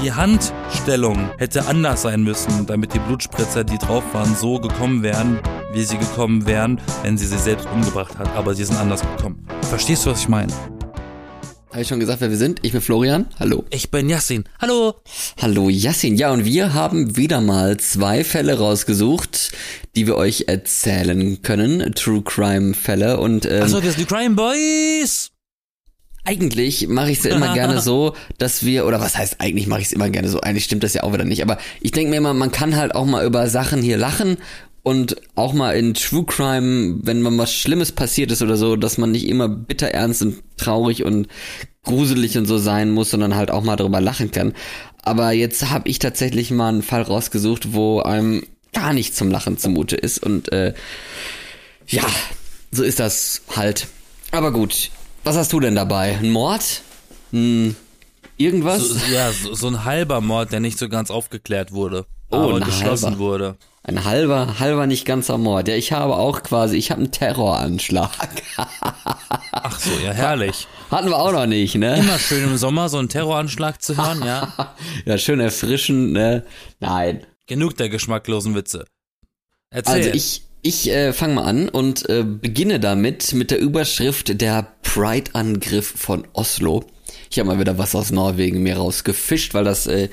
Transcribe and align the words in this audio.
Die 0.00 0.12
Handstellung 0.12 1.30
hätte 1.38 1.66
anders 1.66 2.02
sein 2.02 2.22
müssen, 2.22 2.66
damit 2.66 2.94
die 2.94 3.00
Blutspritzer, 3.00 3.64
die 3.64 3.78
drauf 3.78 4.04
waren, 4.12 4.32
so 4.36 4.60
gekommen 4.60 5.02
wären, 5.02 5.40
wie 5.72 5.82
sie 5.82 5.98
gekommen 5.98 6.46
wären, 6.46 6.80
wenn 7.02 7.18
sie 7.18 7.26
sie 7.26 7.36
selbst 7.36 7.66
umgebracht 7.66 8.16
hat. 8.16 8.28
Aber 8.36 8.54
sie 8.54 8.64
sind 8.64 8.76
anders 8.76 9.00
gekommen. 9.00 9.44
Verstehst 9.62 10.06
du, 10.06 10.10
was 10.10 10.20
ich 10.20 10.28
meine? 10.28 10.52
Habe 11.70 11.82
ich 11.82 11.88
schon 11.88 11.98
gesagt, 11.98 12.20
wer 12.20 12.30
wir 12.30 12.36
sind? 12.36 12.60
Ich 12.62 12.70
bin 12.70 12.80
Florian. 12.80 13.26
Hallo. 13.40 13.64
Ich 13.70 13.90
bin 13.90 14.08
Yassin. 14.08 14.44
Hallo. 14.60 14.94
Hallo 15.42 15.68
Yassin. 15.68 16.14
Ja, 16.14 16.30
und 16.30 16.44
wir 16.44 16.74
haben 16.74 17.16
wieder 17.16 17.40
mal 17.40 17.76
zwei 17.78 18.22
Fälle 18.22 18.56
rausgesucht, 18.56 19.50
die 19.96 20.06
wir 20.06 20.16
euch 20.16 20.44
erzählen 20.46 21.42
können. 21.42 21.92
True 21.94 22.22
Crime 22.22 22.72
Fälle 22.74 23.18
und 23.18 23.46
ähm, 23.46 23.64
Achso, 23.64 23.82
wir 23.82 23.90
sind 23.90 24.00
die 24.08 24.14
Crime 24.14 24.36
Boys. 24.36 25.32
Eigentlich 26.24 26.88
mache 26.88 27.10
ich 27.10 27.18
es 27.18 27.24
immer 27.24 27.54
gerne 27.54 27.80
so, 27.82 28.14
dass 28.38 28.64
wir, 28.64 28.86
oder 28.86 29.00
was 29.00 29.16
heißt 29.16 29.36
eigentlich 29.40 29.66
mache 29.66 29.80
ich 29.80 29.86
es 29.86 29.92
immer 29.92 30.10
gerne 30.10 30.28
so, 30.28 30.40
eigentlich 30.40 30.64
stimmt 30.64 30.84
das 30.84 30.94
ja 30.94 31.02
auch 31.02 31.12
wieder 31.12 31.24
nicht, 31.24 31.42
aber 31.42 31.58
ich 31.80 31.92
denke 31.92 32.10
mir 32.10 32.16
immer, 32.16 32.34
man 32.34 32.52
kann 32.52 32.76
halt 32.76 32.94
auch 32.94 33.06
mal 33.06 33.24
über 33.24 33.48
Sachen 33.48 33.82
hier 33.82 33.96
lachen 33.96 34.36
und 34.82 35.16
auch 35.34 35.52
mal 35.52 35.76
in 35.76 35.94
True 35.94 36.24
Crime, 36.24 37.00
wenn 37.02 37.20
man 37.20 37.36
was 37.36 37.52
Schlimmes 37.52 37.92
passiert 37.92 38.32
ist 38.32 38.42
oder 38.42 38.56
so, 38.56 38.76
dass 38.76 38.98
man 38.98 39.10
nicht 39.10 39.26
immer 39.26 39.48
bitter 39.48 39.88
ernst 39.88 40.22
und 40.22 40.42
traurig 40.56 41.04
und 41.04 41.28
gruselig 41.84 42.38
und 42.38 42.46
so 42.46 42.58
sein 42.58 42.90
muss, 42.90 43.10
sondern 43.10 43.34
halt 43.34 43.50
auch 43.50 43.62
mal 43.62 43.76
darüber 43.76 44.00
lachen 44.00 44.30
kann. 44.30 44.54
Aber 45.02 45.32
jetzt 45.32 45.70
habe 45.70 45.88
ich 45.88 45.98
tatsächlich 45.98 46.50
mal 46.50 46.68
einen 46.68 46.82
Fall 46.82 47.02
rausgesucht, 47.02 47.72
wo 47.72 48.00
einem 48.00 48.42
gar 48.72 48.92
nicht 48.92 49.16
zum 49.16 49.30
Lachen 49.30 49.58
zumute 49.58 49.96
ist 49.96 50.22
und 50.22 50.52
äh, 50.52 50.74
ja, 51.86 52.04
so 52.70 52.82
ist 52.82 53.00
das 53.00 53.42
halt. 53.56 53.88
Aber 54.30 54.52
gut, 54.52 54.90
was 55.28 55.36
hast 55.36 55.52
du 55.52 55.60
denn 55.60 55.74
dabei? 55.74 56.16
Ein 56.16 56.30
Mord? 56.30 56.80
Ein 57.34 57.76
irgendwas? 58.38 58.80
So, 58.80 59.12
ja, 59.12 59.30
so, 59.30 59.54
so 59.54 59.66
ein 59.66 59.84
halber 59.84 60.22
Mord, 60.22 60.52
der 60.52 60.60
nicht 60.60 60.78
so 60.78 60.88
ganz 60.88 61.10
aufgeklärt 61.10 61.70
wurde. 61.70 62.06
Oh, 62.30 62.36
aber 62.36 62.56
ein 62.56 62.64
geschlossen 62.64 63.10
halber. 63.10 63.18
wurde. 63.18 63.56
Ein 63.82 64.04
halber, 64.06 64.58
halber 64.58 64.86
nicht 64.86 65.04
ganzer 65.04 65.36
Mord. 65.36 65.68
Ja, 65.68 65.74
ich 65.74 65.92
habe 65.92 66.16
auch 66.16 66.42
quasi, 66.42 66.78
ich 66.78 66.90
habe 66.90 67.02
einen 67.02 67.12
Terroranschlag. 67.12 68.10
Ach 69.52 69.78
so, 69.78 69.90
ja, 70.02 70.12
herrlich. 70.12 70.66
Hatten 70.90 71.08
wir 71.10 71.18
auch 71.18 71.32
noch 71.32 71.46
nicht, 71.46 71.74
ne? 71.74 71.98
Immer 71.98 72.18
schön 72.18 72.44
im 72.44 72.56
Sommer 72.56 72.88
so 72.88 72.96
einen 72.96 73.10
Terroranschlag 73.10 73.82
zu 73.82 73.98
hören, 73.98 74.22
ja. 74.24 74.74
Ja, 75.04 75.18
schön 75.18 75.40
erfrischend, 75.40 76.12
ne? 76.12 76.46
Nein. 76.80 77.26
Genug 77.46 77.76
der 77.76 77.90
geschmacklosen 77.90 78.54
Witze. 78.54 78.86
Erzähl. 79.70 79.94
Also 79.94 80.10
ich, 80.10 80.47
ich 80.62 80.90
äh, 80.90 81.12
fange 81.12 81.34
mal 81.34 81.44
an 81.44 81.68
und 81.68 82.08
äh, 82.08 82.24
beginne 82.24 82.80
damit 82.80 83.32
mit 83.32 83.50
der 83.50 83.60
Überschrift 83.60 84.40
der 84.40 84.74
Pride-Angriff 84.82 85.86
von 85.86 86.26
Oslo. 86.32 86.84
Ich 87.30 87.38
habe 87.38 87.48
mal 87.48 87.60
wieder 87.60 87.78
was 87.78 87.94
aus 87.94 88.10
Norwegen 88.10 88.62
mir 88.62 88.76
rausgefischt, 88.76 89.54
weil 89.54 89.64
das 89.64 89.86
äh, 89.86 90.08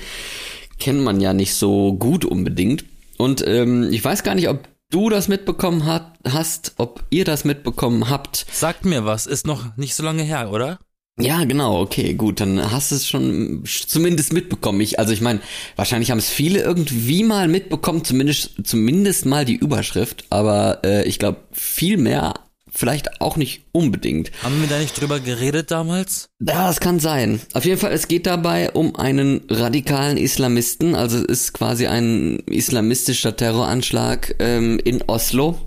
kennt 0.78 1.00
man 1.00 1.20
ja 1.20 1.32
nicht 1.32 1.54
so 1.54 1.94
gut 1.94 2.24
unbedingt. 2.24 2.84
Und 3.16 3.46
ähm, 3.46 3.88
ich 3.90 4.04
weiß 4.04 4.22
gar 4.22 4.34
nicht, 4.34 4.48
ob 4.48 4.68
du 4.90 5.08
das 5.08 5.28
mitbekommen 5.28 5.86
hat, 5.86 6.12
hast, 6.28 6.74
ob 6.76 7.04
ihr 7.10 7.24
das 7.24 7.44
mitbekommen 7.44 8.08
habt. 8.08 8.46
Sagt 8.52 8.84
mir 8.84 9.04
was, 9.04 9.26
ist 9.26 9.46
noch 9.46 9.76
nicht 9.76 9.94
so 9.94 10.02
lange 10.02 10.22
her, 10.22 10.50
oder? 10.50 10.78
Ja, 11.18 11.44
genau, 11.44 11.80
okay, 11.80 12.12
gut, 12.12 12.40
dann 12.40 12.70
hast 12.70 12.90
du 12.90 12.96
es 12.96 13.08
schon 13.08 13.64
zumindest 13.64 14.34
mitbekommen. 14.34 14.82
Ich, 14.82 14.98
also 14.98 15.14
ich 15.14 15.22
meine, 15.22 15.40
wahrscheinlich 15.74 16.10
haben 16.10 16.18
es 16.18 16.28
viele 16.28 16.60
irgendwie 16.60 17.24
mal 17.24 17.48
mitbekommen, 17.48 18.04
zumindest, 18.04 18.50
zumindest 18.64 19.24
mal 19.24 19.46
die 19.46 19.56
Überschrift, 19.56 20.26
aber 20.28 20.80
äh, 20.84 21.08
ich 21.08 21.18
glaube, 21.18 21.38
viel 21.52 21.96
mehr 21.96 22.34
vielleicht 22.76 23.20
auch 23.20 23.36
nicht 23.36 23.62
unbedingt. 23.72 24.30
Haben 24.42 24.60
wir 24.60 24.68
da 24.68 24.78
nicht 24.78 25.00
drüber 25.00 25.18
geredet 25.18 25.70
damals? 25.70 26.28
Ja, 26.40 26.66
das 26.66 26.80
kann 26.80 27.00
sein. 27.00 27.40
Auf 27.54 27.64
jeden 27.64 27.80
Fall, 27.80 27.92
es 27.92 28.08
geht 28.08 28.26
dabei 28.26 28.70
um 28.72 28.96
einen 28.96 29.42
radikalen 29.48 30.18
Islamisten, 30.18 30.94
also 30.94 31.16
es 31.16 31.24
ist 31.24 31.52
quasi 31.54 31.86
ein 31.86 32.40
islamistischer 32.40 33.34
Terroranschlag 33.34 34.34
ähm, 34.38 34.78
in 34.84 35.02
Oslo, 35.06 35.58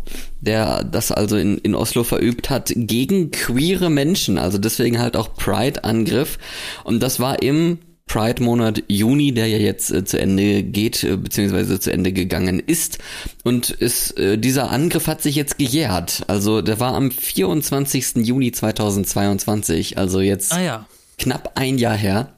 der 0.41 0.83
das 0.83 1.11
also 1.11 1.37
in, 1.37 1.57
in 1.59 1.75
Oslo 1.75 2.03
verübt 2.03 2.49
hat 2.49 2.71
gegen 2.75 3.31
queere 3.31 3.89
Menschen, 3.89 4.37
also 4.37 4.57
deswegen 4.57 4.99
halt 4.99 5.15
auch 5.17 5.35
Pride-Angriff. 5.35 6.37
Und 6.83 7.01
das 7.01 7.19
war 7.19 7.41
im 7.41 7.79
Pride-Monat 8.09 8.83
Juni, 8.87 9.33
der 9.33 9.47
ja 9.47 9.57
jetzt 9.57 9.91
äh, 9.91 10.03
zu 10.03 10.19
Ende 10.19 10.63
geht, 10.63 11.03
äh, 11.03 11.15
beziehungsweise 11.15 11.79
zu 11.79 11.93
Ende 11.93 12.11
gegangen 12.11 12.59
ist. 12.59 12.97
Und 13.43 13.69
ist, 13.69 14.17
äh, 14.17 14.37
dieser 14.37 14.71
Angriff 14.71 15.07
hat 15.07 15.21
sich 15.21 15.35
jetzt 15.35 15.57
gejährt. 15.57 16.23
Also 16.27 16.61
der 16.61 16.79
war 16.79 16.95
am 16.95 17.11
24. 17.11 18.25
Juni 18.25 18.51
2022, 18.51 19.97
also 19.97 20.19
jetzt 20.19 20.51
Ah 20.51 20.61
ja. 20.61 20.85
knapp 21.17 21.51
ein 21.55 21.77
Jahr 21.77 21.95
her. 21.95 22.33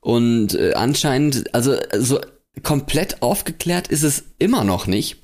Und 0.00 0.54
äh, 0.54 0.74
anscheinend, 0.74 1.54
also 1.54 1.76
so 1.96 2.20
komplett 2.62 3.22
aufgeklärt 3.22 3.88
ist 3.88 4.02
es 4.02 4.24
immer 4.38 4.64
noch 4.64 4.86
nicht. 4.86 5.18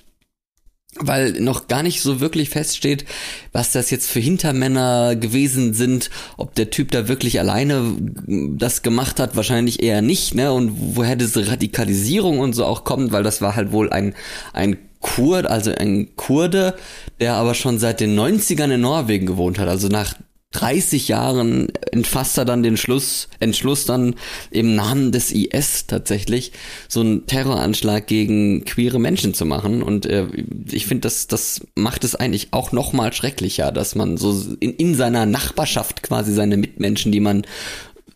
Weil 0.96 1.32
noch 1.40 1.68
gar 1.68 1.82
nicht 1.82 2.02
so 2.02 2.20
wirklich 2.20 2.50
feststeht, 2.50 3.06
was 3.52 3.72
das 3.72 3.90
jetzt 3.90 4.10
für 4.10 4.20
Hintermänner 4.20 5.16
gewesen 5.16 5.72
sind, 5.72 6.10
ob 6.36 6.54
der 6.54 6.68
Typ 6.68 6.90
da 6.90 7.08
wirklich 7.08 7.40
alleine 7.40 7.96
das 8.26 8.82
gemacht 8.82 9.18
hat, 9.18 9.34
wahrscheinlich 9.34 9.82
eher 9.82 10.02
nicht, 10.02 10.34
ne? 10.34 10.52
Und 10.52 10.96
woher 10.96 11.16
diese 11.16 11.48
Radikalisierung 11.48 12.40
und 12.40 12.52
so 12.52 12.66
auch 12.66 12.84
kommt, 12.84 13.10
weil 13.10 13.22
das 13.22 13.40
war 13.40 13.56
halt 13.56 13.72
wohl 13.72 13.90
ein, 13.90 14.14
ein 14.52 14.76
Kurd, 15.00 15.46
also 15.46 15.74
ein 15.74 16.14
Kurde, 16.16 16.74
der 17.20 17.34
aber 17.34 17.54
schon 17.54 17.78
seit 17.78 18.00
den 18.00 18.18
90ern 18.18 18.74
in 18.74 18.82
Norwegen 18.82 19.26
gewohnt 19.26 19.58
hat, 19.58 19.68
also 19.68 19.88
nach 19.88 20.14
30 20.52 21.08
Jahren 21.08 21.68
entfasst 21.90 22.38
er 22.38 22.44
dann 22.44 22.62
den 22.62 22.76
Schluss, 22.76 23.28
Entschluss 23.40 23.84
dann 23.84 24.14
im 24.50 24.74
Namen 24.74 25.12
des 25.12 25.32
IS 25.32 25.86
tatsächlich 25.86 26.52
so 26.88 27.00
einen 27.00 27.26
Terroranschlag 27.26 28.06
gegen 28.06 28.64
queere 28.64 29.00
Menschen 29.00 29.34
zu 29.34 29.44
machen 29.44 29.82
und 29.82 30.06
äh, 30.06 30.26
ich 30.70 30.86
finde 30.86 31.02
das 31.02 31.26
das 31.26 31.60
macht 31.74 32.04
es 32.04 32.14
eigentlich 32.14 32.48
auch 32.52 32.72
noch 32.72 32.92
mal 32.92 33.12
schrecklicher, 33.12 33.72
dass 33.72 33.94
man 33.94 34.16
so 34.16 34.40
in, 34.60 34.74
in 34.74 34.94
seiner 34.94 35.26
Nachbarschaft 35.26 36.02
quasi 36.02 36.32
seine 36.32 36.56
Mitmenschen, 36.56 37.12
die 37.12 37.20
man 37.20 37.42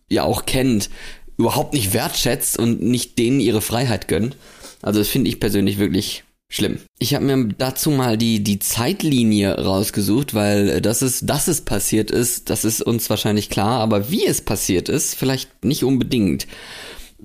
ja 0.09 0.23
auch 0.23 0.47
kennt, 0.47 0.91
überhaupt 1.39 1.75
nicht 1.75 1.93
wertschätzt 1.93 2.59
und 2.59 2.83
nicht 2.83 3.19
denen 3.19 3.41
ihre 3.41 3.61
Freiheit 3.61 4.09
gönnt. 4.09 4.37
Also 4.83 5.01
das 5.01 5.09
finde 5.09 5.29
ich 5.29 5.41
persönlich 5.41 5.79
wirklich 5.79 6.25
schlimm. 6.49 6.79
Ich 6.99 7.15
habe 7.15 7.25
mir 7.25 7.55
dazu 7.59 7.91
mal 7.91 8.17
die 8.17 8.43
die 8.43 8.59
Zeitlinie 8.59 9.65
rausgesucht, 9.65 10.34
weil 10.34 10.69
äh, 10.69 10.81
das 10.81 11.03
ist, 11.03 11.29
dass 11.29 11.49
es 11.49 11.61
passiert 11.62 12.11
ist, 12.11 12.51
das 12.51 12.65
ist 12.65 12.83
uns 12.83 13.11
wahrscheinlich 13.11 13.51
klar, 13.51 13.81
aber 13.81 14.11
wie 14.11 14.27
es 14.27 14.41
passiert 14.41 14.89
ist, 14.89 15.15
vielleicht 15.15 15.65
nicht 15.65 15.85
unbedingt. 15.85 16.47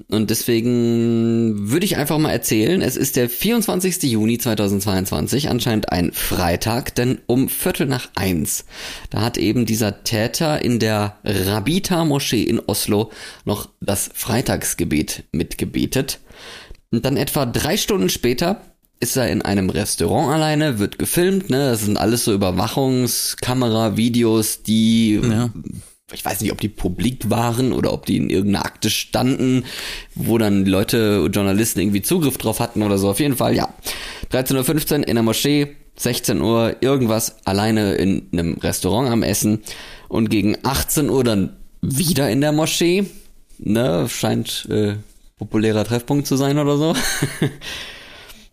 Und 0.09 0.29
deswegen 0.29 1.69
würde 1.69 1.85
ich 1.85 1.97
einfach 1.97 2.17
mal 2.17 2.31
erzählen, 2.31 2.81
es 2.81 2.95
ist 2.95 3.17
der 3.17 3.29
24. 3.29 4.03
Juni 4.03 4.37
2022, 4.37 5.49
anscheinend 5.49 5.91
ein 5.91 6.13
Freitag, 6.13 6.95
denn 6.95 7.19
um 7.27 7.49
Viertel 7.49 7.87
nach 7.87 8.09
eins, 8.15 8.65
da 9.09 9.21
hat 9.21 9.37
eben 9.37 9.65
dieser 9.65 10.03
Täter 10.03 10.63
in 10.63 10.79
der 10.79 11.17
Rabita-Moschee 11.25 12.43
in 12.43 12.59
Oslo 12.59 13.11
noch 13.43 13.69
das 13.81 14.09
Freitagsgebet 14.13 15.25
mitgebetet. 15.33 16.19
Und 16.91 17.05
dann 17.05 17.17
etwa 17.17 17.45
drei 17.45 17.77
Stunden 17.77 18.09
später 18.09 18.61
ist 19.01 19.17
er 19.17 19.29
in 19.29 19.41
einem 19.41 19.69
Restaurant 19.69 20.31
alleine, 20.33 20.79
wird 20.79 20.97
gefilmt, 20.99 21.49
ne? 21.49 21.69
Das 21.71 21.81
sind 21.81 21.97
alles 21.97 22.23
so 22.23 22.33
Überwachungskamera, 22.33 23.97
Videos, 23.97 24.63
die 24.63 25.19
Ja. 25.21 25.49
ich 26.13 26.23
weiß 26.23 26.41
nicht, 26.41 26.51
ob 26.51 26.61
die 26.61 26.69
publik 26.69 27.29
waren 27.29 27.73
oder 27.73 27.91
ob 27.93 28.05
die 28.05 28.17
in 28.17 28.29
irgendeiner 28.29 28.65
Akte 28.65 28.89
standen, 28.89 29.65
wo 30.15 30.37
dann 30.37 30.65
Leute, 30.65 31.29
Journalisten 31.33 31.79
irgendwie 31.79 32.01
Zugriff 32.01 32.37
drauf 32.37 32.59
hatten 32.59 32.83
oder 32.83 32.97
so. 32.97 33.09
Auf 33.09 33.19
jeden 33.19 33.35
Fall, 33.35 33.55
ja. 33.55 33.73
13.15 34.31 34.99
Uhr 35.01 35.07
in 35.07 35.15
der 35.15 35.23
Moschee, 35.23 35.75
16 35.97 36.41
Uhr 36.41 36.77
irgendwas, 36.81 37.35
alleine 37.45 37.95
in 37.95 38.27
einem 38.31 38.53
Restaurant 38.59 39.09
am 39.09 39.23
Essen 39.23 39.59
und 40.07 40.29
gegen 40.29 40.57
18 40.63 41.09
Uhr 41.09 41.23
dann 41.23 41.57
wieder 41.81 42.29
in 42.29 42.41
der 42.41 42.51
Moschee. 42.51 43.05
Ne, 43.63 44.07
scheint 44.09 44.67
äh, 44.71 44.95
populärer 45.37 45.83
Treffpunkt 45.85 46.25
zu 46.27 46.35
sein 46.35 46.57
oder 46.59 46.77
so. 46.77 46.95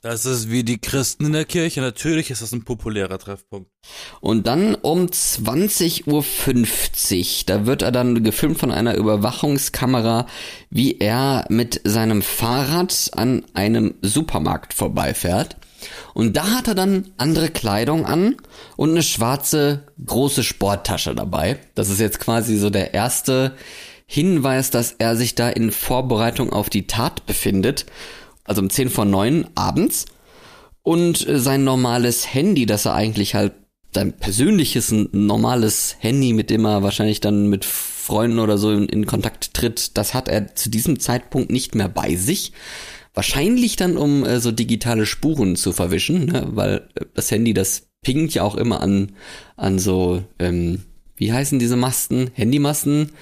Das 0.08 0.24
ist 0.24 0.50
wie 0.50 0.64
die 0.64 0.78
Christen 0.78 1.26
in 1.26 1.32
der 1.34 1.44
Kirche. 1.44 1.82
Natürlich 1.82 2.30
ist 2.30 2.40
das 2.40 2.52
ein 2.52 2.64
populärer 2.64 3.18
Treffpunkt. 3.18 3.70
Und 4.22 4.46
dann 4.46 4.74
um 4.74 5.04
20.50 5.04 6.06
Uhr, 6.06 7.44
da 7.44 7.66
wird 7.66 7.82
er 7.82 7.92
dann 7.92 8.24
gefilmt 8.24 8.58
von 8.58 8.72
einer 8.72 8.94
Überwachungskamera, 8.94 10.24
wie 10.70 10.96
er 10.96 11.44
mit 11.50 11.82
seinem 11.84 12.22
Fahrrad 12.22 13.10
an 13.16 13.44
einem 13.52 13.96
Supermarkt 14.00 14.72
vorbeifährt. 14.72 15.58
Und 16.14 16.38
da 16.38 16.52
hat 16.52 16.68
er 16.68 16.74
dann 16.74 17.10
andere 17.18 17.50
Kleidung 17.50 18.06
an 18.06 18.36
und 18.78 18.92
eine 18.92 19.02
schwarze 19.02 19.82
große 20.06 20.42
Sporttasche 20.42 21.14
dabei. 21.14 21.58
Das 21.74 21.90
ist 21.90 22.00
jetzt 22.00 22.18
quasi 22.18 22.56
so 22.56 22.70
der 22.70 22.94
erste 22.94 23.52
Hinweis, 24.06 24.70
dass 24.70 24.92
er 24.92 25.16
sich 25.16 25.34
da 25.34 25.50
in 25.50 25.70
Vorbereitung 25.70 26.50
auf 26.50 26.70
die 26.70 26.86
Tat 26.86 27.26
befindet. 27.26 27.84
Also 28.48 28.62
um 28.62 28.70
10 28.70 28.90
vor 28.90 29.04
9 29.04 29.46
abends. 29.54 30.06
Und 30.82 31.28
äh, 31.28 31.38
sein 31.38 31.64
normales 31.64 32.32
Handy, 32.32 32.66
das 32.66 32.86
er 32.86 32.94
eigentlich 32.94 33.34
halt 33.34 33.52
sein 33.94 34.12
persönliches, 34.12 34.92
normales 35.12 35.96
Handy, 36.00 36.32
mit 36.32 36.50
dem 36.50 36.64
er 36.64 36.82
wahrscheinlich 36.82 37.20
dann 37.20 37.48
mit 37.48 37.64
Freunden 37.64 38.38
oder 38.38 38.58
so 38.58 38.70
in, 38.72 38.86
in 38.86 39.06
Kontakt 39.06 39.54
tritt, 39.54 39.96
das 39.96 40.14
hat 40.14 40.28
er 40.28 40.54
zu 40.54 40.70
diesem 40.70 40.98
Zeitpunkt 40.98 41.50
nicht 41.50 41.74
mehr 41.74 41.88
bei 41.88 42.16
sich. 42.16 42.52
Wahrscheinlich 43.14 43.76
dann, 43.76 43.96
um 43.96 44.24
äh, 44.24 44.40
so 44.40 44.50
digitale 44.50 45.04
Spuren 45.04 45.56
zu 45.56 45.72
verwischen, 45.72 46.26
ne? 46.26 46.46
weil 46.52 46.88
äh, 46.94 47.04
das 47.14 47.30
Handy, 47.30 47.52
das 47.52 47.88
pingt 48.00 48.32
ja 48.32 48.42
auch 48.44 48.54
immer 48.54 48.80
an, 48.80 49.12
an 49.56 49.78
so, 49.78 50.22
ähm, 50.38 50.82
wie 51.16 51.32
heißen 51.32 51.58
diese 51.58 51.76
Masten? 51.76 52.30
Handymasten? 52.32 53.12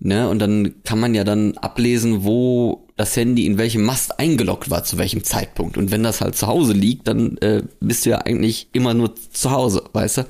Ne? 0.00 0.28
Und 0.28 0.40
dann 0.40 0.82
kann 0.82 1.00
man 1.00 1.14
ja 1.14 1.24
dann 1.24 1.56
ablesen, 1.56 2.24
wo 2.24 2.87
das 2.98 3.16
Handy 3.16 3.46
in 3.46 3.58
welchem 3.58 3.84
Mast 3.84 4.18
eingeloggt 4.18 4.70
war, 4.70 4.84
zu 4.84 4.98
welchem 4.98 5.22
Zeitpunkt. 5.22 5.78
Und 5.78 5.90
wenn 5.90 6.02
das 6.02 6.20
halt 6.20 6.36
zu 6.36 6.48
Hause 6.48 6.72
liegt, 6.72 7.06
dann 7.06 7.38
äh, 7.38 7.62
bist 7.80 8.04
du 8.04 8.10
ja 8.10 8.18
eigentlich 8.18 8.68
immer 8.72 8.92
nur 8.92 9.14
zu 9.14 9.50
Hause, 9.50 9.84
weißt 9.92 10.18
du? 10.18 10.26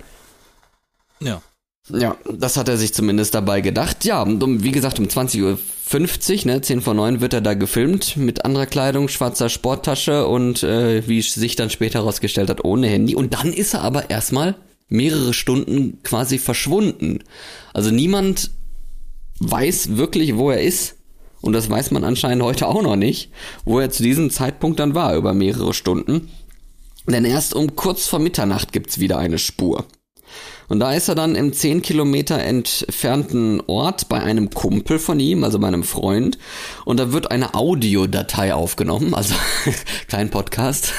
Ja. 1.21 1.43
Ja, 1.91 2.19
das 2.31 2.59
hat 2.59 2.69
er 2.69 2.77
sich 2.77 2.93
zumindest 2.93 3.35
dabei 3.35 3.63
gedacht. 3.63 4.05
Ja, 4.05 4.23
um, 4.23 4.63
wie 4.63 4.73
gesagt, 4.73 4.99
um 4.99 5.07
20.50 5.07 6.41
Uhr, 6.41 6.53
ne, 6.53 6.61
10 6.61 6.83
vor 6.83 6.93
9 6.93 7.23
wird 7.23 7.33
er 7.33 7.41
da 7.41 7.55
gefilmt 7.55 8.19
mit 8.19 8.45
anderer 8.45 8.67
Kleidung, 8.67 9.09
schwarzer 9.09 9.49
Sporttasche 9.49 10.27
und 10.27 10.63
äh, 10.63 11.09
wie 11.09 11.23
sich 11.23 11.57
dann 11.57 11.71
später 11.71 12.01
herausgestellt 12.01 12.51
hat, 12.51 12.63
ohne 12.63 12.89
Handy. 12.89 13.15
Und 13.15 13.33
dann 13.33 13.55
ist 13.55 13.73
er 13.73 13.81
aber 13.81 14.11
erstmal 14.11 14.57
mehrere 14.89 15.33
Stunden 15.33 16.03
quasi 16.03 16.37
verschwunden. 16.37 17.21
Also 17.73 17.91
niemand 17.91 18.51
weiß 19.41 19.97
wirklich, 19.97 20.37
wo 20.37 20.51
er 20.51 20.61
ist. 20.61 20.98
Und 21.41 21.53
das 21.53 21.71
weiß 21.71 21.91
man 21.93 22.05
anscheinend 22.05 22.43
heute 22.43 22.67
auch 22.67 22.83
noch 22.83 22.97
nicht, 22.97 23.31
wo 23.65 23.79
er 23.79 23.91
zu 23.91 24.03
diesem 24.03 24.31
Zeitpunkt 24.31 24.81
dann 24.81 24.95
war, 24.95 25.15
über 25.15 25.35
mehrere 25.35 25.75
Stunden. 25.75 26.31
Denn 27.07 27.25
erst 27.25 27.55
um 27.55 27.75
kurz 27.77 28.07
vor 28.07 28.19
Mitternacht 28.19 28.73
gibt's 28.73 28.99
wieder 28.99 29.19
eine 29.19 29.39
Spur. 29.39 29.87
Und 30.69 30.81
da 30.81 30.93
ist 30.93 31.09
er 31.09 31.15
dann 31.15 31.35
im 31.35 31.55
10 31.55 31.81
Kilometer 31.81 32.39
entfernten 32.39 33.63
Ort 33.67 34.11
bei 34.11 34.21
einem 34.21 34.51
Kumpel 34.51 34.99
von 34.99 35.19
ihm, 35.19 35.43
also 35.43 35.59
bei 35.59 35.69
einem 35.69 35.85
Freund. 35.85 36.39
Und 36.85 37.01
da 37.01 37.13
wird 37.13 37.31
eine 37.31 37.55
Audiodatei 37.55 38.53
aufgenommen, 38.53 39.15
also 39.15 39.35
kein 40.09 40.31
Podcast, 40.31 40.93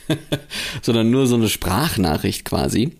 sondern 0.82 1.10
nur 1.10 1.26
so 1.26 1.34
eine 1.34 1.50
Sprachnachricht 1.50 2.46
quasi. 2.46 2.92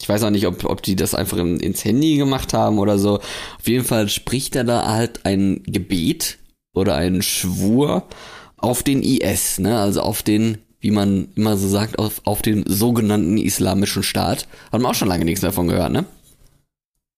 Ich 0.00 0.08
weiß 0.08 0.24
auch 0.24 0.30
nicht, 0.30 0.46
ob, 0.46 0.64
ob 0.64 0.82
die 0.82 0.96
das 0.96 1.14
einfach 1.14 1.38
in, 1.38 1.60
ins 1.60 1.84
Handy 1.84 2.16
gemacht 2.16 2.52
haben 2.52 2.78
oder 2.78 2.98
so. 2.98 3.18
Auf 3.18 3.68
jeden 3.68 3.84
Fall 3.84 4.08
spricht 4.08 4.56
er 4.56 4.64
da 4.64 4.92
halt 4.92 5.24
ein 5.24 5.62
Gebet 5.64 6.38
oder 6.74 6.96
einen 6.96 7.22
Schwur 7.22 8.06
auf 8.56 8.82
den 8.82 9.02
IS, 9.02 9.58
ne? 9.58 9.78
Also 9.78 10.00
auf 10.00 10.22
den, 10.22 10.58
wie 10.80 10.90
man 10.90 11.28
immer 11.36 11.56
so 11.56 11.68
sagt, 11.68 11.98
auf, 11.98 12.20
auf 12.24 12.42
den 12.42 12.64
sogenannten 12.66 13.38
islamischen 13.38 14.02
Staat. 14.02 14.48
Hat 14.72 14.80
man 14.80 14.90
auch 14.90 14.94
schon 14.94 15.08
lange 15.08 15.24
nichts 15.24 15.42
davon 15.42 15.68
gehört, 15.68 15.92
ne? 15.92 16.04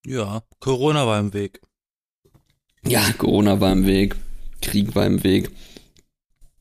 Ja, 0.04 0.42
Corona 0.60 1.06
war 1.06 1.18
im 1.18 1.32
Weg. 1.32 1.60
Ja, 2.86 3.02
Corona 3.18 3.60
war 3.60 3.72
im 3.72 3.86
Weg. 3.86 4.16
Krieg 4.60 4.94
war 4.94 5.06
im 5.06 5.24
Weg. 5.24 5.50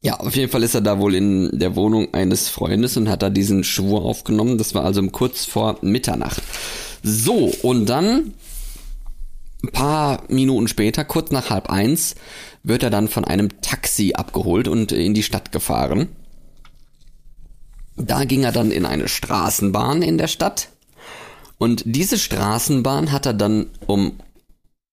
Ja, 0.05 0.17
auf 0.17 0.35
jeden 0.35 0.51
Fall 0.51 0.61
ist 0.61 0.75
er 0.75 0.81
da 0.81 0.99
wohl 0.99 1.15
in 1.15 1.49
der 1.57 1.75
Wohnung 1.75 2.13
eines 2.13 2.47
Freundes 2.47 2.95
und 2.95 3.09
hat 3.09 3.23
da 3.23 3.31
diesen 3.31 3.63
Schwur 3.63 4.05
aufgenommen. 4.05 4.59
Das 4.59 4.75
war 4.75 4.85
also 4.85 5.01
kurz 5.07 5.45
vor 5.45 5.79
Mitternacht. 5.81 6.43
So, 7.01 7.51
und 7.63 7.87
dann 7.87 8.35
ein 9.63 9.71
paar 9.71 10.21
Minuten 10.27 10.67
später, 10.67 11.05
kurz 11.05 11.31
nach 11.31 11.49
halb 11.49 11.71
eins, 11.71 12.13
wird 12.61 12.83
er 12.83 12.91
dann 12.91 13.07
von 13.07 13.25
einem 13.25 13.59
Taxi 13.61 14.13
abgeholt 14.13 14.67
und 14.67 14.91
in 14.91 15.15
die 15.15 15.23
Stadt 15.23 15.51
gefahren. 15.51 16.09
Da 17.95 18.25
ging 18.25 18.43
er 18.43 18.51
dann 18.51 18.69
in 18.69 18.85
eine 18.85 19.07
Straßenbahn 19.07 20.03
in 20.03 20.19
der 20.19 20.27
Stadt. 20.27 20.69
Und 21.57 21.81
diese 21.83 22.19
Straßenbahn 22.19 23.11
hat 23.11 23.25
er 23.25 23.33
dann 23.33 23.71
um 23.87 24.19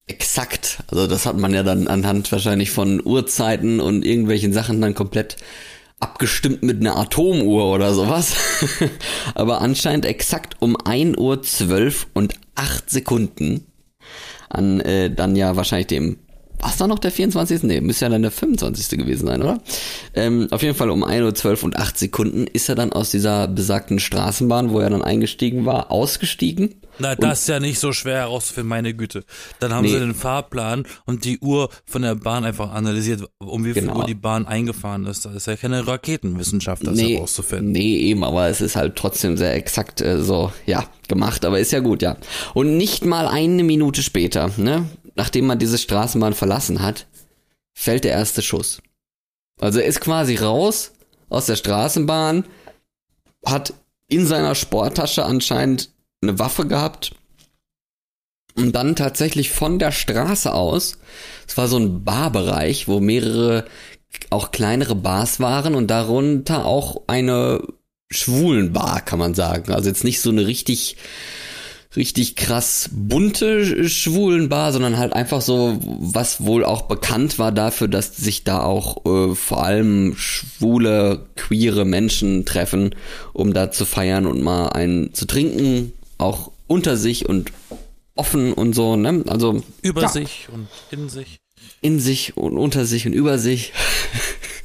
exakt. 0.07 0.83
Also 0.89 1.07
das 1.07 1.27
hat 1.27 1.37
man 1.37 1.55
ja 1.55 1.63
dann 1.63 1.89
anhand 1.89 2.31
wahrscheinlich 2.33 2.71
von 2.71 3.05
Uhrzeiten 3.05 3.81
und 3.81 4.05
irgendwelchen 4.05 4.53
Sachen 4.53 4.81
dann 4.81 4.95
komplett 4.95 5.37
abgestimmt 6.01 6.63
mit 6.63 6.81
einer 6.81 6.97
Atomuhr 6.97 7.73
oder 7.73 7.95
sowas. 7.95 8.35
Aber 9.35 9.61
anscheinend 9.61 10.05
exakt 10.05 10.57
um 10.61 10.77
1 10.77 11.17
Uhr 11.17 11.43
12 11.43 12.09
und 12.13 12.35
8 12.57 12.91
Sekunden 12.91 13.67
an 14.49 14.81
äh, 14.81 15.15
dann 15.15 15.37
ja 15.37 15.57
wahrscheinlich 15.57 15.87
dem 15.87 16.19
was 16.63 16.77
da 16.77 16.87
noch 16.87 16.99
der 16.99 17.11
24. 17.11 17.65
Nee, 17.65 17.81
müsste 17.81 18.07
ja 18.07 18.09
dann 18.09 18.23
der 18.23 18.31
25. 18.31 18.99
gewesen 18.99 19.27
sein, 19.27 19.43
oder? 19.43 19.61
Ähm, 20.15 20.49
auf 20.51 20.63
jeden 20.63 20.75
Fall 20.75 20.91
um 20.91 21.05
1 21.05 21.23
Uhr 21.23 21.35
12 21.35 21.65
und 21.65 21.77
8 21.77 21.99
Sekunden 21.99 22.47
ist 22.47 22.69
er 22.69 22.75
dann 22.75 22.93
aus 22.93 23.11
dieser 23.11 23.49
besagten 23.49 23.99
Straßenbahn, 23.99 24.71
wo 24.71 24.81
er 24.81 24.91
dann 24.91 25.03
eingestiegen 25.03 25.67
war, 25.67 25.91
ausgestiegen 25.91 26.77
na, 26.99 27.15
das 27.15 27.41
ist 27.41 27.49
ja 27.49 27.59
nicht 27.59 27.79
so 27.79 27.93
schwer 27.93 28.19
herauszufinden, 28.19 28.69
meine 28.69 28.95
Güte. 28.95 29.25
Dann 29.61 29.73
haben 29.73 29.85
nee. 29.85 29.93
sie 29.93 29.99
den 29.99 30.15
Fahrplan 30.15 30.85
und 31.07 31.25
die 31.25 31.39
Uhr 31.39 31.71
von 31.87 32.03
der 32.03 32.15
Bahn 32.15 32.45
einfach 32.45 32.73
analysiert, 32.73 33.29
um 33.39 33.65
wie 33.65 33.73
viel 33.73 33.83
genau. 33.83 33.99
Uhr 33.99 34.07
die 34.07 34.15
Bahn 34.15 34.47
eingefahren 34.47 35.07
ist. 35.07 35.25
Das 35.25 35.35
ist 35.35 35.47
ja 35.47 35.57
keine 35.57 35.87
Raketenwissenschaft, 35.87 36.87
das 36.87 36.95
nee, 36.95 37.15
herauszufinden. 37.15 37.73
Nee, 37.73 37.97
eben, 37.97 38.25
aber 38.25 38.49
es 38.49 38.61
ist 38.61 38.77
halt 38.77 38.97
trotzdem 38.97 39.37
sehr 39.37 39.55
exakt 39.55 40.01
äh, 40.01 40.23
so, 40.23 40.53
ja, 40.67 40.85
gemacht, 41.09 41.45
aber 41.45 41.59
ist 41.59 41.73
ja 41.73 41.81
gut, 41.81 42.03
ja. 42.03 42.17
Und 42.55 42.77
nicht 42.77 43.05
mal 43.05 43.27
eine 43.27 43.65
Minute 43.65 44.03
später, 44.03 44.51
ne, 44.57 44.87
nachdem 45.15 45.47
man 45.47 45.59
diese 45.59 45.79
Straßenbahn 45.79 46.35
verlassen 46.35 46.83
hat, 46.83 47.07
fällt 47.75 48.05
der 48.05 48.13
erste 48.13 48.43
Schuss. 48.43 48.83
Also 49.61 49.81
er 49.81 49.87
ist 49.87 50.01
quasi 50.01 50.37
raus 50.37 50.93
aus 51.29 51.47
der 51.47 51.57
Straßenbahn, 51.57 52.45
hat 53.45 53.75
in 54.09 54.27
seiner 54.27 54.55
Sporttasche 54.55 55.25
anscheinend 55.25 55.91
eine 56.23 56.39
Waffe 56.39 56.67
gehabt 56.67 57.13
und 58.55 58.73
dann 58.73 58.97
tatsächlich 58.97 59.51
von 59.51 59.79
der 59.79 59.93
Straße 59.93 60.53
aus, 60.53 60.99
es 61.47 61.57
war 61.57 61.69
so 61.69 61.79
ein 61.79 62.05
Barbereich, 62.05 62.87
wo 62.89 63.01
mehrere 63.01 63.65
auch 64.31 64.51
kleinere 64.51 64.95
Bars 64.95 65.41
waren 65.41 65.75
und 65.75 65.87
darunter 65.89 66.67
auch 66.67 67.03
eine 67.07 67.63
schwulen 68.11 68.73
Bar, 68.73 69.01
kann 69.01 69.19
man 69.19 69.35
sagen. 69.35 69.73
Also 69.73 69.89
jetzt 69.89 70.05
nicht 70.05 70.21
so 70.21 70.31
eine 70.31 70.47
richtig 70.47 70.97
richtig 71.97 72.37
krass 72.37 72.89
bunte 72.93 73.89
schwulen 73.89 74.49
Bar, 74.49 74.73
sondern 74.73 74.97
halt 74.99 75.13
einfach 75.13 75.41
so, 75.43 75.79
was 75.83 76.45
wohl 76.45 76.65
auch 76.65 76.83
bekannt 76.83 77.39
war 77.39 77.53
dafür, 77.53 77.89
dass 77.89 78.17
sich 78.17 78.45
da 78.45 78.63
auch 78.63 79.05
äh, 79.05 79.35
vor 79.35 79.65
allem 79.65 80.15
schwule, 80.17 81.27
queere 81.37 81.85
Menschen 81.85 82.45
treffen, 82.47 82.95
um 83.33 83.53
da 83.53 83.71
zu 83.71 83.85
feiern 83.85 84.27
und 84.27 84.43
mal 84.43 84.69
einen 84.69 85.13
zu 85.15 85.27
trinken 85.27 85.93
auch 86.23 86.53
unter 86.67 86.97
sich 86.97 87.29
und 87.29 87.53
offen 88.15 88.53
und 88.53 88.75
so, 88.75 88.97
ne? 88.97 89.25
Also 89.27 89.63
über 89.83 90.03
ja. 90.03 90.09
sich 90.09 90.49
und 90.53 90.69
in 90.91 91.09
sich. 91.09 91.39
In 91.81 92.01
sich 92.01 92.37
und 92.37 92.57
unter 92.57 92.87
sich 92.87 93.07
und 93.07 93.13
über 93.13 93.39
sich. 93.39 93.73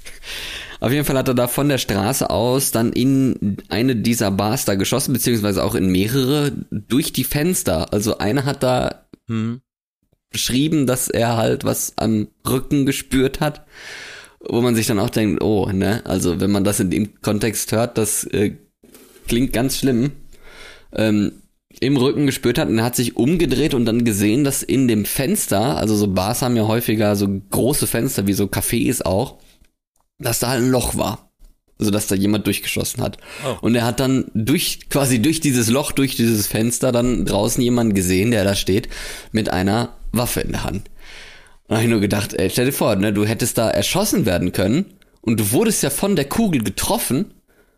Auf 0.79 0.91
jeden 0.91 1.05
Fall 1.05 1.17
hat 1.17 1.27
er 1.27 1.33
da 1.33 1.47
von 1.47 1.69
der 1.69 1.77
Straße 1.77 2.29
aus 2.29 2.71
dann 2.71 2.93
in 2.93 3.57
eine 3.69 3.95
dieser 3.95 4.31
Bars 4.31 4.65
da 4.65 4.75
geschossen, 4.75 5.13
beziehungsweise 5.13 5.63
auch 5.63 5.75
in 5.75 5.89
mehrere 5.89 6.51
durch 6.71 7.13
die 7.13 7.23
Fenster. 7.23 7.91
Also 7.93 8.19
einer 8.19 8.45
hat 8.45 8.63
da 8.63 9.07
hm. 9.27 9.61
beschrieben, 10.31 10.85
dass 10.85 11.09
er 11.09 11.37
halt 11.37 11.63
was 11.63 11.93
am 11.97 12.27
Rücken 12.47 12.85
gespürt 12.85 13.39
hat, 13.39 13.65
wo 14.39 14.61
man 14.61 14.75
sich 14.75 14.87
dann 14.87 14.99
auch 14.99 15.09
denkt, 15.09 15.41
oh, 15.41 15.69
ne, 15.71 16.01
also 16.05 16.39
wenn 16.39 16.51
man 16.51 16.63
das 16.63 16.79
in 16.79 16.91
dem 16.91 17.21
Kontext 17.21 17.71
hört, 17.71 17.97
das 17.97 18.23
äh, 18.25 18.55
klingt 19.27 19.53
ganz 19.53 19.77
schlimm. 19.77 20.11
Ähm, 20.93 21.31
im 21.79 21.97
Rücken 21.97 22.25
gespürt 22.25 22.57
hat 22.57 22.69
und 22.69 22.79
er 22.79 22.85
hat 22.85 22.95
sich 22.95 23.17
umgedreht 23.17 23.73
und 23.73 23.85
dann 23.85 24.03
gesehen, 24.03 24.43
dass 24.43 24.63
in 24.63 24.87
dem 24.87 25.05
Fenster, 25.05 25.77
also 25.77 25.95
so 25.95 26.07
Bars 26.07 26.41
haben 26.41 26.55
ja 26.55 26.65
häufiger 26.67 27.15
so 27.15 27.27
große 27.51 27.85
Fenster, 27.87 28.25
wie 28.25 28.33
so 28.33 28.45
Cafés 28.45 29.03
auch, 29.03 29.37
dass 30.19 30.39
da 30.39 30.49
halt 30.49 30.63
ein 30.63 30.71
Loch 30.71 30.97
war. 30.97 31.31
Also 31.79 31.91
dass 31.91 32.07
da 32.07 32.15
jemand 32.15 32.47
durchgeschossen 32.47 33.03
hat. 33.03 33.17
Oh. 33.45 33.57
Und 33.61 33.75
er 33.75 33.85
hat 33.85 33.99
dann 33.99 34.31
durch, 34.33 34.89
quasi 34.89 35.21
durch 35.21 35.41
dieses 35.41 35.69
Loch, 35.69 35.91
durch 35.91 36.15
dieses 36.15 36.47
Fenster 36.47 36.91
dann 36.91 37.25
draußen 37.25 37.61
jemanden 37.61 37.93
gesehen, 37.93 38.31
der 38.31 38.43
da 38.43 38.55
steht, 38.55 38.89
mit 39.31 39.49
einer 39.49 39.95
Waffe 40.11 40.41
in 40.41 40.53
der 40.53 40.63
Hand. 40.63 40.87
Und 40.87 41.69
da 41.69 41.75
habe 41.75 41.83
ich 41.83 41.91
nur 41.91 41.99
gedacht, 41.99 42.33
ey, 42.33 42.49
stell 42.49 42.65
dir 42.65 42.71
vor, 42.71 42.95
ne, 42.95 43.13
du 43.13 43.25
hättest 43.25 43.59
da 43.59 43.69
erschossen 43.69 44.25
werden 44.25 44.53
können 44.53 44.85
und 45.21 45.39
du 45.39 45.51
wurdest 45.51 45.83
ja 45.83 45.91
von 45.91 46.15
der 46.15 46.25
Kugel 46.25 46.63
getroffen 46.63 47.33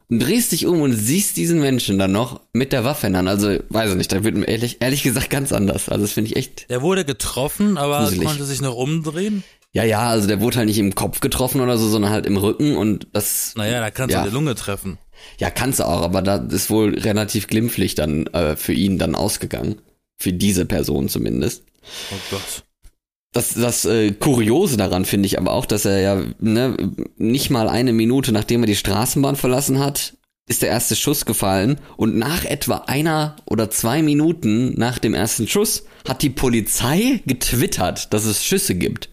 und 0.09 0.19
drehst 0.19 0.51
dich 0.51 0.65
um 0.65 0.81
und 0.81 0.93
siehst 0.93 1.37
diesen 1.37 1.59
Menschen 1.59 1.99
dann 1.99 2.11
noch 2.11 2.41
mit 2.53 2.71
der 2.71 2.83
Waffe 2.83 3.07
in 3.07 3.13
der 3.13 3.19
Hand. 3.19 3.29
Also, 3.29 3.59
weiß 3.69 3.91
ich 3.91 3.97
nicht, 3.97 4.11
da 4.11 4.23
wird 4.23 4.35
mir 4.35 4.47
ehrlich, 4.47 4.77
ehrlich 4.79 5.03
gesagt 5.03 5.29
ganz 5.29 5.51
anders. 5.51 5.89
Also, 5.89 6.03
das 6.03 6.13
finde 6.13 6.31
ich 6.31 6.37
echt. 6.37 6.69
Der 6.69 6.81
wurde 6.81 7.05
getroffen, 7.05 7.77
aber 7.77 8.03
gruselig. 8.03 8.27
konnte 8.27 8.45
sich 8.45 8.61
noch 8.61 8.75
umdrehen? 8.75 9.43
Ja, 9.73 9.83
ja, 9.83 10.09
also 10.09 10.27
der 10.27 10.41
wurde 10.41 10.57
halt 10.57 10.67
nicht 10.67 10.79
im 10.79 10.95
Kopf 10.95 11.19
getroffen 11.19 11.61
oder 11.61 11.77
so, 11.77 11.87
sondern 11.87 12.11
halt 12.11 12.25
im 12.25 12.37
Rücken 12.37 12.75
und 12.75 13.07
das. 13.13 13.53
Naja, 13.55 13.79
da 13.79 13.91
kannst 13.91 14.13
ja. 14.13 14.23
du 14.23 14.29
die 14.29 14.33
Lunge 14.33 14.55
treffen. 14.55 14.97
Ja, 15.37 15.51
kannst 15.51 15.79
du 15.79 15.83
auch, 15.83 16.01
aber 16.01 16.21
da 16.21 16.37
ist 16.37 16.69
wohl 16.69 16.97
relativ 16.97 17.47
glimpflich 17.47 17.93
dann 17.93 18.27
äh, 18.27 18.55
für 18.55 18.73
ihn 18.73 18.97
dann 18.97 19.15
ausgegangen. 19.15 19.81
Für 20.17 20.33
diese 20.33 20.65
Person 20.65 21.07
zumindest. 21.07 21.63
Oh 22.11 22.15
Gott. 22.31 22.63
Das, 23.31 23.53
das 23.53 23.85
äh, 23.85 24.11
Kuriose 24.11 24.75
daran 24.75 25.05
finde 25.05 25.27
ich 25.27 25.37
aber 25.37 25.53
auch, 25.53 25.67
dass 25.67 25.85
er 25.85 25.99
ja 25.99 26.23
ne, 26.39 26.75
nicht 27.17 27.51
mal 27.51 27.69
eine 27.69 27.93
Minute, 27.93 28.31
nachdem 28.31 28.63
er 28.63 28.67
die 28.67 28.75
Straßenbahn 28.75 29.35
verlassen 29.35 29.79
hat, 29.79 30.15
ist 30.47 30.63
der 30.63 30.69
erste 30.69 30.95
Schuss 30.95 31.25
gefallen 31.25 31.79
und 31.95 32.17
nach 32.17 32.43
etwa 32.43 32.77
einer 32.87 33.35
oder 33.45 33.69
zwei 33.69 34.01
Minuten 34.01 34.73
nach 34.79 34.97
dem 34.97 35.13
ersten 35.13 35.47
Schuss 35.47 35.85
hat 36.07 36.23
die 36.23 36.31
Polizei 36.31 37.21
getwittert, 37.27 38.11
dass 38.13 38.25
es 38.25 38.43
Schüsse 38.43 38.73
gibt. 38.73 39.09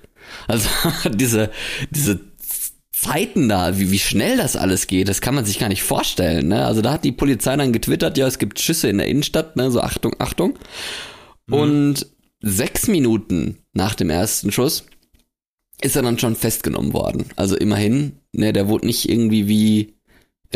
Also 0.49 0.69
diese, 1.11 1.51
diese 1.91 2.21
Zeiten 2.93 3.49
da, 3.49 3.79
wie, 3.79 3.91
wie 3.91 3.99
schnell 3.99 4.37
das 4.37 4.57
alles 4.57 4.87
geht, 4.87 5.09
das 5.09 5.21
kann 5.21 5.35
man 5.35 5.45
sich 5.45 5.59
gar 5.59 5.69
nicht 5.69 5.83
vorstellen. 5.83 6.49
Ne? 6.49 6.65
Also 6.65 6.83
da 6.83 6.93
hat 6.93 7.05
die 7.05 7.13
Polizei 7.13 7.57
dann 7.57 7.73
getwittert, 7.73 8.17
ja, 8.17 8.27
es 8.27 8.39
gibt 8.39 8.59
Schüsse 8.59 8.89
in 8.89 8.99
der 8.99 9.09
Innenstadt, 9.09 9.57
ne? 9.57 9.71
so 9.71 9.81
Achtung, 9.81 10.17
Achtung. 10.19 10.59
Mhm. 11.47 11.55
Und 11.55 12.07
sechs 12.41 12.89
Minuten 12.89 13.59
nach 13.73 13.95
dem 13.95 14.11
ersten 14.11 14.53
Schuss 14.53 14.85
ist 15.83 15.97
er 15.97 16.03
dann 16.03 16.19
schon 16.19 16.37
festgenommen 16.37 16.93
worden. 16.93 17.27
Also 17.37 17.57
immerhin, 17.57 18.21
ne, 18.33 18.53
der 18.53 18.69
wurde 18.69 18.87
nicht 18.87 19.09
irgendwie 19.09 19.47
wie 19.47 19.96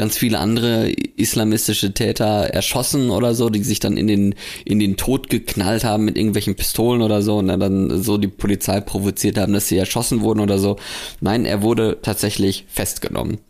ganz 0.01 0.17
viele 0.17 0.39
andere 0.39 0.89
islamistische 0.89 1.93
Täter 1.93 2.25
erschossen 2.25 3.11
oder 3.11 3.35
so, 3.35 3.51
die 3.51 3.63
sich 3.63 3.81
dann 3.81 3.99
in 3.99 4.07
den 4.07 4.35
in 4.65 4.79
den 4.79 4.97
Tod 4.97 5.29
geknallt 5.29 5.85
haben 5.85 6.07
mit 6.07 6.17
irgendwelchen 6.17 6.55
Pistolen 6.55 7.03
oder 7.03 7.21
so 7.21 7.37
und 7.37 7.49
dann 7.49 8.03
so 8.03 8.17
die 8.17 8.29
Polizei 8.29 8.81
provoziert 8.81 9.37
haben, 9.37 9.53
dass 9.53 9.69
sie 9.69 9.77
erschossen 9.77 10.23
wurden 10.23 10.41
oder 10.41 10.59
so. 10.59 10.79
Nein, 11.21 11.45
er 11.45 11.61
wurde 11.61 11.99
tatsächlich 12.01 12.65
festgenommen. 12.67 13.41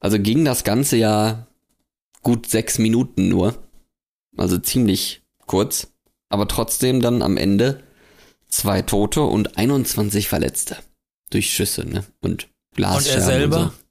Also 0.00 0.18
ging 0.18 0.46
das 0.46 0.64
ganze 0.64 0.96
ja 0.96 1.46
gut 2.22 2.48
sechs 2.48 2.78
Minuten 2.78 3.28
nur, 3.28 3.54
also 4.38 4.56
ziemlich 4.56 5.20
kurz, 5.44 5.88
aber 6.30 6.48
trotzdem 6.48 7.02
dann 7.02 7.20
am 7.20 7.36
Ende 7.36 7.82
zwei 8.48 8.80
Tote 8.80 9.24
und 9.24 9.58
21 9.58 10.26
Verletzte 10.26 10.78
durch 11.28 11.50
Schüsse 11.52 11.84
ne? 11.86 12.06
und 12.22 12.48
Glasscherben. 12.74 13.12
Und 13.12 13.18
er 13.18 13.20
selber? 13.26 13.58
Und 13.58 13.72
so. 13.72 13.85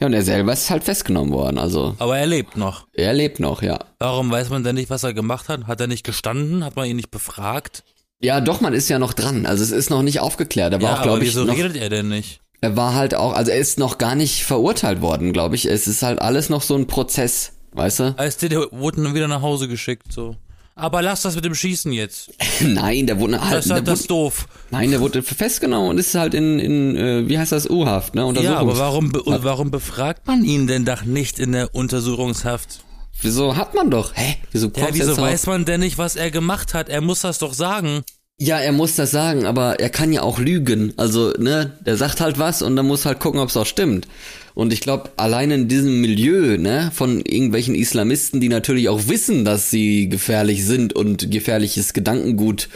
Ja, 0.00 0.06
und 0.06 0.12
er 0.12 0.22
selber 0.22 0.52
ist 0.52 0.70
halt 0.70 0.84
festgenommen 0.84 1.32
worden, 1.32 1.58
also. 1.58 1.94
Aber 1.98 2.18
er 2.18 2.26
lebt 2.26 2.56
noch. 2.56 2.86
Er 2.92 3.12
lebt 3.12 3.38
noch, 3.40 3.62
ja. 3.62 3.78
Warum 3.98 4.30
weiß 4.30 4.50
man 4.50 4.64
denn 4.64 4.74
nicht, 4.74 4.90
was 4.90 5.04
er 5.04 5.14
gemacht 5.14 5.48
hat? 5.48 5.66
Hat 5.66 5.80
er 5.80 5.86
nicht 5.86 6.04
gestanden? 6.04 6.64
Hat 6.64 6.76
man 6.76 6.86
ihn 6.86 6.96
nicht 6.96 7.10
befragt? 7.10 7.84
Ja, 8.20 8.40
doch, 8.40 8.60
man 8.60 8.72
ist 8.74 8.88
ja 8.88 8.98
noch 8.98 9.12
dran. 9.12 9.46
Also 9.46 9.62
es 9.62 9.70
ist 9.70 9.90
noch 9.90 10.02
nicht 10.02 10.20
aufgeklärt. 10.20 10.72
Er 10.72 10.82
war 10.82 10.92
ja, 10.92 10.98
auch, 10.98 11.02
glaube 11.02 11.22
ich. 11.22 11.28
Wieso 11.28 11.44
noch, 11.44 11.56
redet 11.56 11.76
er 11.76 11.90
denn 11.90 12.08
nicht? 12.08 12.40
Er 12.60 12.76
war 12.76 12.94
halt 12.94 13.14
auch, 13.14 13.34
also 13.34 13.50
er 13.50 13.58
ist 13.58 13.78
noch 13.78 13.98
gar 13.98 14.14
nicht 14.14 14.44
verurteilt 14.44 15.02
worden, 15.02 15.32
glaube 15.32 15.54
ich. 15.54 15.66
Es 15.66 15.86
ist 15.86 16.02
halt 16.02 16.22
alles 16.22 16.48
noch 16.48 16.62
so 16.62 16.74
ein 16.74 16.86
Prozess, 16.86 17.52
weißt 17.72 18.00
du? 18.00 18.14
Als 18.16 18.38
der, 18.38 18.48
der 18.48 18.66
wurde 18.72 19.02
dann 19.02 19.14
wieder 19.14 19.28
nach 19.28 19.42
Hause 19.42 19.68
geschickt, 19.68 20.10
so. 20.10 20.36
Aber 20.76 21.02
lass 21.02 21.22
das 21.22 21.36
mit 21.36 21.44
dem 21.44 21.54
Schießen 21.54 21.92
jetzt. 21.92 22.30
Nein, 22.60 23.06
der 23.06 23.20
wurde 23.20 23.40
halt. 23.40 23.58
Das 23.58 23.66
ist 23.66 23.72
halt 23.72 23.86
das 23.86 24.00
wurde, 24.00 24.08
doof. 24.08 24.48
Nein, 24.70 24.90
der 24.90 25.00
wurde 25.00 25.22
festgenommen 25.22 25.90
und 25.90 25.98
ist 25.98 26.14
halt 26.14 26.34
in, 26.34 26.58
in 26.58 26.96
äh, 26.96 27.28
wie 27.28 27.38
heißt 27.38 27.52
das, 27.52 27.70
U-Haft, 27.70 28.14
ne? 28.14 28.32
Ja, 28.40 28.56
aber 28.56 28.76
warum, 28.76 29.12
warum 29.24 29.70
befragt 29.70 30.26
man 30.26 30.44
ihn 30.44 30.66
denn 30.66 30.84
doch 30.84 31.04
nicht 31.04 31.38
in 31.38 31.52
der 31.52 31.74
Untersuchungshaft? 31.74 32.80
Wieso 33.20 33.56
hat 33.56 33.74
man 33.74 33.90
doch? 33.90 34.12
Hä? 34.14 34.36
Wieso 34.50 34.70
kommt 34.70 34.88
ja, 34.88 34.94
wieso 34.94 35.16
weiß 35.16 35.46
man 35.46 35.64
denn 35.64 35.80
nicht, 35.80 35.96
was 35.96 36.16
er 36.16 36.30
gemacht 36.32 36.74
hat? 36.74 36.88
Er 36.88 37.00
muss 37.00 37.20
das 37.20 37.38
doch 37.38 37.54
sagen. 37.54 38.02
Ja, 38.36 38.58
er 38.58 38.72
muss 38.72 38.96
das 38.96 39.12
sagen, 39.12 39.46
aber 39.46 39.78
er 39.78 39.90
kann 39.90 40.12
ja 40.12 40.22
auch 40.22 40.40
lügen. 40.40 40.92
Also, 40.96 41.32
ne, 41.38 41.78
der 41.86 41.96
sagt 41.96 42.20
halt 42.20 42.40
was 42.40 42.62
und 42.62 42.74
dann 42.74 42.86
muss 42.86 43.06
halt 43.06 43.20
gucken, 43.20 43.38
ob 43.38 43.48
es 43.48 43.56
auch 43.56 43.66
stimmt. 43.66 44.08
Und 44.54 44.72
ich 44.72 44.80
glaube, 44.80 45.10
allein 45.16 45.50
in 45.50 45.66
diesem 45.66 46.00
Milieu, 46.00 46.56
ne, 46.58 46.92
von 46.94 47.20
irgendwelchen 47.20 47.74
Islamisten, 47.74 48.40
die 48.40 48.48
natürlich 48.48 48.88
auch 48.88 49.08
wissen, 49.08 49.44
dass 49.44 49.68
sie 49.68 50.08
gefährlich 50.08 50.64
sind 50.64 50.92
und 50.92 51.28
gefährliches 51.32 51.92
Gedankengut 51.92 52.68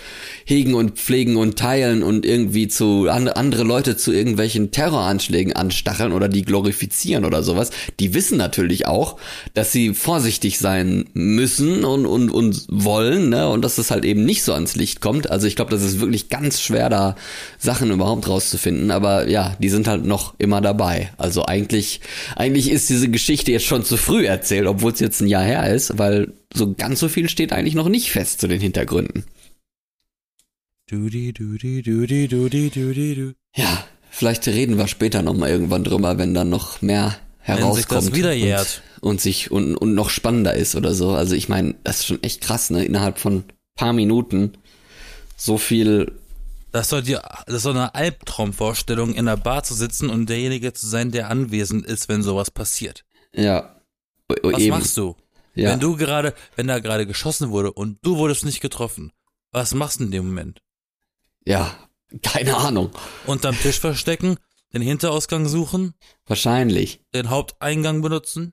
hegen 0.44 0.74
und 0.74 0.98
pflegen 0.98 1.36
und 1.36 1.56
teilen 1.56 2.02
und 2.02 2.26
irgendwie 2.26 2.66
zu 2.66 3.08
andere 3.08 3.62
Leute 3.62 3.96
zu 3.96 4.12
irgendwelchen 4.12 4.72
Terroranschlägen 4.72 5.52
anstacheln 5.52 6.12
oder 6.12 6.28
die 6.28 6.42
glorifizieren 6.42 7.24
oder 7.24 7.44
sowas, 7.44 7.70
die 8.00 8.12
wissen 8.12 8.38
natürlich 8.38 8.88
auch, 8.88 9.16
dass 9.54 9.70
sie 9.70 9.94
vorsichtig 9.94 10.58
sein 10.58 11.04
müssen 11.14 11.84
und, 11.84 12.06
und, 12.06 12.30
und 12.30 12.66
wollen, 12.68 13.28
ne, 13.28 13.48
und 13.48 13.62
dass 13.62 13.76
das 13.76 13.92
halt 13.92 14.04
eben 14.04 14.24
nicht 14.24 14.42
so 14.42 14.52
ans 14.52 14.74
Licht 14.74 15.00
kommt. 15.00 15.30
Also 15.30 15.46
ich 15.46 15.54
glaube, 15.54 15.70
das 15.70 15.84
ist 15.84 16.00
wirklich 16.00 16.28
ganz 16.28 16.60
schwer, 16.60 16.88
da 16.88 17.14
Sachen 17.58 17.92
überhaupt 17.92 18.26
rauszufinden, 18.26 18.90
aber 18.90 19.28
ja, 19.28 19.54
die 19.60 19.68
sind 19.68 19.86
halt 19.86 20.04
noch 20.04 20.34
immer 20.38 20.60
dabei. 20.60 21.10
Also 21.18 21.46
eigentlich 21.46 21.67
eigentlich, 21.68 22.00
eigentlich 22.36 22.70
ist 22.70 22.88
diese 22.88 23.08
Geschichte 23.08 23.52
jetzt 23.52 23.66
schon 23.66 23.84
zu 23.84 23.96
früh 23.96 24.26
erzählt, 24.26 24.66
obwohl 24.66 24.92
es 24.92 25.00
jetzt 25.00 25.20
ein 25.20 25.28
Jahr 25.28 25.44
her 25.44 25.72
ist, 25.72 25.98
weil 25.98 26.32
so 26.54 26.74
ganz 26.74 27.00
so 27.00 27.08
viel 27.08 27.28
steht 27.28 27.52
eigentlich 27.52 27.74
noch 27.74 27.88
nicht 27.88 28.10
fest 28.10 28.40
zu 28.40 28.48
den 28.48 28.60
Hintergründen. 28.60 29.24
Dudi, 30.90 31.34
dudi, 31.34 31.82
dudi, 31.82 32.28
dudi, 32.28 32.70
dudi, 32.70 33.14
du. 33.14 33.34
Ja, 33.54 33.84
vielleicht 34.10 34.46
reden 34.48 34.78
wir 34.78 34.88
später 34.88 35.22
nochmal 35.22 35.50
irgendwann 35.50 35.84
drüber, 35.84 36.16
wenn 36.16 36.32
dann 36.32 36.48
noch 36.48 36.80
mehr 36.80 37.16
herauskommt. 37.40 37.90
Wenn 37.90 38.12
sich 38.12 38.14
wieder 38.14 38.32
jährt. 38.32 38.82
Und, 39.00 39.10
und 39.10 39.20
sich, 39.20 39.50
und, 39.50 39.76
und 39.76 39.94
noch 39.94 40.08
spannender 40.08 40.54
ist 40.54 40.74
oder 40.74 40.94
so. 40.94 41.10
Also 41.10 41.34
ich 41.34 41.50
meine, 41.50 41.74
das 41.84 41.98
ist 41.98 42.06
schon 42.06 42.22
echt 42.22 42.40
krass, 42.40 42.70
ne? 42.70 42.84
Innerhalb 42.84 43.18
von 43.18 43.44
paar 43.76 43.92
Minuten 43.92 44.54
so 45.36 45.58
viel 45.58 46.12
das 46.72 46.88
soll 46.90 47.02
dir, 47.02 47.22
das 47.46 47.56
ist 47.56 47.62
so 47.62 47.70
eine 47.70 47.94
Albtraumvorstellung, 47.94 49.14
in 49.14 49.26
der 49.26 49.36
Bar 49.36 49.62
zu 49.62 49.74
sitzen 49.74 50.10
und 50.10 50.28
derjenige 50.28 50.72
zu 50.72 50.86
sein, 50.86 51.10
der 51.10 51.30
anwesend 51.30 51.86
ist, 51.86 52.08
wenn 52.08 52.22
sowas 52.22 52.50
passiert. 52.50 53.04
Ja. 53.34 53.80
O 54.30 54.52
Was 54.52 54.60
eben. 54.60 54.70
machst 54.70 54.96
du? 54.96 55.16
Ja. 55.54 55.70
Wenn 55.70 55.80
du 55.80 55.96
gerade, 55.96 56.34
wenn 56.56 56.68
da 56.68 56.78
gerade 56.78 57.06
geschossen 57.06 57.50
wurde 57.50 57.72
und 57.72 57.98
du 58.02 58.16
wurdest 58.16 58.44
nicht 58.44 58.60
getroffen, 58.60 59.12
was 59.50 59.74
machst 59.74 60.00
du 60.00 60.04
in 60.04 60.10
dem 60.10 60.26
Moment? 60.26 60.62
Ja, 61.44 61.74
keine 62.22 62.56
Ahnung. 62.56 62.90
Unterm 63.26 63.58
Tisch 63.58 63.80
verstecken, 63.80 64.36
den 64.72 64.82
Hinterausgang 64.82 65.48
suchen? 65.48 65.94
Wahrscheinlich. 66.26 67.00
Den 67.14 67.30
Haupteingang 67.30 68.02
benutzen? 68.02 68.52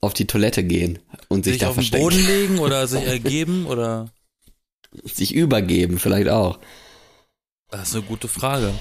Auf 0.00 0.14
die 0.14 0.26
Toilette 0.26 0.64
gehen 0.64 1.00
und 1.28 1.44
sich, 1.44 1.54
sich 1.54 1.60
da 1.60 1.68
auf 1.68 1.74
verstecken. 1.74 2.10
Sich 2.10 2.18
auf 2.18 2.24
den 2.24 2.26
Boden 2.26 2.40
legen 2.48 2.58
oder 2.60 2.86
sich 2.86 3.02
ergeben 3.06 3.66
oder? 3.66 4.10
Sich 5.04 5.34
übergeben, 5.34 5.98
vielleicht 5.98 6.28
auch. 6.28 6.58
Das 7.70 7.88
ist 7.88 7.94
eine 7.94 8.04
gute 8.04 8.28
Frage. 8.28 8.72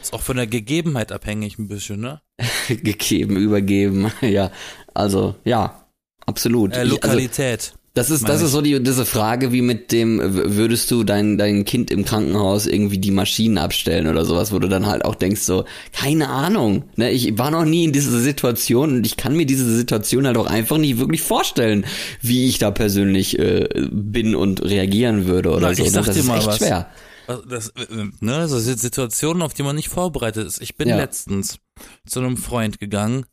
Ist 0.00 0.12
auch 0.12 0.22
von 0.22 0.36
der 0.36 0.46
Gegebenheit 0.46 1.10
abhängig 1.10 1.58
ein 1.58 1.66
bisschen, 1.68 2.00
ne? 2.00 2.20
Gegeben, 2.68 3.36
übergeben, 3.36 4.12
ja. 4.20 4.50
Also, 4.94 5.34
ja, 5.44 5.86
absolut. 6.26 6.74
Äh, 6.74 6.84
Lokalität. 6.84 7.60
Ich, 7.60 7.68
also, 7.68 7.76
das 7.94 8.10
ist, 8.10 8.28
das 8.28 8.42
ist 8.42 8.52
so 8.52 8.60
die, 8.60 8.80
diese 8.82 9.06
Frage, 9.06 9.52
wie 9.52 9.62
mit 9.62 9.90
dem, 9.90 10.20
würdest 10.22 10.90
du 10.90 11.02
dein, 11.02 11.38
dein 11.38 11.64
Kind 11.64 11.90
im 11.90 12.04
Krankenhaus 12.04 12.66
irgendwie 12.66 12.98
die 12.98 13.10
Maschinen 13.10 13.56
abstellen 13.56 14.06
oder 14.06 14.26
sowas, 14.26 14.52
wo 14.52 14.58
du 14.58 14.68
dann 14.68 14.84
halt 14.84 15.02
auch 15.06 15.14
denkst 15.14 15.40
so, 15.40 15.64
keine 15.94 16.28
Ahnung, 16.28 16.84
ne, 16.96 17.10
ich 17.10 17.38
war 17.38 17.50
noch 17.50 17.64
nie 17.64 17.84
in 17.84 17.92
dieser 17.92 18.20
Situation 18.20 18.96
und 18.96 19.06
ich 19.06 19.16
kann 19.16 19.34
mir 19.34 19.46
diese 19.46 19.64
Situation 19.74 20.26
halt 20.26 20.36
auch 20.36 20.46
einfach 20.46 20.76
nicht 20.76 20.98
wirklich 20.98 21.22
vorstellen, 21.22 21.86
wie 22.20 22.46
ich 22.46 22.58
da 22.58 22.70
persönlich 22.70 23.38
äh, 23.38 23.66
bin 23.90 24.36
und 24.36 24.62
reagieren 24.62 25.26
würde 25.26 25.48
oder 25.48 25.68
Na, 25.68 25.74
so. 25.74 25.82
Ich 25.82 25.90
sag 25.90 26.04
das 26.04 26.16
dir 26.16 26.24
mal 26.24 26.34
ist 26.34 26.40
echt 26.40 26.48
was. 26.48 26.56
schwer. 26.58 26.90
Das, 27.26 27.72
ne, 27.74 28.12
das 28.20 28.50
sind 28.50 28.78
Situationen, 28.78 29.42
auf 29.42 29.54
die 29.54 29.62
man 29.62 29.76
nicht 29.76 29.88
vorbereitet 29.88 30.46
ist. 30.46 30.60
Ich 30.60 30.76
bin 30.76 30.88
ja. 30.88 30.96
letztens 30.96 31.58
zu 32.06 32.20
einem 32.20 32.36
Freund 32.36 32.78
gegangen 32.78 33.26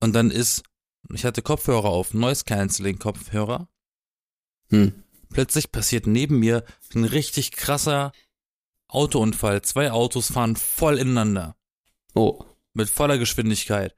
und 0.00 0.14
dann 0.14 0.30
ist, 0.30 0.62
ich 1.12 1.24
hatte 1.24 1.42
Kopfhörer 1.42 1.88
auf, 1.88 2.14
Noise 2.14 2.44
Cancelling 2.44 2.98
Kopfhörer. 2.98 3.68
Hm. 4.70 5.02
Plötzlich 5.30 5.72
passiert 5.72 6.06
neben 6.06 6.38
mir 6.38 6.64
ein 6.94 7.04
richtig 7.04 7.52
krasser 7.52 8.12
Autounfall. 8.88 9.62
Zwei 9.62 9.90
Autos 9.90 10.32
fahren 10.32 10.56
voll 10.56 10.98
ineinander. 10.98 11.56
Oh. 12.14 12.44
Mit 12.72 12.88
voller 12.88 13.18
Geschwindigkeit. 13.18 13.96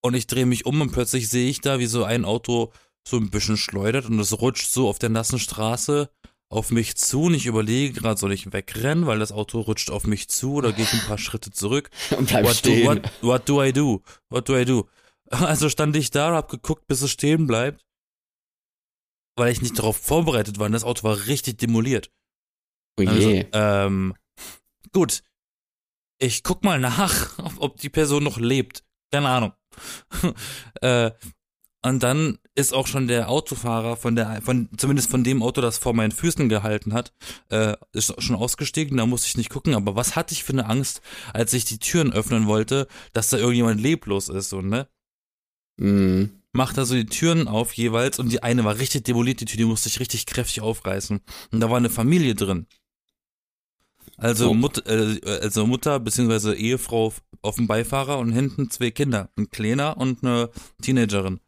Und 0.00 0.14
ich 0.14 0.26
drehe 0.26 0.46
mich 0.46 0.66
um 0.66 0.80
und 0.80 0.92
plötzlich 0.92 1.28
sehe 1.28 1.48
ich 1.48 1.60
da, 1.60 1.78
wie 1.78 1.86
so 1.86 2.04
ein 2.04 2.24
Auto 2.24 2.72
so 3.06 3.16
ein 3.16 3.30
bisschen 3.30 3.56
schleudert 3.56 4.06
und 4.06 4.18
es 4.18 4.40
rutscht 4.40 4.70
so 4.70 4.88
auf 4.88 4.98
der 4.98 5.08
nassen 5.08 5.38
Straße 5.38 6.10
auf 6.52 6.70
mich 6.70 6.96
zu 6.96 7.22
und 7.22 7.34
ich 7.34 7.46
überlege 7.46 7.98
gerade, 7.98 8.20
soll 8.20 8.32
ich 8.32 8.52
wegrennen, 8.52 9.06
weil 9.06 9.18
das 9.18 9.32
Auto 9.32 9.60
rutscht 9.60 9.90
auf 9.90 10.06
mich 10.06 10.28
zu 10.28 10.54
oder 10.54 10.72
gehe 10.72 10.84
ich 10.84 10.92
ein 10.92 11.06
paar 11.06 11.16
Schritte 11.16 11.50
zurück? 11.50 11.88
Und 12.16 12.28
bleib 12.28 12.44
what 12.44 12.56
stehen. 12.56 12.84
Do, 12.84 12.90
what, 12.90 13.22
what 13.22 13.48
do 13.48 13.64
I 13.64 13.72
do? 13.72 14.02
What 14.28 14.48
do 14.48 14.58
I 14.58 14.64
do? 14.64 14.88
Also 15.30 15.70
stand 15.70 15.96
ich 15.96 16.10
da 16.10 16.34
hab 16.34 16.50
geguckt, 16.50 16.86
bis 16.86 17.00
es 17.00 17.10
stehen 17.10 17.46
bleibt, 17.46 17.86
weil 19.34 19.50
ich 19.50 19.62
nicht 19.62 19.78
darauf 19.78 19.96
vorbereitet 19.96 20.58
war 20.58 20.66
und 20.66 20.72
das 20.72 20.84
Auto 20.84 21.04
war 21.04 21.26
richtig 21.26 21.56
demoliert. 21.56 22.10
Oh 22.98 23.02
je. 23.02 23.08
Also, 23.08 23.30
ähm, 23.54 24.14
gut, 24.92 25.22
ich 26.18 26.42
guck 26.42 26.64
mal 26.64 26.78
nach, 26.78 27.38
ob 27.60 27.78
die 27.78 27.88
Person 27.88 28.24
noch 28.24 28.36
lebt. 28.36 28.84
Keine 29.10 29.30
Ahnung. 29.30 29.52
äh, 30.82 31.12
und 31.84 32.02
dann 32.02 32.38
ist 32.54 32.74
auch 32.74 32.86
schon 32.86 33.08
der 33.08 33.28
Autofahrer 33.28 33.96
von 33.96 34.14
der, 34.14 34.40
von, 34.42 34.68
zumindest 34.76 35.10
von 35.10 35.24
dem 35.24 35.42
Auto, 35.42 35.60
das 35.60 35.78
vor 35.78 35.94
meinen 35.94 36.12
Füßen 36.12 36.48
gehalten 36.48 36.92
hat, 36.92 37.12
äh, 37.48 37.76
ist 37.92 38.20
schon 38.22 38.36
ausgestiegen, 38.36 38.98
da 38.98 39.06
musste 39.06 39.28
ich 39.28 39.36
nicht 39.36 39.50
gucken, 39.50 39.74
aber 39.74 39.96
was 39.96 40.14
hatte 40.14 40.32
ich 40.32 40.44
für 40.44 40.52
eine 40.52 40.66
Angst, 40.66 41.00
als 41.32 41.52
ich 41.52 41.64
die 41.64 41.78
Türen 41.78 42.12
öffnen 42.12 42.46
wollte, 42.46 42.86
dass 43.12 43.30
da 43.30 43.38
irgendjemand 43.38 43.80
leblos 43.80 44.28
ist, 44.28 44.50
so, 44.50 44.60
ne? 44.60 44.86
Mhm. 45.78 46.42
Macht 46.52 46.78
also 46.78 46.94
die 46.94 47.06
Türen 47.06 47.48
auf 47.48 47.72
jeweils 47.72 48.18
und 48.18 48.30
die 48.30 48.42
eine 48.42 48.64
war 48.64 48.78
richtig 48.78 49.04
demoliert, 49.04 49.40
die 49.40 49.46
Tür, 49.46 49.56
die 49.56 49.64
musste 49.64 49.88
ich 49.88 50.00
richtig 50.00 50.26
kräftig 50.26 50.60
aufreißen. 50.60 51.20
Und 51.50 51.60
da 51.60 51.70
war 51.70 51.78
eine 51.78 51.88
Familie 51.88 52.34
drin. 52.34 52.66
Also, 54.18 54.50
oh. 54.50 54.54
Mut, 54.54 54.86
äh, 54.86 55.18
also 55.40 55.66
Mutter 55.66 55.98
bzw. 55.98 56.52
Ehefrau 56.52 57.14
auf 57.40 57.56
dem 57.56 57.66
Beifahrer 57.66 58.18
und 58.18 58.32
hinten 58.32 58.70
zwei 58.70 58.90
Kinder, 58.90 59.30
ein 59.36 59.48
Kleiner 59.48 59.96
und 59.96 60.22
eine 60.22 60.50
Teenagerin. 60.82 61.40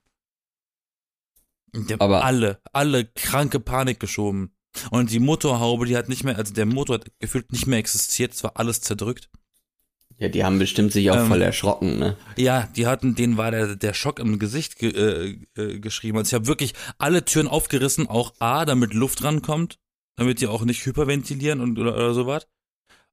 Aber 1.98 2.24
alle, 2.24 2.60
alle 2.72 3.04
kranke 3.04 3.60
Panik 3.60 4.00
geschoben. 4.00 4.54
Und 4.90 5.10
die 5.10 5.20
Motorhaube, 5.20 5.86
die 5.86 5.96
hat 5.96 6.08
nicht 6.08 6.24
mehr, 6.24 6.36
also 6.36 6.52
der 6.52 6.66
Motor 6.66 6.96
hat 6.96 7.06
gefühlt 7.20 7.52
nicht 7.52 7.66
mehr 7.66 7.78
existiert, 7.78 8.32
es 8.32 8.42
war 8.42 8.52
alles 8.56 8.80
zerdrückt. 8.80 9.30
Ja, 10.18 10.28
die 10.28 10.44
haben 10.44 10.58
bestimmt 10.58 10.92
sich 10.92 11.10
auch 11.10 11.16
ähm, 11.16 11.26
voll 11.26 11.42
erschrocken, 11.42 11.98
ne? 11.98 12.16
Ja, 12.36 12.68
die 12.76 12.86
hatten, 12.86 13.14
denen 13.16 13.36
war 13.36 13.50
der, 13.50 13.74
der 13.74 13.94
Schock 13.94 14.20
im 14.20 14.38
Gesicht 14.38 14.78
ge, 14.78 14.90
äh, 14.90 15.60
äh, 15.60 15.80
geschrieben. 15.80 16.18
Also 16.18 16.28
ich 16.28 16.34
habe 16.34 16.46
wirklich 16.46 16.74
alle 16.98 17.24
Türen 17.24 17.48
aufgerissen, 17.48 18.06
auch 18.06 18.34
A, 18.38 18.64
damit 18.64 18.94
Luft 18.94 19.24
rankommt, 19.24 19.78
damit 20.16 20.40
die 20.40 20.46
auch 20.46 20.64
nicht 20.64 20.86
hyperventilieren 20.86 21.60
und 21.60 21.78
oder, 21.78 21.94
oder 21.94 22.14
sowas. 22.14 22.46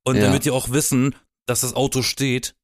Und 0.03 0.17
ja. 0.17 0.23
damit 0.23 0.45
die 0.45 0.51
auch 0.51 0.71
wissen, 0.71 1.15
dass 1.47 1.61
das 1.61 1.75
Auto 1.75 2.03
steht 2.03 2.55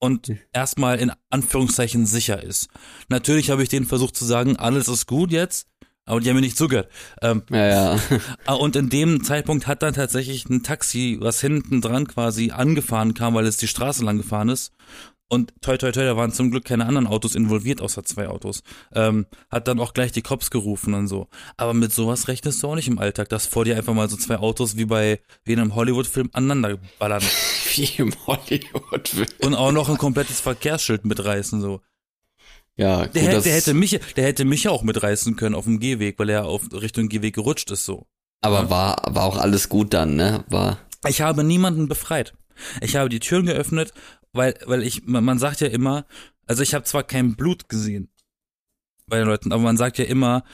und 0.00 0.26
hm. 0.26 0.38
erstmal 0.52 0.98
in 0.98 1.12
Anführungszeichen 1.30 2.06
sicher 2.06 2.42
ist. 2.42 2.68
Natürlich 3.08 3.50
habe 3.50 3.62
ich 3.62 3.68
denen 3.68 3.86
versucht 3.86 4.16
zu 4.16 4.24
sagen, 4.24 4.56
alles 4.56 4.88
ist 4.88 5.06
gut 5.06 5.30
jetzt, 5.30 5.68
aber 6.06 6.20
die 6.20 6.28
haben 6.28 6.36
mir 6.36 6.42
nicht 6.42 6.56
zugehört. 6.56 6.90
Ähm, 7.22 7.42
ja, 7.50 7.94
ja. 7.94 8.00
Ah, 8.46 8.54
und 8.54 8.74
in 8.74 8.88
dem 8.88 9.22
Zeitpunkt 9.22 9.68
hat 9.68 9.82
dann 9.82 9.94
tatsächlich 9.94 10.48
ein 10.48 10.64
Taxi, 10.64 11.18
was 11.20 11.40
hinten 11.40 11.80
dran 11.80 12.08
quasi 12.08 12.50
angefahren 12.50 13.14
kam, 13.14 13.34
weil 13.34 13.46
es 13.46 13.58
die 13.58 13.68
Straße 13.68 14.04
lang 14.04 14.16
gefahren 14.16 14.48
ist. 14.48 14.72
Und 15.32 15.54
toi 15.60 15.76
toi 15.76 15.92
toi, 15.92 16.04
da 16.04 16.16
waren 16.16 16.32
zum 16.32 16.50
Glück 16.50 16.64
keine 16.64 16.86
anderen 16.86 17.06
Autos 17.06 17.36
involviert, 17.36 17.80
außer 17.80 18.02
zwei 18.02 18.26
Autos. 18.26 18.64
Ähm, 18.92 19.26
hat 19.48 19.68
dann 19.68 19.78
auch 19.78 19.94
gleich 19.94 20.10
die 20.10 20.22
Cops 20.22 20.50
gerufen 20.50 20.92
und 20.92 21.06
so. 21.06 21.28
Aber 21.56 21.72
mit 21.72 21.92
sowas 21.92 22.26
rechnest 22.26 22.60
du 22.62 22.66
auch 22.66 22.74
nicht 22.74 22.88
im 22.88 22.98
Alltag, 22.98 23.28
dass 23.28 23.46
vor 23.46 23.64
dir 23.64 23.76
einfach 23.76 23.94
mal 23.94 24.10
so 24.10 24.16
zwei 24.16 24.38
Autos 24.38 24.76
wie 24.76 24.86
bei 24.86 25.20
wie 25.44 25.52
in 25.52 25.60
einem 25.60 25.76
Hollywood-Film 25.76 26.30
aneinander 26.32 26.78
ballern. 26.98 27.22
Wie 27.72 27.88
im 27.98 28.12
Hollywood-Film. 28.26 29.28
Und 29.42 29.54
auch 29.54 29.70
noch 29.70 29.88
ein 29.88 29.96
komplettes 29.96 30.40
Verkehrsschild 30.40 31.04
mitreißen, 31.04 31.60
so. 31.60 31.80
Ja, 32.74 33.04
gut, 33.04 33.14
der, 33.14 33.40
der 33.40 33.52
hätte 33.52 33.74
mich, 33.74 34.00
der 34.16 34.24
hätte 34.24 34.44
mich 34.44 34.68
auch 34.68 34.82
mitreißen 34.82 35.36
können 35.36 35.54
auf 35.54 35.66
dem 35.66 35.78
Gehweg, 35.78 36.18
weil 36.18 36.30
er 36.30 36.46
auf 36.46 36.62
Richtung 36.72 37.08
Gehweg 37.08 37.36
gerutscht 37.36 37.70
ist 37.70 37.84
so. 37.84 38.08
Aber 38.40 38.62
ja. 38.62 38.70
war, 38.70 39.02
war 39.06 39.22
auch 39.22 39.36
alles 39.36 39.68
gut 39.68 39.94
dann, 39.94 40.16
ne? 40.16 40.44
War. 40.48 40.78
Ich 41.06 41.20
habe 41.20 41.44
niemanden 41.44 41.86
befreit. 41.86 42.34
Ich 42.80 42.96
habe 42.96 43.08
die 43.08 43.20
Türen 43.20 43.46
geöffnet, 43.46 43.92
weil, 44.32 44.54
weil 44.66 44.82
ich, 44.82 45.06
man 45.06 45.38
sagt 45.38 45.60
ja 45.60 45.68
immer, 45.68 46.06
also 46.46 46.62
ich 46.62 46.74
habe 46.74 46.84
zwar 46.84 47.02
kein 47.02 47.36
Blut 47.36 47.68
gesehen 47.68 48.10
bei 49.06 49.18
den 49.18 49.26
Leuten, 49.26 49.52
aber 49.52 49.62
man 49.62 49.76
sagt 49.76 49.98
ja 49.98 50.04
immer, 50.04 50.44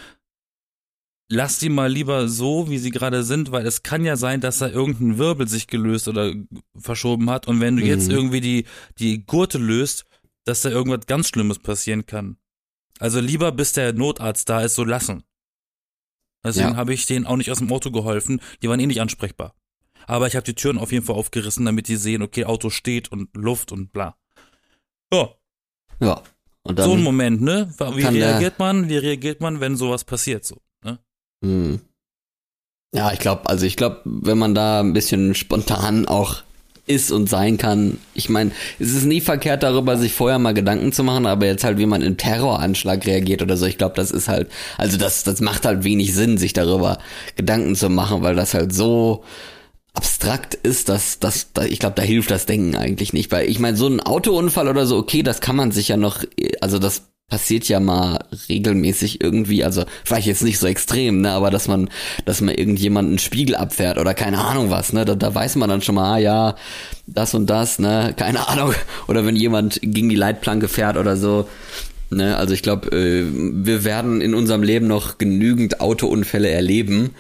lass 1.28 1.59
die 1.59 1.68
mal 1.68 1.90
lieber 1.90 2.28
so, 2.28 2.71
wie 2.71 2.78
sie 2.78 2.90
gerade 2.90 3.23
sind, 3.23 3.52
weil 3.52 3.66
es 3.66 3.83
kann 3.83 4.04
ja 4.04 4.16
sein, 4.16 4.40
dass 4.40 4.59
da 4.59 4.68
irgendein 4.68 5.18
Wirbel 5.18 5.49
sich 5.49 5.66
gelöst 5.66 6.09
oder 6.09 6.33
verschoben 6.76 7.30
hat 7.30 7.49
und 7.49 7.61
wenn 7.61 7.76
du 7.76 7.83
mhm. 7.83 7.88
jetzt 7.88 8.09
irgendwie 8.09 8.40
die, 8.40 8.66
die 8.99 9.25
Gurte 9.26 9.59
löst, 9.59 10.04
dass 10.45 10.62
da 10.62 10.71
irgendwas 10.71 11.06
ganz 11.06 11.28
Schlimmes 11.28 11.59
passieren 11.59 12.06
kann. 12.06 12.38
Also 12.99 13.21
lieber 13.21 13.52
bis 13.52 13.73
der 13.73 13.92
Notarzt 13.92 14.49
da 14.49 14.62
ist, 14.62 14.75
so 14.75 14.85
lassen. 14.85 15.25
Deswegen 16.45 16.71
ja. 16.71 16.76
habe 16.76 16.95
ich 16.95 17.06
denen 17.06 17.26
auch 17.26 17.37
nicht 17.37 17.50
aus 17.50 17.59
dem 17.59 17.71
Auto 17.73 17.90
geholfen. 17.90 18.40
Die 18.62 18.68
waren 18.68 18.80
eh 18.80 18.87
nicht 18.87 19.00
ansprechbar. 19.00 19.54
Aber 20.07 20.27
ich 20.27 20.37
habe 20.37 20.45
die 20.45 20.55
Türen 20.55 20.79
auf 20.79 20.93
jeden 20.93 21.05
Fall 21.05 21.17
aufgerissen, 21.17 21.65
damit 21.65 21.89
die 21.89 21.97
sehen, 21.97 22.23
okay, 22.23 22.45
Auto 22.45 22.71
steht 22.71 23.11
und 23.11 23.29
Luft 23.37 23.73
und 23.73 23.93
bla. 23.93 24.17
Ja. 25.13 25.31
Ja. 26.01 26.23
Und 26.63 26.79
dann 26.79 26.87
so 26.87 26.97
ein 26.97 27.03
Moment, 27.03 27.43
ne? 27.43 27.73
Wie 27.95 28.03
reagiert 28.03 28.59
man? 28.59 28.89
Wie 28.89 28.97
reagiert 28.97 29.41
man, 29.41 29.61
wenn 29.61 29.77
sowas 29.77 30.05
passiert 30.05 30.45
so? 30.45 30.61
Ne? 30.85 30.99
Hm. 31.45 31.81
Ja, 32.93 33.13
ich 33.13 33.19
glaube, 33.19 33.49
also 33.49 33.67
ich 33.67 33.77
glaube, 33.77 34.01
wenn 34.05 34.39
man 34.39 34.55
da 34.55 34.81
ein 34.81 34.93
bisschen 34.93 35.35
spontan 35.35 36.07
auch 36.07 36.43
ist 36.87 37.11
und 37.11 37.29
sein 37.29 37.59
kann. 37.59 37.99
Ich 38.15 38.29
meine, 38.29 38.53
es 38.79 38.93
ist 38.93 39.05
nie 39.05 39.21
verkehrt 39.21 39.63
darüber, 39.63 39.97
sich 39.97 40.13
vorher 40.13 40.39
mal 40.39 40.55
Gedanken 40.55 40.93
zu 40.93 41.03
machen, 41.03 41.27
aber 41.27 41.47
jetzt 41.47 41.65
halt, 41.65 41.79
wie 41.79 41.87
man 41.87 42.03
im 42.03 42.17
Terroranschlag 42.17 43.05
reagiert 43.07 43.43
oder 43.43 43.57
so, 43.57 43.67
ich 43.67 43.79
glaube, 43.79 43.97
das 43.97 44.11
ist 44.11 44.29
halt, 44.29 44.49
also 44.79 44.97
das, 44.97 45.25
das 45.25 45.41
macht 45.41 45.67
halt 45.67 45.85
wenig 45.85 46.15
Sinn, 46.15 46.39
sich 46.39 46.53
darüber 46.53 46.99
Gedanken 47.35 47.75
zu 47.75 47.89
machen, 47.89 48.23
weil 48.23 48.37
das 48.37 48.55
halt 48.55 48.73
so 48.73 49.25
abstrakt 49.97 50.55
ist, 50.55 50.88
dass 50.88 51.19
das, 51.19 51.49
ich 51.69 51.79
glaube, 51.79 51.97
da 51.97 52.03
hilft 52.03 52.31
das 52.31 52.47
Denken 52.47 52.76
eigentlich 52.76 53.12
nicht, 53.12 53.33
weil 53.33 53.49
ich 53.49 53.59
meine, 53.59 53.76
so 53.76 53.87
ein 53.87 54.00
Autounfall 54.00 54.69
oder 54.69 54.87
so, 54.87 54.97
okay, 54.97 55.23
das 55.23 55.41
kann 55.41 55.57
man 55.57 55.73
sich 55.73 55.88
ja 55.88 55.97
noch, 55.97 56.23
also 56.61 56.79
das 56.79 57.03
passiert 57.29 57.66
ja 57.68 57.81
mal 57.81 58.25
regelmäßig 58.49 59.20
irgendwie, 59.20 59.64
also 59.64 59.85
vielleicht 60.05 60.29
jetzt 60.29 60.44
nicht 60.44 60.61
so 60.61 60.66
extrem, 60.68 61.23
ne, 61.23 61.33
aber 61.33 61.51
dass 61.51 61.66
man, 61.66 61.88
dass 62.25 62.40
man 62.40 62.55
irgendjemanden 62.55 63.18
Spiegel 63.18 63.57
abfährt 63.57 63.99
oder 63.99 64.14
keine 64.14 64.38
Ahnung 64.38 64.70
was, 64.70 64.92
ne, 64.92 65.05
da, 65.05 65.16
da 65.16 65.35
weiß 65.35 65.57
man 65.57 65.68
dann 65.68 65.83
schon 65.83 65.97
mal, 65.97 66.14
ah, 66.14 66.18
ja, 66.18 66.57
das 67.07 67.35
und 67.35 67.49
das, 67.49 67.81
ne, 67.81 68.14
keine 68.16 68.49
Ahnung, 68.49 68.75
oder 69.09 69.27
wenn 69.27 69.35
jemand 69.35 69.81
gegen 69.83 70.09
die 70.09 70.14
Leitplanke 70.14 70.68
fährt 70.68 70.97
oder 70.97 71.16
so, 71.16 71.49
ne, 72.11 72.37
also 72.37 72.55
ich 72.55 72.62
glaube, 72.62 72.88
äh, 72.97 73.25
wir 73.31 73.85
werden 73.85 74.21
in 74.21 74.35
unserem 74.35 74.62
Leben 74.62 74.87
noch 74.87 75.19
genügend 75.19 75.81
Autounfälle 75.81 76.49
erleben, 76.49 77.14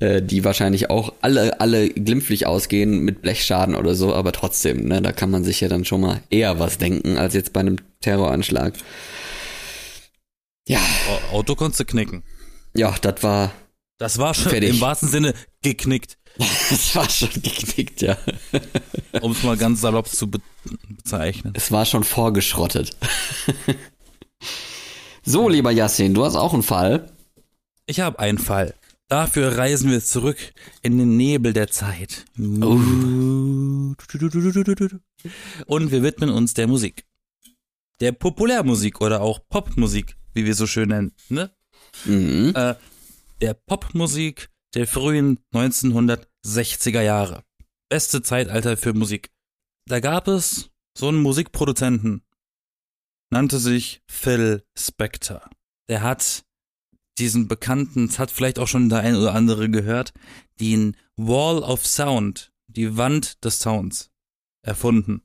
äh, 0.00 0.22
die 0.22 0.44
wahrscheinlich 0.44 0.90
auch 0.90 1.12
alle, 1.20 1.60
alle 1.60 1.88
glimpflich 1.88 2.46
ausgehen 2.46 3.00
mit 3.00 3.22
Blechschaden 3.22 3.74
oder 3.74 3.94
so, 3.94 4.14
aber 4.14 4.32
trotzdem, 4.32 4.86
ne, 4.86 5.02
da 5.02 5.12
kann 5.12 5.30
man 5.30 5.44
sich 5.44 5.60
ja 5.60 5.68
dann 5.68 5.84
schon 5.84 6.00
mal 6.00 6.22
eher 6.30 6.58
was 6.58 6.78
denken 6.78 7.18
als 7.18 7.34
jetzt 7.34 7.52
bei 7.52 7.60
einem 7.60 7.76
Terroranschlag. 8.00 8.74
Ja. 10.68 10.80
Auto 11.32 11.54
konntest 11.54 11.80
du 11.80 11.84
knicken. 11.84 12.22
Ja, 12.74 12.94
das 13.00 13.22
war. 13.22 13.52
Das 13.98 14.18
war 14.18 14.34
schon 14.34 14.50
fertig. 14.50 14.70
im 14.70 14.80
wahrsten 14.80 15.08
Sinne 15.08 15.34
geknickt. 15.62 16.18
das 16.70 16.94
war 16.96 17.08
schon 17.08 17.30
geknickt, 17.30 18.00
ja. 18.02 18.16
um 19.20 19.32
es 19.32 19.42
mal 19.42 19.56
ganz 19.56 19.80
salopp 19.80 20.08
zu 20.08 20.30
be 20.30 20.40
bezeichnen. 20.88 21.52
Es 21.56 21.72
war 21.72 21.84
schon 21.84 22.04
vorgeschrottet. 22.04 22.96
so, 25.22 25.48
lieber 25.48 25.70
Yassin, 25.70 26.14
du 26.14 26.24
hast 26.24 26.36
auch 26.36 26.52
einen 26.52 26.62
Fall. 26.62 27.12
Ich 27.86 28.00
habe 28.00 28.18
einen 28.18 28.38
Fall. 28.38 28.74
Dafür 29.08 29.58
reisen 29.58 29.90
wir 29.90 30.02
zurück 30.02 30.38
in 30.82 30.98
den 30.98 31.16
Nebel 31.16 31.52
der 31.52 31.68
Zeit. 31.68 32.24
Oh. 32.38 32.80
Und 35.66 35.90
wir 35.90 36.02
widmen 36.02 36.30
uns 36.30 36.54
der 36.54 36.66
Musik. 36.66 37.04
Der 38.00 38.12
Populärmusik 38.12 39.00
oder 39.00 39.20
auch 39.20 39.40
Popmusik 39.48 40.16
wie 40.34 40.44
wir 40.44 40.54
so 40.54 40.66
schön 40.66 40.88
nennen, 40.88 41.12
ne? 41.28 41.50
Mhm. 42.04 42.52
Äh, 42.54 42.74
der 43.40 43.54
Popmusik 43.54 44.50
der 44.74 44.86
frühen 44.86 45.38
1960er 45.54 47.02
Jahre. 47.02 47.44
Beste 47.88 48.22
Zeitalter 48.22 48.76
für 48.76 48.94
Musik. 48.94 49.30
Da 49.86 50.00
gab 50.00 50.28
es 50.28 50.70
so 50.96 51.08
einen 51.08 51.20
Musikproduzenten, 51.20 52.22
nannte 53.32 53.58
sich 53.58 54.02
Phil 54.06 54.62
Spector. 54.78 55.42
Der 55.88 56.02
hat 56.02 56.44
diesen 57.18 57.48
bekannten, 57.48 58.06
das 58.06 58.18
hat 58.18 58.30
vielleicht 58.30 58.58
auch 58.58 58.68
schon 58.68 58.88
der 58.88 59.00
ein 59.00 59.16
oder 59.16 59.34
andere 59.34 59.68
gehört, 59.68 60.12
den 60.60 60.96
Wall 61.16 61.62
of 61.62 61.84
Sound, 61.86 62.52
die 62.68 62.96
Wand 62.96 63.42
des 63.44 63.60
Sounds, 63.60 64.10
erfunden. 64.62 65.22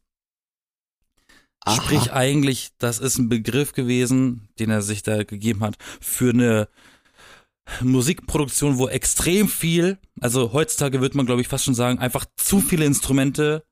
Aha. 1.62 1.76
Sprich 1.76 2.12
eigentlich, 2.14 2.70
das 2.78 3.00
ist 3.00 3.18
ein 3.18 3.30
Begriff 3.30 3.74
gewesen, 3.74 4.50
den 4.58 4.70
er 4.70 4.82
sich 4.82 5.04
da 5.04 5.24
gegeben 5.24 5.62
hat, 5.62 5.78
für 6.00 6.30
eine 6.30 6.70
Musikproduktion, 7.82 8.78
wo 8.78 8.88
extrem 8.88 9.50
viel, 9.50 9.98
also 10.22 10.54
heutzutage 10.54 11.02
wird 11.02 11.16
man 11.16 11.26
glaube 11.26 11.42
ich 11.42 11.50
fast 11.50 11.66
schon 11.66 11.76
sagen, 11.76 12.00
einfach 12.00 12.26
zu 12.38 12.62
viele 12.62 12.86
Instrumente 12.86 13.66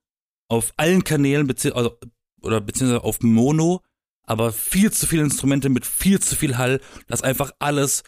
auf 0.50 0.74
allen 0.76 1.06
Kanälen 1.06 1.48
bezieh 1.48 1.72
also, 1.72 1.98
oder 2.42 2.60
beziehungsweise 2.60 3.04
auf 3.04 3.22
Mono, 3.22 3.82
aber 4.26 4.52
viel 4.52 4.92
zu 4.92 5.08
viele 5.08 5.24
Instrumente 5.24 5.70
mit 5.70 5.86
viel 5.86 6.20
zu 6.20 6.36
viel 6.36 6.58
Hall, 6.58 6.82
dass 7.08 7.22
einfach 7.22 7.52
alles 7.60 8.04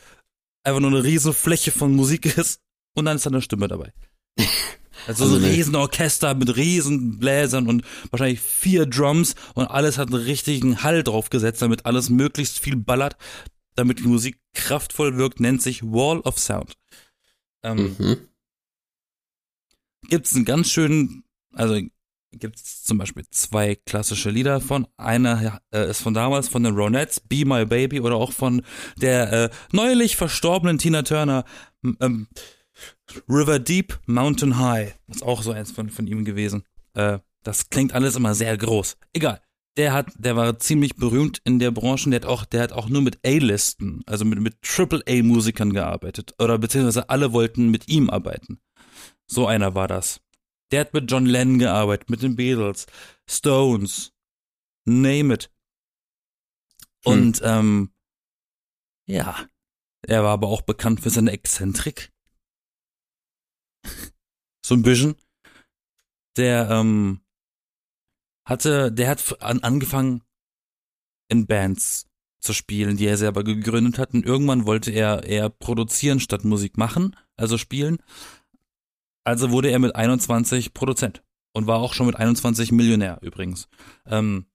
einfach 0.63 0.81
nur 0.81 0.91
eine 0.91 1.03
riesen 1.03 1.33
Fläche 1.33 1.71
von 1.71 1.95
Musik 1.95 2.25
ist 2.37 2.61
und 2.95 3.05
dann 3.05 3.17
ist 3.17 3.25
da 3.25 3.29
eine 3.29 3.41
Stimme 3.41 3.67
dabei. 3.67 3.93
Also, 5.07 5.23
also 5.23 5.37
so 5.39 5.45
ein 5.45 5.51
Riesenorchester 5.51 6.33
mit 6.33 6.55
riesen 6.55 7.19
Bläsern 7.19 7.67
und 7.67 7.83
wahrscheinlich 8.09 8.41
vier 8.41 8.85
Drums 8.85 9.35
und 9.53 9.65
alles 9.67 9.97
hat 9.97 10.09
einen 10.09 10.23
richtigen 10.23 10.83
Hall 10.83 11.03
draufgesetzt, 11.03 11.61
damit 11.61 11.85
alles 11.85 12.09
möglichst 12.09 12.59
viel 12.59 12.75
ballert, 12.75 13.15
damit 13.75 13.99
die 13.99 14.07
Musik 14.07 14.39
kraftvoll 14.53 15.17
wirkt, 15.17 15.39
nennt 15.39 15.61
sich 15.61 15.83
Wall 15.83 16.19
of 16.21 16.39
Sound. 16.39 16.73
Ähm, 17.63 17.95
mhm. 17.97 18.17
Gibt's 20.09 20.35
einen 20.35 20.45
ganz 20.45 20.71
schönen, 20.71 21.23
also 21.53 21.79
gibt's 22.31 22.83
zum 22.83 22.97
Beispiel 22.97 23.25
zwei 23.29 23.75
klassische 23.75 24.29
Lieder 24.29 24.61
von. 24.61 24.87
Einer 24.97 25.61
äh, 25.73 25.89
ist 25.89 26.01
von 26.01 26.13
damals 26.13 26.47
von 26.47 26.63
den 26.63 26.75
Ronettes, 26.75 27.19
Be 27.19 27.45
My 27.45 27.65
Baby, 27.65 28.01
oder 28.01 28.15
auch 28.15 28.31
von 28.31 28.61
der 28.97 29.33
äh, 29.33 29.49
neulich 29.71 30.15
verstorbenen 30.15 30.77
Tina 30.77 31.03
Turner, 31.03 31.45
ähm, 32.01 32.27
River 33.27 33.59
Deep, 33.59 33.99
Mountain 34.05 34.59
High. 34.59 34.95
ist 35.07 35.23
auch 35.23 35.41
so 35.41 35.51
eins 35.51 35.71
von, 35.71 35.89
von 35.89 36.07
ihm 36.07 36.25
gewesen. 36.25 36.63
Äh, 36.93 37.19
das 37.43 37.69
klingt 37.69 37.93
alles 37.93 38.15
immer 38.15 38.35
sehr 38.35 38.57
groß. 38.57 38.97
Egal. 39.13 39.41
Der 39.77 39.93
hat, 39.93 40.07
der 40.17 40.35
war 40.35 40.57
ziemlich 40.57 40.95
berühmt 40.95 41.39
in 41.43 41.59
der 41.59 41.71
Branche. 41.71 42.09
Der 42.09 42.21
hat 42.21 42.25
auch, 42.25 42.45
der 42.45 42.63
hat 42.63 42.71
auch 42.73 42.89
nur 42.89 43.01
mit 43.01 43.19
A-Listen, 43.25 44.01
also 44.07 44.25
mit, 44.25 44.41
mit 44.41 44.61
Triple-A-Musikern 44.63 45.71
gearbeitet. 45.71 46.33
Oder 46.39 46.57
beziehungsweise 46.57 47.09
alle 47.09 47.31
wollten 47.31 47.69
mit 47.69 47.87
ihm 47.87 48.09
arbeiten. 48.09 48.59
So 49.27 49.45
einer 49.45 49.75
war 49.75 49.87
das. 49.87 50.19
Der 50.71 50.81
hat 50.81 50.93
mit 50.93 51.09
John 51.09 51.25
Lennon 51.25 51.59
gearbeitet, 51.59 52.09
mit 52.09 52.21
den 52.21 52.35
Beatles, 52.35 52.87
Stones, 53.29 54.13
name 54.85 55.33
it. 55.33 55.51
Hm. 57.05 57.13
Und 57.13 57.41
ähm, 57.43 57.93
ja, 59.07 59.47
er 60.01 60.23
war 60.23 60.31
aber 60.31 60.47
auch 60.47 60.61
bekannt 60.61 61.01
für 61.01 61.09
seine 61.09 61.31
Exzentrik. 61.31 62.11
so 64.65 64.75
ein 64.75 64.81
bisschen. 64.81 65.15
Der 66.35 66.69
ähm, 66.69 67.21
hatte, 68.45 68.91
der 68.91 69.09
hat 69.09 69.41
an, 69.41 69.61
angefangen 69.61 70.23
in 71.29 71.47
Bands 71.47 72.07
zu 72.39 72.53
spielen, 72.53 72.97
die 72.97 73.07
er 73.07 73.17
selber 73.17 73.43
gegründet 73.43 73.97
hat. 73.97 74.13
Und 74.13 74.25
irgendwann 74.25 74.65
wollte 74.65 74.91
er 74.91 75.23
eher 75.23 75.49
produzieren 75.49 76.19
statt 76.19 76.43
Musik 76.43 76.77
machen, 76.77 77.15
also 77.35 77.57
spielen. 77.57 77.97
Also 79.27 79.51
wurde 79.51 79.69
er 79.71 79.79
mit 79.79 79.93
21 79.93 80.73
Produzent 80.73 81.21
und 81.53 81.67
war 81.67 81.79
auch 81.79 81.93
schon 81.93 82.05
mit 82.07 82.15
21 82.15 82.71
Millionär 82.71 83.19
übrigens. 83.21 83.67
Ähm, 84.05 84.45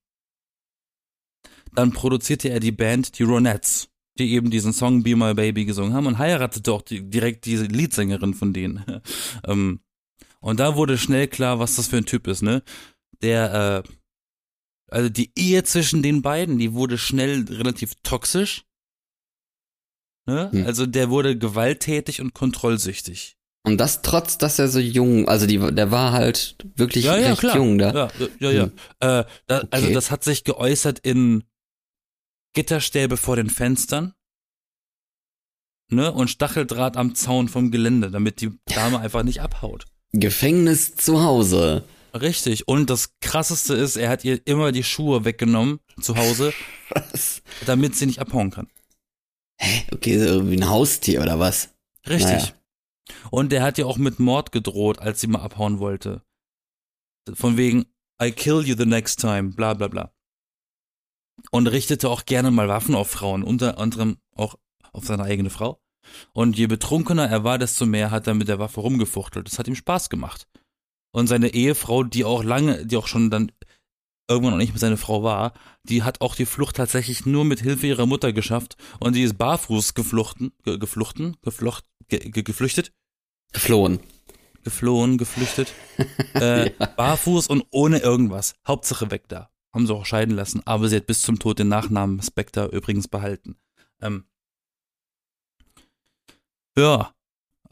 dann 1.74 1.92
produzierte 1.92 2.48
er 2.48 2.58
die 2.58 2.72
Band 2.72 3.18
die 3.18 3.24
Ronettes, 3.24 3.90
die 4.18 4.32
eben 4.32 4.50
diesen 4.50 4.72
Song 4.72 5.02
Be 5.02 5.14
My 5.14 5.34
Baby 5.34 5.66
gesungen 5.66 5.92
haben 5.92 6.06
und 6.06 6.16
heiratete 6.16 6.72
auch 6.72 6.80
die, 6.80 7.02
direkt 7.10 7.44
diese 7.44 7.66
Leadsängerin 7.66 8.32
von 8.32 8.54
denen. 8.54 9.02
ähm, 9.44 9.80
und 10.40 10.58
da 10.58 10.74
wurde 10.74 10.96
schnell 10.96 11.28
klar, 11.28 11.58
was 11.58 11.76
das 11.76 11.88
für 11.88 11.98
ein 11.98 12.06
Typ 12.06 12.26
ist, 12.26 12.40
ne? 12.40 12.62
Der, 13.20 13.84
äh, 13.84 13.92
also 14.88 15.10
die 15.10 15.32
Ehe 15.36 15.64
zwischen 15.64 16.02
den 16.02 16.22
beiden, 16.22 16.58
die 16.58 16.72
wurde 16.72 16.96
schnell 16.96 17.44
relativ 17.50 17.94
toxisch. 18.02 18.64
Ne? 20.24 20.50
Hm. 20.50 20.64
Also 20.64 20.86
der 20.86 21.10
wurde 21.10 21.36
gewalttätig 21.36 22.22
und 22.22 22.32
kontrollsüchtig. 22.32 23.36
Und 23.64 23.78
das 23.78 24.02
trotz, 24.02 24.38
dass 24.38 24.58
er 24.58 24.68
so 24.68 24.80
jung, 24.80 25.28
also 25.28 25.46
die, 25.46 25.58
der 25.58 25.90
war 25.90 26.12
halt 26.12 26.56
wirklich 26.74 27.04
ja, 27.04 27.16
ja, 27.16 27.28
recht 27.28 27.40
klar. 27.40 27.56
jung 27.56 27.78
da. 27.78 27.92
Ja, 27.92 28.08
ja, 28.40 28.50
ja. 28.50 28.62
Hm. 28.64 28.72
Äh, 29.00 29.24
da, 29.46 29.58
okay. 29.58 29.68
Also 29.70 29.92
das 29.92 30.10
hat 30.10 30.24
sich 30.24 30.42
geäußert 30.42 30.98
in 30.98 31.44
Gitterstäbe 32.54 33.16
vor 33.16 33.36
den 33.36 33.50
Fenstern, 33.50 34.14
ne, 35.92 36.10
und 36.10 36.28
Stacheldraht 36.28 36.96
am 36.96 37.14
Zaun 37.14 37.48
vom 37.48 37.70
Gelände, 37.70 38.10
damit 38.10 38.40
die 38.40 38.50
Dame 38.66 38.98
einfach 38.98 39.22
nicht 39.22 39.40
abhaut. 39.40 39.84
Gefängnis 40.12 40.96
zu 40.96 41.22
Hause. 41.22 41.84
Richtig. 42.14 42.68
Und 42.68 42.90
das 42.90 43.14
krasseste 43.20 43.74
ist, 43.74 43.96
er 43.96 44.10
hat 44.10 44.24
ihr 44.24 44.40
immer 44.46 44.72
die 44.72 44.82
Schuhe 44.82 45.24
weggenommen 45.24 45.80
zu 46.00 46.16
Hause, 46.16 46.52
was? 46.90 47.42
damit 47.64 47.96
sie 47.96 48.06
nicht 48.06 48.18
abhauen 48.18 48.50
kann. 48.50 48.68
Hä? 49.58 49.84
Okay, 49.92 50.18
so 50.18 50.50
wie 50.50 50.56
ein 50.56 50.68
Haustier 50.68 51.22
oder 51.22 51.38
was? 51.38 51.70
Richtig. 52.08 52.32
Naja. 52.32 52.52
Und 53.30 53.52
er 53.52 53.62
hat 53.62 53.78
ja 53.78 53.86
auch 53.86 53.98
mit 53.98 54.18
Mord 54.18 54.52
gedroht, 54.52 54.98
als 54.98 55.20
sie 55.20 55.26
mal 55.26 55.40
abhauen 55.40 55.78
wollte. 55.78 56.22
Von 57.34 57.56
wegen, 57.56 57.86
I 58.22 58.32
kill 58.32 58.62
you 58.64 58.76
the 58.76 58.86
next 58.86 59.20
time, 59.20 59.50
bla 59.50 59.74
bla 59.74 59.88
bla. 59.88 60.12
Und 61.50 61.66
richtete 61.66 62.08
auch 62.08 62.24
gerne 62.24 62.50
mal 62.50 62.68
Waffen 62.68 62.94
auf 62.94 63.10
Frauen, 63.10 63.42
unter 63.42 63.78
anderem 63.78 64.18
auch 64.34 64.56
auf 64.92 65.04
seine 65.04 65.24
eigene 65.24 65.50
Frau. 65.50 65.82
Und 66.32 66.56
je 66.56 66.66
betrunkener 66.66 67.28
er 67.28 67.44
war, 67.44 67.58
desto 67.58 67.86
mehr 67.86 68.10
hat 68.10 68.26
er 68.26 68.34
mit 68.34 68.48
der 68.48 68.58
Waffe 68.58 68.80
rumgefuchtelt. 68.80 69.46
Das 69.46 69.58
hat 69.58 69.68
ihm 69.68 69.74
Spaß 69.74 70.10
gemacht. 70.10 70.48
Und 71.12 71.26
seine 71.26 71.52
Ehefrau, 71.52 72.04
die 72.04 72.24
auch 72.24 72.42
lange, 72.42 72.86
die 72.86 72.96
auch 72.96 73.06
schon 73.06 73.30
dann 73.30 73.52
irgendwann 74.32 74.52
noch 74.52 74.58
nicht 74.58 74.72
mehr 74.72 74.78
seine 74.78 74.96
Frau 74.96 75.22
war, 75.22 75.52
die 75.84 76.02
hat 76.02 76.20
auch 76.20 76.34
die 76.34 76.46
Flucht 76.46 76.76
tatsächlich 76.76 77.26
nur 77.26 77.44
mit 77.44 77.60
Hilfe 77.60 77.86
ihrer 77.86 78.06
Mutter 78.06 78.32
geschafft 78.32 78.76
und 79.00 79.14
die 79.14 79.22
ist 79.22 79.38
barfuß 79.38 79.94
gefluchten, 79.94 80.52
ge, 80.64 80.78
gefluchten, 80.78 81.36
geflocht, 81.42 81.84
ge, 82.08 82.18
ge, 82.18 82.42
geflüchtet. 82.42 82.92
Geflohen. 83.52 84.00
Geflohen, 84.64 85.18
geflüchtet. 85.18 85.72
äh, 86.34 86.72
ja. 86.78 86.86
Barfuß 86.86 87.48
und 87.48 87.64
ohne 87.70 87.98
irgendwas. 87.98 88.54
Hauptsache 88.66 89.10
weg 89.10 89.24
da. 89.28 89.50
Haben 89.74 89.86
sie 89.86 89.94
auch 89.94 90.06
scheiden 90.06 90.36
lassen, 90.36 90.62
aber 90.66 90.88
sie 90.88 90.96
hat 90.96 91.06
bis 91.06 91.22
zum 91.22 91.38
Tod 91.38 91.58
den 91.58 91.68
Nachnamen 91.68 92.22
Spectre 92.22 92.66
übrigens 92.66 93.08
behalten. 93.08 93.56
Ähm, 94.00 94.24
ja, 96.76 97.14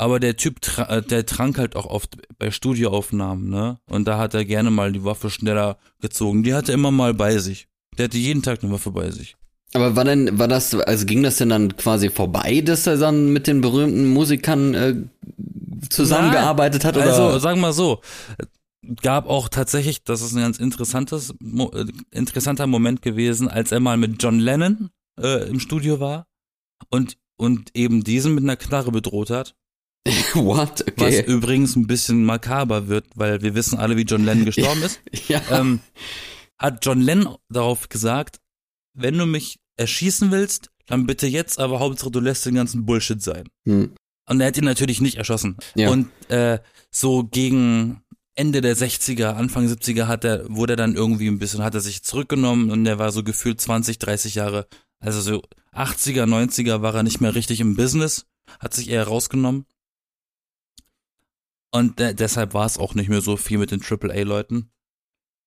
aber 0.00 0.18
der 0.18 0.34
Typ, 0.36 0.60
äh, 0.78 1.02
der 1.02 1.26
trank 1.26 1.58
halt 1.58 1.76
auch 1.76 1.84
oft 1.84 2.16
bei 2.38 2.50
Studioaufnahmen, 2.50 3.50
ne? 3.50 3.78
Und 3.90 4.08
da 4.08 4.16
hat 4.16 4.32
er 4.32 4.46
gerne 4.46 4.70
mal 4.70 4.92
die 4.92 5.04
Waffe 5.04 5.28
schneller 5.28 5.76
gezogen. 6.00 6.42
Die 6.42 6.54
hatte 6.54 6.72
immer 6.72 6.90
mal 6.90 7.12
bei 7.12 7.36
sich. 7.36 7.68
Der 7.98 8.06
hatte 8.06 8.16
jeden 8.16 8.42
Tag 8.42 8.62
eine 8.62 8.72
Waffe 8.72 8.92
bei 8.92 9.10
sich. 9.10 9.36
Aber 9.74 9.96
war 9.96 10.04
denn, 10.04 10.38
war 10.38 10.48
das, 10.48 10.74
also 10.74 11.04
ging 11.04 11.22
das 11.22 11.36
denn 11.36 11.50
dann 11.50 11.76
quasi 11.76 12.08
vorbei, 12.08 12.62
dass 12.62 12.86
er 12.86 12.96
dann 12.96 13.30
mit 13.30 13.46
den 13.46 13.60
berühmten 13.60 14.08
Musikern 14.08 14.74
äh, 14.74 14.94
zusammengearbeitet 15.90 16.86
hat? 16.86 16.96
Oder? 16.96 17.04
Also, 17.04 17.38
sagen 17.38 17.58
wir 17.58 17.68
mal 17.68 17.72
so, 17.74 18.00
gab 19.02 19.26
auch 19.26 19.50
tatsächlich, 19.50 20.02
das 20.02 20.22
ist 20.22 20.32
ein 20.32 20.40
ganz 20.40 20.58
interessantes, 20.58 21.34
äh, 21.42 21.84
interessanter 22.10 22.66
Moment 22.66 23.02
gewesen, 23.02 23.48
als 23.48 23.70
er 23.70 23.80
mal 23.80 23.98
mit 23.98 24.22
John 24.22 24.38
Lennon 24.38 24.88
äh, 25.20 25.46
im 25.46 25.60
Studio 25.60 26.00
war 26.00 26.26
und, 26.88 27.18
und 27.36 27.76
eben 27.76 28.02
diesen 28.02 28.34
mit 28.34 28.44
einer 28.44 28.56
Knarre 28.56 28.92
bedroht 28.92 29.28
hat. 29.28 29.56
What? 30.34 30.82
Okay. 30.82 30.92
Was 30.96 31.26
übrigens 31.26 31.76
ein 31.76 31.86
bisschen 31.86 32.24
makaber 32.24 32.88
wird, 32.88 33.06
weil 33.14 33.42
wir 33.42 33.54
wissen 33.54 33.78
alle, 33.78 33.96
wie 33.96 34.02
John 34.02 34.24
Lennon 34.24 34.46
gestorben 34.46 34.82
ist. 34.82 35.00
ja. 35.28 35.42
Ähm, 35.50 35.80
hat 36.58 36.84
John 36.84 37.00
Lennon 37.00 37.36
darauf 37.48 37.88
gesagt, 37.88 38.40
wenn 38.94 39.16
du 39.18 39.26
mich 39.26 39.60
erschießen 39.76 40.30
willst, 40.30 40.70
dann 40.86 41.06
bitte 41.06 41.26
jetzt, 41.26 41.58
aber 41.58 41.80
Hauptsache 41.80 42.10
du 42.10 42.20
lässt 42.20 42.44
den 42.46 42.54
ganzen 42.54 42.84
Bullshit 42.84 43.22
sein. 43.22 43.44
Hm. 43.66 43.92
Und 44.28 44.40
er 44.40 44.48
hat 44.48 44.56
ihn 44.56 44.64
natürlich 44.64 45.00
nicht 45.00 45.16
erschossen. 45.16 45.56
Ja. 45.74 45.90
Und 45.90 46.08
äh, 46.28 46.58
so 46.90 47.24
gegen 47.24 48.02
Ende 48.34 48.60
der 48.60 48.76
60er, 48.76 49.32
Anfang 49.32 49.66
70er 49.66 50.06
hat 50.06 50.24
er, 50.24 50.44
wurde 50.48 50.74
er 50.74 50.76
dann 50.76 50.94
irgendwie 50.94 51.28
ein 51.28 51.38
bisschen, 51.38 51.62
hat 51.62 51.74
er 51.74 51.80
sich 51.80 52.02
zurückgenommen 52.02 52.70
und 52.70 52.86
er 52.86 52.98
war 52.98 53.12
so 53.12 53.22
gefühlt 53.22 53.60
20, 53.60 53.98
30 53.98 54.36
Jahre, 54.36 54.66
also 54.98 55.20
so 55.20 55.42
80er, 55.74 56.24
90er 56.24 56.82
war 56.82 56.94
er 56.94 57.02
nicht 57.02 57.20
mehr 57.20 57.34
richtig 57.34 57.60
im 57.60 57.76
Business, 57.76 58.26
hat 58.58 58.74
sich 58.74 58.88
eher 58.88 59.04
rausgenommen. 59.04 59.66
Und 61.72 61.98
de 61.98 62.14
deshalb 62.14 62.54
war 62.54 62.66
es 62.66 62.78
auch 62.78 62.94
nicht 62.94 63.08
mehr 63.08 63.20
so 63.20 63.36
viel 63.36 63.58
mit 63.58 63.70
den 63.70 63.82
AAA-Leuten. 63.82 64.70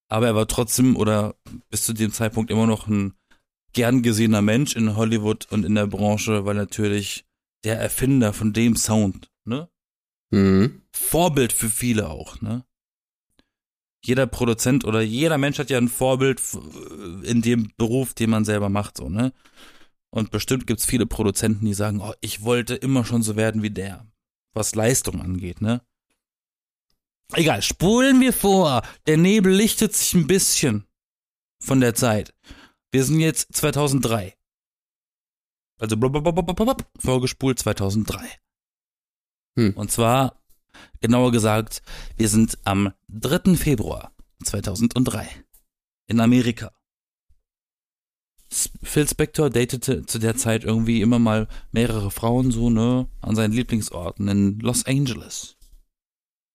Aber 0.10 0.28
er 0.28 0.36
war 0.36 0.48
trotzdem 0.48 0.96
oder 0.96 1.36
bis 1.70 1.84
zu 1.84 1.94
dem 1.94 2.12
Zeitpunkt 2.12 2.52
immer 2.52 2.68
noch 2.68 2.88
ein 2.88 3.14
gern 3.74 4.04
gesehener 4.04 4.42
Mensch 4.42 4.76
in 4.76 4.96
Hollywood 4.96 5.52
und 5.52 5.66
in 5.66 5.76
der 5.76 5.88
Branche, 5.88 6.46
weil 6.46 6.56
natürlich 6.56 7.26
der 7.64 7.80
Erfinder 7.80 8.34
von 8.34 8.54
dem 8.54 8.76
Sound, 8.76 9.32
ne? 9.46 9.70
Mhm. 10.32 10.82
Vorbild 10.92 11.54
für 11.54 11.70
viele 11.70 12.10
auch, 12.10 12.42
ne? 12.42 12.66
Jeder 14.06 14.28
Produzent 14.28 14.84
oder 14.86 15.02
jeder 15.02 15.38
Mensch 15.38 15.60
hat 15.60 15.70
ja 15.70 15.78
ein 15.78 15.88
Vorbild 15.88 16.42
in 17.24 17.42
dem 17.42 17.72
Beruf, 17.78 18.14
den 18.14 18.30
man 18.30 18.46
selber 18.46 18.70
macht, 18.70 18.98
so, 18.98 19.10
ne? 19.10 19.34
Und 20.10 20.30
bestimmt 20.30 20.68
gibt's 20.68 20.86
viele 20.86 21.08
Produzenten, 21.08 21.66
die 21.66 21.74
sagen, 21.74 22.00
oh, 22.02 22.14
ich 22.22 22.44
wollte 22.44 22.76
immer 22.76 23.04
schon 23.06 23.24
so 23.24 23.36
werden 23.36 23.64
wie 23.64 23.72
der, 23.72 24.06
was 24.54 24.76
Leistung 24.76 25.22
angeht, 25.22 25.62
ne? 25.62 25.82
Egal, 27.32 27.62
spulen 27.62 28.20
wir 28.20 28.34
vor. 28.34 28.84
Der 29.08 29.18
Nebel 29.18 29.54
lichtet 29.54 29.94
sich 29.96 30.14
ein 30.14 30.28
bisschen 30.28 30.86
von 31.60 31.80
der 31.80 31.96
Zeit. 31.96 32.34
Wir 32.92 33.04
sind 33.04 33.20
jetzt 33.20 33.56
2003. 33.56 34.36
Also 35.80 35.98
vorgespult 37.00 37.60
2003. 37.60 38.30
Hm. 39.58 39.74
Und 39.76 39.92
zwar, 39.92 40.42
genauer 41.02 41.32
gesagt, 41.32 41.82
wir 42.18 42.30
sind 42.30 42.58
am 42.64 42.94
3. 43.10 43.56
Februar 43.56 44.14
2003 44.44 45.28
in 46.08 46.20
Amerika. 46.20 46.72
Phil 48.84 49.08
Spector 49.08 49.50
datete 49.50 50.06
zu 50.06 50.20
der 50.20 50.36
Zeit 50.36 50.64
irgendwie 50.64 51.02
immer 51.02 51.18
mal 51.18 51.48
mehrere 51.72 52.12
Frauen 52.12 52.52
so, 52.52 52.70
ne, 52.70 53.08
an 53.22 53.36
seinen 53.36 53.54
Lieblingsorten 53.54 54.28
in 54.28 54.60
Los 54.60 54.86
Angeles. 54.86 55.58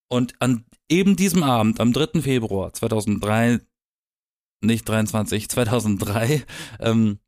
Und 0.09 0.35
an 0.41 0.65
eben 0.89 1.17
diesem 1.17 1.43
Abend, 1.43 1.81
am 1.81 1.93
3. 1.93 2.23
Februar 2.23 2.73
2003, 2.73 3.61
nicht 4.61 4.89
23, 4.89 5.49
2003, 5.49 6.45
ähm, 6.81 7.19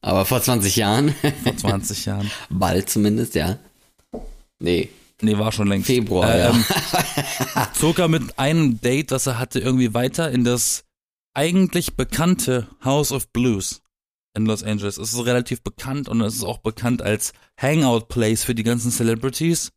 aber 0.00 0.24
vor 0.24 0.40
20 0.40 0.76
Jahren. 0.76 1.14
Vor 1.42 1.56
20 1.56 2.06
Jahren. 2.06 2.30
Bald 2.50 2.88
zumindest, 2.88 3.34
ja. 3.34 3.58
Nee. 4.60 4.88
Nee, 5.20 5.38
war 5.38 5.50
schon 5.50 5.66
längst. 5.66 5.86
Februar, 5.86 6.32
äh, 6.32 6.48
ähm, 6.48 6.64
ja. 7.54 7.72
zog 7.74 7.98
er 7.98 8.08
mit 8.08 8.38
einem 8.38 8.80
Date, 8.80 9.10
das 9.10 9.26
er 9.26 9.38
hatte, 9.38 9.58
irgendwie 9.58 9.94
weiter 9.94 10.30
in 10.30 10.44
das 10.44 10.84
eigentlich 11.34 11.96
bekannte 11.96 12.68
House 12.84 13.12
of 13.12 13.32
Blues 13.32 13.82
in 14.34 14.46
Los 14.46 14.62
Angeles. 14.62 14.98
Es 14.98 15.12
ist 15.12 15.26
relativ 15.26 15.62
bekannt 15.62 16.08
und 16.08 16.20
es 16.20 16.36
ist 16.36 16.44
auch 16.44 16.58
bekannt 16.58 17.02
als 17.02 17.32
Hangout 17.58 18.08
Place 18.08 18.44
für 18.44 18.54
die 18.54 18.62
ganzen 18.62 18.90
Celebrities. 18.90 19.72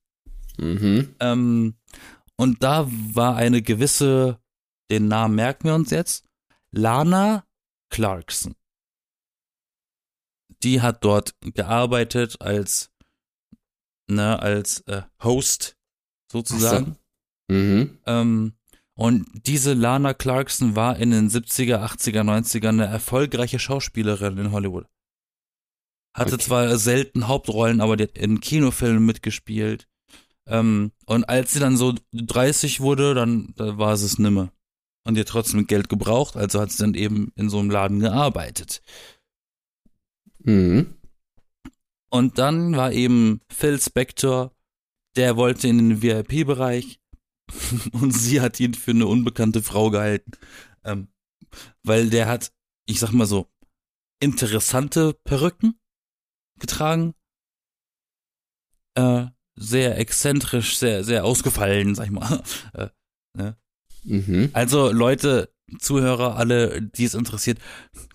Mhm. 0.57 1.15
Ähm, 1.19 1.73
und 2.39 2.63
da 2.63 2.87
war 2.89 3.35
eine 3.35 3.61
gewisse, 3.61 4.39
den 4.89 5.09
Namen 5.09 5.35
merken 5.35 5.65
wir 5.65 5.75
uns 5.75 5.89
jetzt, 5.89 6.25
Lana 6.71 7.45
Clarkson. 7.89 8.55
Die 10.63 10.81
hat 10.81 11.03
dort 11.03 11.35
gearbeitet 11.41 12.39
als, 12.39 12.91
ne, 14.09 14.39
als 14.39 14.79
äh, 14.87 15.01
Host 15.21 15.75
sozusagen. 16.31 16.97
So. 17.49 17.55
Mhm. 17.55 17.99
Ähm, 18.05 18.53
Und 18.93 19.27
diese 19.45 19.73
Lana 19.73 20.13
Clarkson 20.13 20.77
war 20.77 20.95
in 20.95 21.11
den 21.11 21.29
70er, 21.29 21.83
80er, 21.83 22.21
90er 22.21 22.69
eine 22.69 22.85
erfolgreiche 22.85 23.59
Schauspielerin 23.59 24.37
in 24.37 24.51
Hollywood. 24.53 24.87
Hatte 26.15 26.35
okay. 26.35 26.43
zwar 26.43 26.77
selten 26.77 27.27
Hauptrollen, 27.27 27.81
aber 27.81 27.97
die 27.97 28.03
hat 28.03 28.17
in 28.17 28.39
Kinofilmen 28.39 29.05
mitgespielt. 29.05 29.89
Ähm, 30.49 30.91
und 31.05 31.29
als 31.29 31.53
sie 31.53 31.59
dann 31.59 31.77
so 31.77 31.93
30 32.11 32.81
wurde, 32.81 33.13
dann 33.13 33.53
da 33.55 33.77
war 33.77 33.95
sie 33.95 34.05
es 34.05 34.19
nimmer. 34.19 34.51
Und 35.05 35.17
hat 35.17 35.27
trotzdem 35.27 35.65
Geld 35.65 35.89
gebraucht, 35.89 36.35
also 36.35 36.59
hat 36.59 36.71
sie 36.71 36.83
dann 36.83 36.93
eben 36.93 37.31
in 37.35 37.49
so 37.49 37.59
einem 37.59 37.69
Laden 37.69 37.99
gearbeitet. 37.99 38.81
Mhm. 40.39 40.95
Und 42.09 42.37
dann 42.37 42.75
war 42.75 42.91
eben 42.91 43.41
Phil 43.49 43.79
Spector, 43.79 44.51
der 45.15 45.37
wollte 45.37 45.67
in 45.67 45.77
den 45.77 46.01
VIP-Bereich 46.01 46.99
und 47.93 48.11
sie 48.11 48.41
hat 48.41 48.59
ihn 48.59 48.73
für 48.73 48.91
eine 48.91 49.07
unbekannte 49.07 49.61
Frau 49.61 49.89
gehalten. 49.89 50.31
Ähm, 50.83 51.07
weil 51.83 52.09
der 52.09 52.27
hat, 52.27 52.51
ich 52.85 52.99
sag 52.99 53.11
mal 53.11 53.25
so, 53.25 53.47
interessante 54.19 55.13
Perücken 55.23 55.79
getragen. 56.59 57.13
Äh, 58.95 59.27
sehr 59.59 59.97
exzentrisch, 59.97 60.77
sehr, 60.77 61.03
sehr 61.03 61.25
ausgefallen, 61.25 61.93
sag 61.95 62.05
ich 62.05 62.11
mal. 62.11 62.41
Äh, 62.73 62.87
ne? 63.37 63.57
mhm. 64.03 64.49
Also 64.53 64.91
Leute, 64.91 65.49
Zuhörer, 65.79 66.37
alle, 66.37 66.81
die 66.81 67.05
es 67.05 67.13
interessiert, 67.13 67.59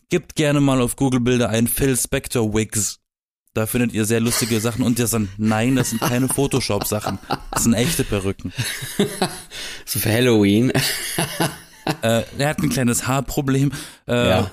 gebt 0.09 0.35
gerne 0.35 0.61
mal 0.61 0.81
auf 0.81 0.97
Google 0.97 1.21
Bilder 1.21 1.51
ein 1.51 1.69
Phil 1.69 1.97
Spector 1.97 2.53
Wigs. 2.55 3.01
Da 3.53 3.67
findet 3.67 3.93
ihr 3.93 4.05
sehr 4.05 4.19
lustige 4.19 4.59
Sachen 4.59 4.85
und 4.85 4.99
das 4.99 5.11
sind, 5.11 5.29
nein, 5.39 5.77
das 5.77 5.91
sind 5.91 6.01
keine 6.01 6.29
Photoshop-Sachen. 6.29 7.21
Das 7.53 7.63
sind 7.63 7.75
echte 7.75 8.03
Perücken. 8.03 8.53
so 9.85 10.01
für 10.01 10.11
Halloween. 10.11 10.71
äh, 12.03 12.23
er 12.37 12.49
hat 12.49 12.59
ein 12.59 12.71
kleines 12.71 13.07
Haarproblem. 13.07 13.71
Äh, 14.09 14.29
ja. 14.29 14.51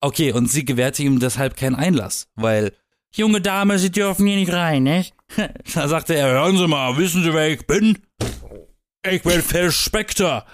Okay, 0.00 0.32
und 0.32 0.50
sie 0.50 0.66
gewährte 0.66 1.02
ihm 1.02 1.20
deshalb 1.20 1.56
keinen 1.56 1.74
Einlass, 1.74 2.28
weil, 2.34 2.72
junge 3.14 3.40
Dame, 3.40 3.78
Sie 3.78 3.90
dürfen 3.90 4.26
hier 4.26 4.36
nicht 4.36 4.52
rein, 4.52 4.82
nicht? 4.82 5.14
da 5.74 5.88
sagte 5.88 6.14
er, 6.14 6.28
hören 6.28 6.56
Sie 6.56 6.66
mal, 6.66 6.96
wissen 6.96 7.22
Sie, 7.22 7.32
wer 7.32 7.48
ich 7.48 7.66
bin? 7.66 7.98
Ich 9.08 9.22
bin 9.22 9.42
Phil 9.42 9.70
Spector 9.72 10.44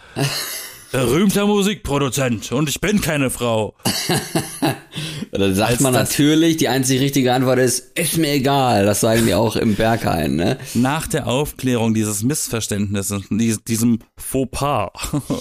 berühmter 0.95 1.45
Musikproduzent 1.45 2.53
und 2.53 2.69
ich 2.69 2.81
bin 2.81 3.01
keine 3.01 3.29
Frau. 3.29 3.75
Dann 5.33 5.53
sagt 5.53 5.73
Als 5.73 5.81
man 5.81 5.93
natürlich, 5.93 6.57
die 6.57 6.69
einzig 6.69 7.01
richtige 7.01 7.33
Antwort 7.33 7.59
ist, 7.59 7.99
ist 7.99 8.17
mir 8.17 8.31
egal. 8.31 8.85
Das 8.87 9.01
sagen 9.01 9.27
die 9.27 9.35
auch 9.35 9.57
im 9.57 9.75
Berghain, 9.75 10.37
ne? 10.37 10.57
Nach 10.75 11.09
der 11.09 11.27
Aufklärung 11.27 11.95
dieses 11.95 12.23
Missverständnisses, 12.23 13.25
diesem 13.67 13.99
Fauxpas, 14.17 14.93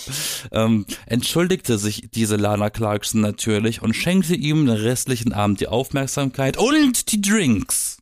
ähm, 0.51 0.88
entschuldigte 1.06 1.77
sich 1.77 2.10
diese 2.12 2.36
Lana 2.36 2.71
Clarkson 2.71 3.21
natürlich 3.21 3.84
und 3.84 3.93
schenkte 3.93 4.34
ihm 4.34 4.65
den 4.65 4.75
restlichen 4.75 5.34
Abend 5.34 5.60
die 5.60 5.67
Aufmerksamkeit 5.67 6.58
und 6.58 7.12
die 7.12 7.21
Drinks. 7.21 7.99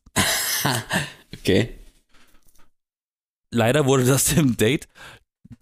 Okay. 1.42 1.68
Leider 3.50 3.84
wurde 3.84 4.04
das 4.04 4.24
dem 4.34 4.56
Date 4.56 4.88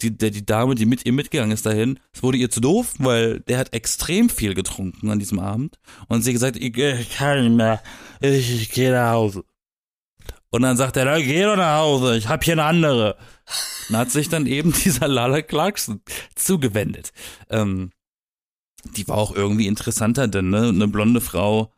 die, 0.02 0.16
die, 0.16 0.30
die 0.30 0.46
Dame, 0.46 0.74
die 0.74 0.86
mit 0.86 1.04
ihr 1.06 1.12
mitgegangen 1.12 1.52
ist 1.52 1.66
dahin, 1.66 1.98
es 2.12 2.22
wurde 2.22 2.38
ihr 2.38 2.50
zu 2.50 2.60
doof, 2.60 2.94
weil 2.98 3.40
der 3.40 3.58
hat 3.58 3.72
extrem 3.74 4.28
viel 4.28 4.54
getrunken 4.54 5.10
an 5.10 5.18
diesem 5.18 5.38
Abend. 5.38 5.78
Und 6.08 6.22
sie 6.22 6.32
gesagt, 6.32 6.56
ich, 6.56 6.76
ich 6.76 7.10
kann 7.10 7.42
nicht 7.42 7.56
mehr, 7.56 7.82
ich, 8.20 8.62
ich 8.62 8.70
gehe 8.70 8.92
nach 8.92 9.12
Hause. 9.12 9.44
Und 10.50 10.62
dann 10.62 10.76
sagt 10.76 10.96
er, 10.96 11.22
geh 11.22 11.44
doch 11.44 11.56
nach 11.56 11.78
Hause, 11.78 12.16
ich 12.16 12.28
hab 12.28 12.42
hier 12.44 12.54
eine 12.54 12.64
andere. 12.64 13.16
Und 13.88 13.96
hat 13.96 14.10
sich 14.10 14.28
dann 14.28 14.46
eben 14.46 14.72
dieser 14.84 15.08
Lala 15.08 15.42
Clarkson 15.42 16.00
zugewendet. 16.34 17.12
Ähm, 17.50 17.90
die 18.96 19.06
war 19.08 19.18
auch 19.18 19.34
irgendwie 19.34 19.66
interessanter, 19.66 20.26
denn 20.26 20.50
ne, 20.50 20.68
eine 20.68 20.88
blonde 20.88 21.20
Frau, 21.20 21.72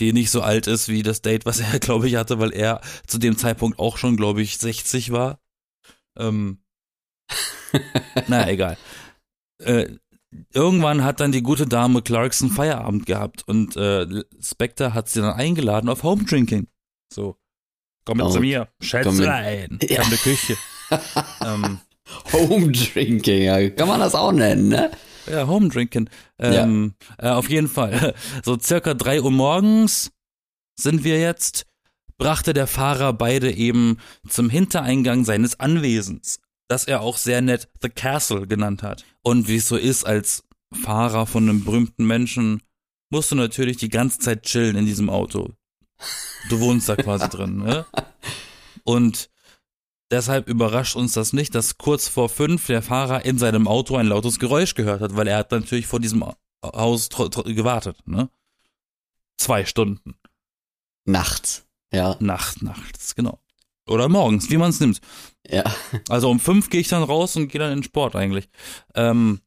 die 0.00 0.12
nicht 0.12 0.30
so 0.30 0.42
alt 0.42 0.66
ist 0.66 0.88
wie 0.88 1.02
das 1.02 1.22
Date, 1.22 1.46
was 1.46 1.60
er, 1.60 1.78
glaube 1.80 2.08
ich, 2.08 2.16
hatte, 2.16 2.38
weil 2.38 2.52
er 2.52 2.80
zu 3.06 3.18
dem 3.18 3.36
Zeitpunkt 3.36 3.78
auch 3.78 3.96
schon, 3.96 4.16
glaube 4.16 4.42
ich, 4.42 4.58
60 4.58 5.12
war. 5.12 5.40
Ähm, 6.16 6.58
naja, 8.28 8.48
egal. 8.48 8.78
Äh, 9.62 9.88
irgendwann 10.52 11.04
hat 11.04 11.20
dann 11.20 11.32
die 11.32 11.42
gute 11.42 11.66
Dame 11.66 12.02
Clarkson 12.02 12.50
Feierabend 12.50 13.06
gehabt 13.06 13.46
und 13.46 13.76
äh, 13.76 14.06
Spectre 14.40 14.94
hat 14.94 15.08
sie 15.08 15.20
dann 15.20 15.34
eingeladen 15.34 15.88
auf 15.88 16.02
Home 16.02 16.24
Drinking. 16.24 16.68
So, 17.12 17.36
komm 18.04 18.18
mit 18.18 18.26
oh, 18.26 18.30
zu 18.30 18.40
mir, 18.40 18.68
Schätzlein, 18.80 19.78
ja. 19.82 20.02
in 20.02 20.10
der 20.10 20.18
Küche. 20.18 20.56
ähm, 21.44 21.80
Home 22.32 22.72
Drinking, 22.72 23.74
kann 23.74 23.88
man 23.88 24.00
das 24.00 24.14
auch 24.14 24.32
nennen, 24.32 24.68
ne? 24.68 24.90
Ja, 25.30 25.46
Home 25.46 25.68
Drinking. 25.68 26.08
Ähm, 26.38 26.94
ja. 27.20 27.32
äh, 27.32 27.34
auf 27.34 27.48
jeden 27.48 27.68
Fall. 27.68 28.14
So 28.44 28.58
circa 28.58 28.94
drei 28.94 29.20
Uhr 29.20 29.30
morgens 29.30 30.10
sind 30.78 31.04
wir 31.04 31.18
jetzt 31.18 31.66
brachte 32.18 32.52
der 32.52 32.66
Fahrer 32.66 33.12
beide 33.12 33.50
eben 33.52 33.98
zum 34.28 34.50
Hintereingang 34.50 35.24
seines 35.24 35.58
Anwesens, 35.58 36.40
das 36.68 36.84
er 36.84 37.00
auch 37.00 37.16
sehr 37.16 37.40
nett 37.40 37.68
The 37.80 37.88
Castle 37.88 38.46
genannt 38.46 38.82
hat. 38.82 39.04
Und 39.22 39.48
wie 39.48 39.56
es 39.56 39.68
so 39.68 39.76
ist 39.76 40.04
als 40.04 40.44
Fahrer 40.82 41.26
von 41.26 41.48
einem 41.48 41.64
berühmten 41.64 42.06
Menschen, 42.06 42.60
musst 43.10 43.30
du 43.30 43.36
natürlich 43.36 43.78
die 43.78 43.88
ganze 43.88 44.18
Zeit 44.18 44.42
chillen 44.42 44.76
in 44.76 44.84
diesem 44.84 45.08
Auto. 45.08 45.54
Du 46.50 46.60
wohnst 46.60 46.88
da 46.88 46.96
quasi 46.96 47.28
drin, 47.28 47.58
ne? 47.58 47.86
Und 48.84 49.30
deshalb 50.10 50.48
überrascht 50.48 50.96
uns 50.96 51.12
das 51.12 51.32
nicht, 51.32 51.54
dass 51.54 51.78
kurz 51.78 52.08
vor 52.08 52.28
fünf 52.28 52.66
der 52.66 52.82
Fahrer 52.82 53.24
in 53.24 53.38
seinem 53.38 53.68
Auto 53.68 53.96
ein 53.96 54.06
lautes 54.06 54.38
Geräusch 54.38 54.74
gehört 54.74 55.00
hat, 55.00 55.16
weil 55.16 55.28
er 55.28 55.38
hat 55.38 55.50
natürlich 55.50 55.86
vor 55.86 56.00
diesem 56.00 56.24
Haus 56.64 57.08
gewartet, 57.08 57.96
ne? 58.06 58.30
Zwei 59.36 59.64
Stunden. 59.64 60.16
Nachts. 61.04 61.66
Ja. 61.92 62.16
Nacht, 62.20 62.62
nachts, 62.62 63.14
genau. 63.14 63.38
Oder 63.86 64.08
morgens, 64.08 64.50
wie 64.50 64.58
man 64.58 64.70
es 64.70 64.80
nimmt. 64.80 65.00
Ja. 65.46 65.64
Also 66.08 66.30
um 66.30 66.40
fünf 66.40 66.68
gehe 66.68 66.80
ich 66.80 66.88
dann 66.88 67.02
raus 67.02 67.36
und 67.36 67.48
gehe 67.48 67.58
dann 67.58 67.72
in 67.72 67.78
den 67.78 67.84
Sport 67.84 68.16
eigentlich. 68.16 68.48
Ähm, 68.94 69.40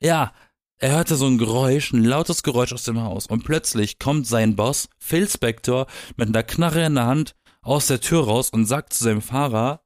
ja, 0.00 0.32
er 0.78 0.92
hörte 0.92 1.16
so 1.16 1.26
ein 1.26 1.38
Geräusch, 1.38 1.92
ein 1.92 2.04
lautes 2.04 2.42
Geräusch 2.42 2.72
aus 2.72 2.84
dem 2.84 3.00
Haus 3.02 3.26
und 3.26 3.44
plötzlich 3.44 3.98
kommt 3.98 4.26
sein 4.26 4.56
Boss, 4.56 4.88
Phil 4.98 5.28
Spector, 5.28 5.86
mit 6.16 6.28
einer 6.28 6.44
Knarre 6.44 6.86
in 6.86 6.94
der 6.94 7.06
Hand 7.06 7.34
aus 7.68 7.86
der 7.86 8.00
Tür 8.00 8.24
raus 8.24 8.50
und 8.50 8.64
sagt 8.64 8.94
zu 8.94 9.04
seinem 9.04 9.20
Fahrer, 9.20 9.84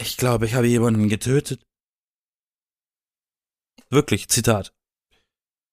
ich 0.00 0.16
glaube, 0.16 0.46
ich 0.46 0.54
habe 0.54 0.66
jemanden 0.66 1.08
getötet. 1.08 1.64
Wirklich, 3.90 4.28
Zitat. 4.28 4.74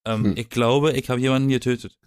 Ähm, 0.06 0.26
hm. 0.26 0.38
Ich 0.38 0.50
glaube, 0.50 0.92
ich 0.92 1.10
habe 1.10 1.22
jemanden 1.22 1.50
getötet. 1.50 1.98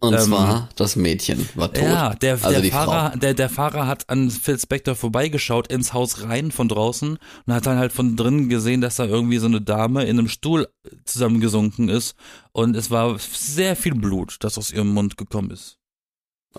Und 0.00 0.12
ähm, 0.12 0.20
zwar 0.20 0.68
das 0.76 0.96
Mädchen 0.96 1.48
war 1.54 1.72
tot. 1.72 1.82
Ja, 1.82 2.14
der, 2.14 2.38
also 2.44 2.60
der 2.60 2.70
Fahrer, 2.70 3.16
der, 3.16 3.34
der 3.34 3.48
Fahrer 3.48 3.86
hat 3.86 4.08
an 4.10 4.30
Phil 4.30 4.58
Spector 4.58 4.94
vorbeigeschaut 4.94 5.68
ins 5.68 5.92
Haus 5.92 6.22
rein 6.22 6.52
von 6.52 6.68
draußen 6.68 7.18
und 7.46 7.52
hat 7.52 7.66
dann 7.66 7.78
halt 7.78 7.92
von 7.92 8.14
drinnen 8.14 8.48
gesehen, 8.48 8.80
dass 8.80 8.96
da 8.96 9.06
irgendwie 9.06 9.38
so 9.38 9.46
eine 9.46 9.60
Dame 9.60 10.04
in 10.04 10.18
einem 10.18 10.28
Stuhl 10.28 10.68
zusammengesunken 11.04 11.88
ist 11.88 12.16
und 12.52 12.76
es 12.76 12.90
war 12.90 13.18
sehr 13.18 13.76
viel 13.76 13.94
Blut, 13.94 14.36
das 14.40 14.58
aus 14.58 14.70
ihrem 14.70 14.92
Mund 14.92 15.16
gekommen 15.16 15.50
ist. 15.50 15.78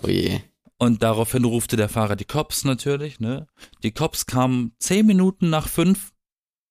Oh 0.02 0.08
je. 0.08 0.40
Und 0.78 1.02
daraufhin 1.02 1.44
rufte 1.44 1.76
der 1.76 1.88
Fahrer 1.88 2.16
die 2.16 2.24
Cops 2.24 2.64
natürlich, 2.64 3.20
ne? 3.20 3.46
Die 3.82 3.92
Cops 3.92 4.26
kamen 4.26 4.72
zehn 4.78 5.06
Minuten 5.06 5.50
nach 5.50 5.68
fünf 5.68 6.12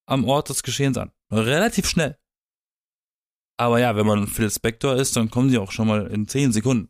am 0.07 0.25
Ort 0.25 0.49
des 0.49 0.63
Geschehens 0.63 0.97
an. 0.97 1.11
Relativ 1.31 1.87
schnell. 1.87 2.17
Aber 3.59 3.77
ja, 3.81 3.93
wenn 3.97 4.07
man 4.07 4.25
Phil 4.27 4.49
Spector 4.49 4.95
ist, 4.95 5.17
dann 5.17 5.29
kommen 5.29 5.49
sie 5.49 5.57
auch 5.57 5.73
schon 5.73 5.89
mal 5.89 6.07
in 6.07 6.29
zehn 6.29 6.53
Sekunden. 6.53 6.89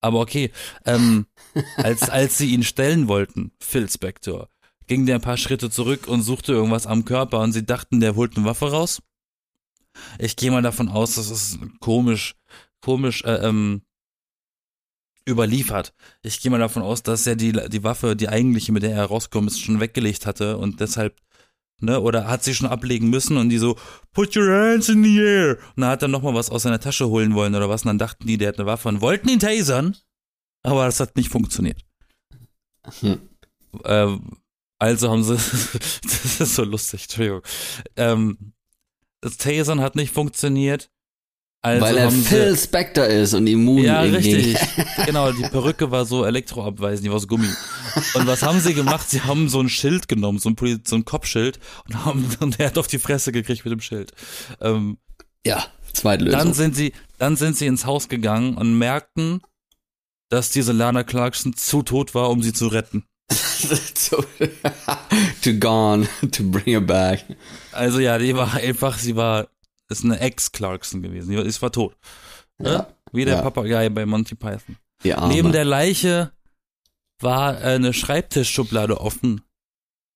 Aber 0.00 0.20
okay, 0.20 0.52
ähm, 0.84 1.26
als, 1.76 2.08
als 2.08 2.38
sie 2.38 2.54
ihn 2.54 2.62
stellen 2.62 3.08
wollten, 3.08 3.50
Phil 3.58 3.90
Spector, 3.90 4.48
ging 4.86 5.04
der 5.04 5.16
ein 5.16 5.20
paar 5.20 5.38
Schritte 5.38 5.70
zurück 5.70 6.06
und 6.06 6.22
suchte 6.22 6.52
irgendwas 6.52 6.86
am 6.86 7.04
Körper 7.04 7.40
und 7.40 7.50
sie 7.52 7.66
dachten, 7.66 7.98
der 7.98 8.14
holt 8.14 8.36
eine 8.36 8.46
Waffe 8.46 8.70
raus. 8.70 9.02
Ich 10.20 10.36
gehe 10.36 10.52
mal 10.52 10.62
davon 10.62 10.88
aus, 10.88 11.16
dass 11.16 11.30
es 11.30 11.58
komisch, 11.80 12.36
komisch, 12.80 13.24
äh, 13.24 13.44
ähm, 13.44 13.82
überliefert. 15.28 15.94
Ich 16.22 16.40
gehe 16.40 16.50
mal 16.52 16.58
davon 16.58 16.82
aus, 16.84 17.02
dass 17.02 17.26
er 17.26 17.34
die, 17.34 17.52
die 17.52 17.82
Waffe, 17.82 18.14
die 18.14 18.28
eigentliche, 18.28 18.70
mit 18.70 18.84
der 18.84 18.94
er 18.94 19.06
rauskommt, 19.06 19.50
ist, 19.50 19.60
schon 19.60 19.80
weggelegt 19.80 20.26
hatte 20.26 20.58
und 20.58 20.78
deshalb 20.78 21.20
ne, 21.82 22.00
oder 22.00 22.28
hat 22.28 22.44
sie 22.44 22.54
schon 22.54 22.68
ablegen 22.68 23.10
müssen 23.10 23.36
und 23.36 23.48
die 23.48 23.58
so, 23.58 23.76
put 24.12 24.36
your 24.36 24.50
hands 24.50 24.88
in 24.88 25.02
the 25.02 25.18
air. 25.18 25.58
Und 25.76 25.82
dann 25.82 25.90
hat 25.90 26.02
er 26.02 26.08
nochmal 26.08 26.34
was 26.34 26.50
aus 26.50 26.62
seiner 26.62 26.80
Tasche 26.80 27.08
holen 27.08 27.34
wollen 27.34 27.54
oder 27.54 27.68
was 27.68 27.82
und 27.82 27.88
dann 27.88 27.98
dachten 27.98 28.26
die, 28.26 28.38
der 28.38 28.48
hat 28.48 28.58
eine 28.58 28.66
Waffe 28.66 28.88
und 28.88 29.00
wollten 29.00 29.28
ihn 29.28 29.40
tasern, 29.40 29.96
aber 30.62 30.86
das 30.86 31.00
hat 31.00 31.16
nicht 31.16 31.30
funktioniert. 31.30 31.80
Hm. 33.00 33.20
Äh, 33.84 34.16
also 34.78 35.10
haben 35.10 35.24
sie, 35.24 35.34
das 36.02 36.40
ist 36.40 36.54
so 36.54 36.64
lustig, 36.64 37.02
Entschuldigung. 37.02 37.42
Ähm, 37.96 38.54
das 39.20 39.36
Tasern 39.36 39.80
hat 39.80 39.94
nicht 39.94 40.12
funktioniert 40.12 40.90
Also 41.64 41.86
Weil 41.86 41.96
er 41.96 42.10
Phil 42.10 42.56
Spector 42.56 43.06
ist 43.06 43.34
und 43.34 43.46
immun 43.46 43.84
Ja, 43.84 44.00
richtig. 44.00 44.56
genau, 45.06 45.30
die 45.30 45.44
Perücke 45.44 45.92
war 45.92 46.04
so 46.04 46.24
elektroabweisend, 46.24 47.06
die 47.06 47.08
war 47.08 47.16
aus 47.16 47.28
Gummi. 47.28 47.46
Und 48.14 48.26
was 48.26 48.42
haben 48.42 48.58
sie 48.58 48.74
gemacht? 48.74 49.08
Sie 49.08 49.22
haben 49.22 49.48
so 49.48 49.60
ein 49.60 49.68
Schild 49.68 50.08
genommen, 50.08 50.40
so 50.40 50.48
ein, 50.48 50.56
Poli 50.56 50.78
so 50.84 50.96
ein 50.96 51.04
Kopfschild 51.04 51.60
und 51.86 52.04
haben 52.04 52.26
und 52.40 52.58
er 52.58 52.66
hat 52.66 52.78
auf 52.78 52.88
die 52.88 52.98
Fresse 52.98 53.30
gekriegt 53.30 53.64
mit 53.64 53.70
dem 53.70 53.80
Schild. 53.80 54.10
Ähm, 54.60 54.98
ja, 55.46 55.64
Zweitlösung. 55.92 56.40
Dann 56.40 56.52
sind 56.52 56.74
sie, 56.74 56.94
dann 57.18 57.36
sind 57.36 57.56
sie 57.56 57.66
ins 57.66 57.86
Haus 57.86 58.08
gegangen 58.08 58.56
und 58.56 58.76
merkten, 58.76 59.40
dass 60.30 60.50
diese 60.50 60.72
Lana 60.72 61.04
Clarkson 61.04 61.54
zu 61.54 61.82
tot 61.82 62.12
war, 62.12 62.30
um 62.30 62.42
sie 62.42 62.52
zu 62.52 62.66
retten. 62.66 63.04
to 65.42 65.52
gone, 65.60 66.08
to 66.32 66.42
bring 66.42 66.64
her 66.64 66.80
back. 66.80 67.24
Also 67.70 68.00
ja, 68.00 68.18
die 68.18 68.34
war 68.34 68.52
einfach, 68.54 68.98
sie 68.98 69.14
war 69.14 69.46
ist 69.92 70.04
eine 70.04 70.20
Ex-Clarkson 70.20 71.02
gewesen. 71.02 71.30
Die 71.30 71.36
ist 71.36 71.62
war 71.62 71.72
tot. 71.72 71.96
Ne? 72.58 72.70
Ja. 72.72 72.86
Wie 73.12 73.24
der 73.24 73.36
ja. 73.36 73.42
Papagei 73.42 73.88
bei 73.88 74.06
Monty 74.06 74.34
Python. 74.34 74.76
Neben 75.04 75.52
der 75.52 75.64
Leiche 75.64 76.32
war 77.20 77.58
eine 77.58 77.92
Schreibtischschublade 77.92 79.00
offen. 79.00 79.42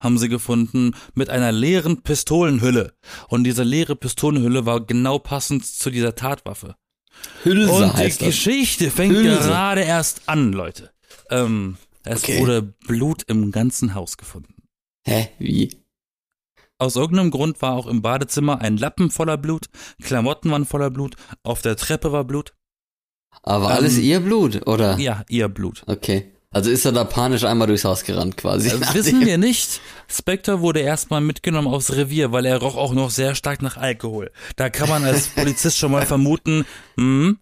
Haben 0.03 0.19
sie 0.19 0.29
gefunden 0.29 0.95
mit 1.15 1.31
einer 1.31 1.53
leeren 1.53 2.03
Pistolenhülle. 2.03 2.95
Und 3.29 3.45
diese 3.45 3.63
leere 3.63 3.97
Pistolenhülle 3.97 4.67
war 4.67 4.85
genau 4.85 5.19
passend 5.19 5.65
zu 5.65 5.91
dieser 5.91 6.15
Tatwaffe. 6.15 6.77
Hülse 7.45 7.73
Und 7.73 7.95
heißt 7.95 8.21
die 8.21 8.27
das. 8.27 8.35
Geschichte 8.35 8.91
fängt 8.91 9.17
Hülse. 9.17 9.39
gerade 9.39 9.81
erst 9.83 10.29
an, 10.29 10.53
Leute. 10.53 10.93
Ähm, 11.31 11.79
es 12.05 12.23
okay. 12.23 12.41
wurde 12.41 12.63
Blut 12.63 13.23
im 13.27 13.51
ganzen 13.53 13.95
Haus 13.95 14.17
gefunden. 14.17 14.55
Hä? 15.07 15.31
Wie? 15.39 15.83
Aus 16.79 16.97
irgendeinem 16.97 17.31
Grund 17.31 17.63
war 17.63 17.73
auch 17.73 17.87
im 17.87 18.03
Badezimmer 18.03 18.61
ein 18.61 18.77
Lappen 18.77 19.11
voller 19.11 19.39
Blut, 19.39 19.67
Klamotten 20.03 20.51
waren 20.51 20.67
voller 20.67 20.91
Blut, 20.91 21.17
auf 21.43 21.63
der 21.63 21.77
Treppe 21.77 22.13
war 22.13 22.25
Blut. 22.25 22.55
Aber 23.43 23.67
ähm, 23.67 23.77
alles 23.77 23.99
ihr 23.99 24.21
Blut, 24.21 24.67
oder? 24.67 24.99
Ja, 24.99 25.25
ihr 25.29 25.49
Blut. 25.49 25.83
Okay. 25.87 26.33
Also 26.51 26.71
ist 26.71 26.85
er 26.87 26.93
da 26.93 27.05
panisch 27.05 27.45
einmal 27.45 27.67
durchs 27.67 27.85
Haus 27.85 28.05
gerannt 28.05 28.37
quasi. 28.37 28.71
Das 28.71 28.95
wissen 28.95 29.27
wir 29.27 29.37
nicht. 29.37 29.81
Spectre 30.09 30.61
wurde 30.61 30.81
erstmal 30.81 31.21
mitgenommen 31.21 31.69
aufs 31.69 31.93
Revier, 31.93 32.33
weil 32.33 32.47
er 32.47 32.59
roch 32.59 32.77
auch 32.77 32.95
noch 32.95 33.11
sehr 33.11 33.35
stark 33.35 33.63
nach 33.63 33.77
Alkohol. 33.77 34.31
Da 34.57 34.71
kann 34.71 34.89
man 34.89 35.05
als 35.05 35.29
Polizist 35.35 35.77
schon 35.77 35.93
mal 35.93 36.07
vermuten, 36.07 36.65
hm, 36.97 37.39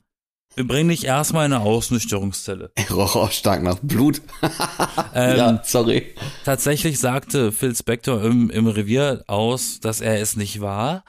wir 0.56 0.66
bringen 0.66 0.90
dich 0.90 1.04
erstmal 1.04 1.46
in 1.46 1.52
eine 1.52 1.64
Ausnüchterungszelle. 1.64 2.72
Er 2.74 2.90
roch 2.90 3.16
auch 3.16 3.32
stark 3.32 3.62
nach 3.62 3.78
Blut. 3.80 4.22
ähm, 5.14 5.36
ja, 5.36 5.62
sorry. 5.64 6.14
Tatsächlich 6.44 6.98
sagte 6.98 7.50
Phil 7.50 7.74
Spector 7.74 8.22
im, 8.22 8.50
im 8.50 8.66
Revier 8.66 9.24
aus, 9.26 9.80
dass 9.80 10.00
er 10.00 10.20
es 10.20 10.36
nicht 10.36 10.60
war. 10.60 11.04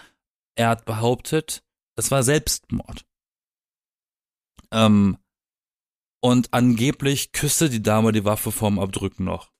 Er 0.55 0.69
hat 0.69 0.85
behauptet, 0.85 1.63
es 1.95 2.09
war 2.11 2.23
Selbstmord. 2.23 3.05
Ähm, 4.71 5.17
und 6.21 6.53
angeblich 6.53 7.31
küsste 7.31 7.69
die 7.69 7.83
Dame 7.83 8.11
die 8.11 8.25
Waffe 8.25 8.51
vorm 8.51 8.79
Abdrücken 8.79 9.25
noch. 9.25 9.51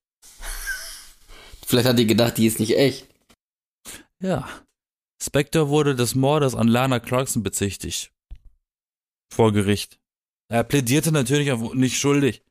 Vielleicht 1.66 1.88
hat 1.88 2.00
die 2.00 2.08
gedacht, 2.08 2.38
die 2.38 2.48
ist 2.48 2.60
nicht 2.60 2.78
echt. 2.78 3.08
Ja. 4.20 4.48
Spector 5.22 5.70
wurde 5.70 5.96
des 5.96 6.16
Mordes 6.16 6.56
an 6.56 6.68
Lana 6.68 7.00
Clarkson 7.00 7.44
bezichtigt 7.44 8.15
vor 9.36 9.52
Gericht. 9.52 10.00
Er 10.48 10.64
plädierte 10.64 11.12
natürlich 11.12 11.52
auf 11.52 11.74
nicht 11.74 11.98
schuldig. 11.98 12.44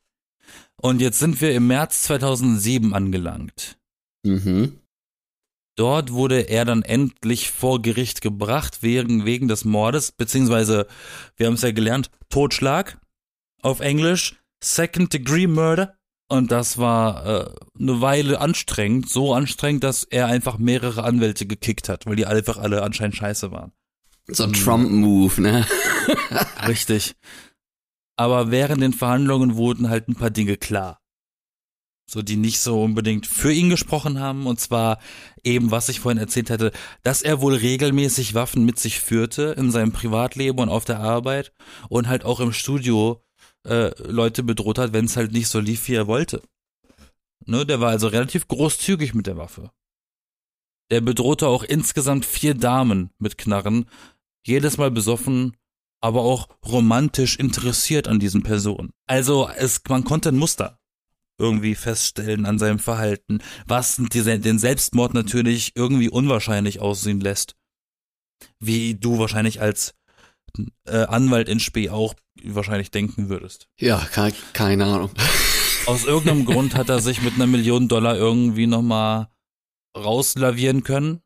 Und 0.81 1.01
jetzt 1.01 1.18
sind 1.18 1.40
wir 1.40 1.55
im 1.55 1.66
März 1.66 2.03
2007 2.03 2.92
angelangt. 2.92 3.79
Mhm. 4.25 4.79
Dort 5.77 6.12
wurde 6.12 6.42
er 6.42 6.64
dann 6.64 6.83
endlich 6.83 7.51
vor 7.51 7.83
Gericht 7.83 8.20
gebracht 8.20 8.83
wegen, 8.83 9.25
wegen 9.25 9.49
des 9.49 9.64
Mordes, 9.64 10.12
beziehungsweise, 10.12 10.87
wir 11.37 11.47
haben 11.47 11.55
es 11.55 11.62
ja 11.62 11.73
gelernt, 11.73 12.11
Totschlag 12.29 13.01
auf 13.62 13.81
Englisch, 13.81 14.37
Second 14.62 15.12
Degree 15.12 15.47
Murder. 15.47 15.97
Und 16.29 16.53
das 16.53 16.79
war 16.79 17.27
äh, 17.27 17.55
eine 17.79 18.01
Weile 18.01 18.40
anstrengend, 18.40 19.09
so 19.11 19.35
anstrengend, 19.35 19.85
dass 19.85 20.05
er 20.05 20.27
einfach 20.27 20.59
mehrere 20.59 21.05
Anwälte 21.05 21.47
gekickt 21.47 21.88
hat, 21.88 22.07
weil 22.07 22.16
die 22.16 22.27
einfach 22.27 22.57
alle 22.57 22.83
anscheinend 22.83 23.16
scheiße 23.16 23.51
waren. 23.51 23.73
So 24.28 24.44
ein 24.44 24.52
Trump-Move, 24.52 25.40
ne? 25.40 25.66
Richtig. 26.66 27.14
Aber 28.16 28.50
während 28.50 28.82
den 28.82 28.92
Verhandlungen 28.92 29.56
wurden 29.56 29.90
halt 29.90 30.08
ein 30.08 30.14
paar 30.14 30.30
Dinge 30.30 30.56
klar. 30.56 31.00
So, 32.06 32.22
die 32.22 32.37
nicht 32.37 32.60
so 32.60 32.82
unbedingt 32.82 33.26
für 33.26 33.52
ihn 33.52 33.70
gesprochen 33.70 34.20
haben. 34.20 34.46
Und 34.46 34.60
zwar 34.60 34.98
eben, 35.42 35.70
was 35.70 35.88
ich 35.88 36.00
vorhin 36.00 36.20
erzählt 36.20 36.50
hatte, 36.50 36.72
dass 37.02 37.22
er 37.22 37.40
wohl 37.40 37.54
regelmäßig 37.54 38.34
Waffen 38.34 38.64
mit 38.64 38.78
sich 38.78 39.00
führte 39.00 39.54
in 39.58 39.70
seinem 39.70 39.92
Privatleben 39.92 40.58
und 40.58 40.68
auf 40.68 40.84
der 40.84 41.00
Arbeit 41.00 41.52
und 41.88 42.08
halt 42.08 42.24
auch 42.24 42.40
im 42.40 42.52
Studio 42.52 43.22
äh, 43.66 43.90
Leute 44.02 44.42
bedroht 44.42 44.78
hat, 44.78 44.92
wenn 44.92 45.06
es 45.06 45.16
halt 45.16 45.32
nicht 45.32 45.48
so 45.48 45.60
lief, 45.60 45.88
wie 45.88 45.94
er 45.94 46.06
wollte. 46.06 46.42
Ne, 47.46 47.66
der 47.66 47.80
war 47.80 47.90
also 47.90 48.08
relativ 48.08 48.48
großzügig 48.48 49.14
mit 49.14 49.26
der 49.26 49.37
Waffe. 49.37 49.70
Der 50.90 51.00
bedrohte 51.00 51.48
auch 51.48 51.62
insgesamt 51.62 52.26
vier 52.26 52.54
Damen 52.54 53.10
mit 53.18 53.38
Knarren 53.38 53.87
jedes 54.46 54.76
Mal 54.76 54.90
besoffen, 54.90 55.57
aber 56.00 56.22
auch 56.22 56.48
romantisch 56.66 57.38
interessiert 57.38 58.09
an 58.09 58.20
diesen 58.20 58.42
Personen. 58.42 58.90
Also 59.07 59.48
es, 59.57 59.80
man 59.88 60.04
konnte 60.04 60.30
ein 60.30 60.37
Muster 60.37 60.78
irgendwie 61.38 61.74
feststellen 61.74 62.46
an 62.46 62.59
seinem 62.59 62.78
Verhalten, 62.78 63.40
was 63.66 63.96
den 63.96 64.59
Selbstmord 64.59 65.14
natürlich 65.14 65.72
irgendwie 65.74 66.09
unwahrscheinlich 66.09 66.80
aussehen 66.80 67.20
lässt. 67.20 67.57
Wie 68.61 68.94
du 68.94 69.18
wahrscheinlich 69.18 69.61
als 69.61 69.94
äh, 70.87 71.04
Anwalt 71.04 71.48
in 71.48 71.61
Spee 71.61 71.90
auch 71.90 72.14
wahrscheinlich 72.42 72.90
denken 72.90 73.28
würdest. 73.28 73.68
Ja, 73.80 73.98
keine, 74.12 74.35
keine 74.52 74.85
Ahnung. 74.85 75.11
Aus 75.87 76.04
irgendeinem 76.04 76.44
Grund 76.44 76.74
hat 76.74 76.88
er 76.88 77.00
sich 77.00 77.22
mit 77.22 77.35
einer 77.35 77.46
Million 77.46 77.88
Dollar 77.88 78.16
irgendwie 78.16 78.66
nochmal 78.66 79.28
rauslavieren 79.96 80.83
können. 80.83 81.20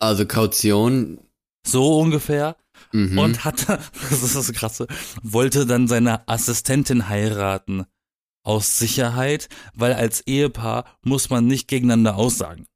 Also 0.00 0.26
Kaution 0.26 1.23
so 1.64 1.98
ungefähr. 1.98 2.56
Mhm. 2.92 3.18
Und 3.18 3.44
hatte, 3.44 3.78
das 4.10 4.22
ist 4.22 4.36
das 4.36 4.52
Krasse, 4.52 4.86
wollte 5.22 5.66
dann 5.66 5.88
seine 5.88 6.28
Assistentin 6.28 7.08
heiraten. 7.08 7.86
Aus 8.46 8.78
Sicherheit, 8.78 9.48
weil 9.72 9.94
als 9.94 10.20
Ehepaar 10.26 10.84
muss 11.00 11.30
man 11.30 11.46
nicht 11.46 11.66
gegeneinander 11.66 12.16
aussagen. 12.16 12.66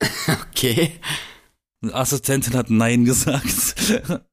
Okay. 0.50 0.98
Die 1.84 1.92
Assistentin 1.92 2.54
hat 2.54 2.70
Nein 2.70 3.04
gesagt. 3.04 3.76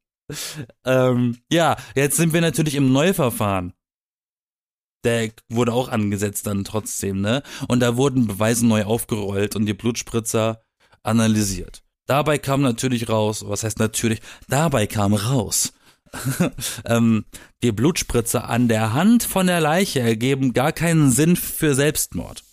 ähm, 0.86 1.38
ja, 1.52 1.76
jetzt 1.96 2.18
sind 2.18 2.34
wir 2.34 2.42
natürlich 2.42 2.76
im 2.76 2.92
Neuverfahren. 2.92 3.74
Der 5.04 5.32
wurde 5.50 5.74
auch 5.74 5.90
angesetzt 5.90 6.48
dann 6.48 6.64
trotzdem, 6.64 7.22
ne? 7.22 7.44
Und 7.68 7.82
da 7.82 7.98
wurden 7.98 8.26
Beweise 8.26 8.66
neu 8.66 8.86
aufgerollt 8.86 9.56
und 9.56 9.66
die 9.66 9.74
Blutspritzer 9.74 10.64
analysiert. 11.04 11.83
Dabei 12.06 12.38
kam 12.38 12.62
natürlich 12.62 13.10
raus, 13.10 13.46
was 13.48 13.64
heißt 13.64 13.80
natürlich, 13.80 14.22
dabei 14.48 14.88
kam 14.88 15.14
raus, 15.14 15.74
ähm, 16.86 17.26
die 17.64 17.72
Blutspritze 17.72 18.44
an 18.44 18.68
der 18.68 18.94
Hand 18.94 19.24
von 19.24 19.48
der 19.48 19.62
Leiche 19.62 20.02
ergeben 20.02 20.54
gar 20.54 20.72
keinen 20.72 21.12
Sinn 21.12 21.36
für 21.36 21.76
Selbstmord. 21.76 22.44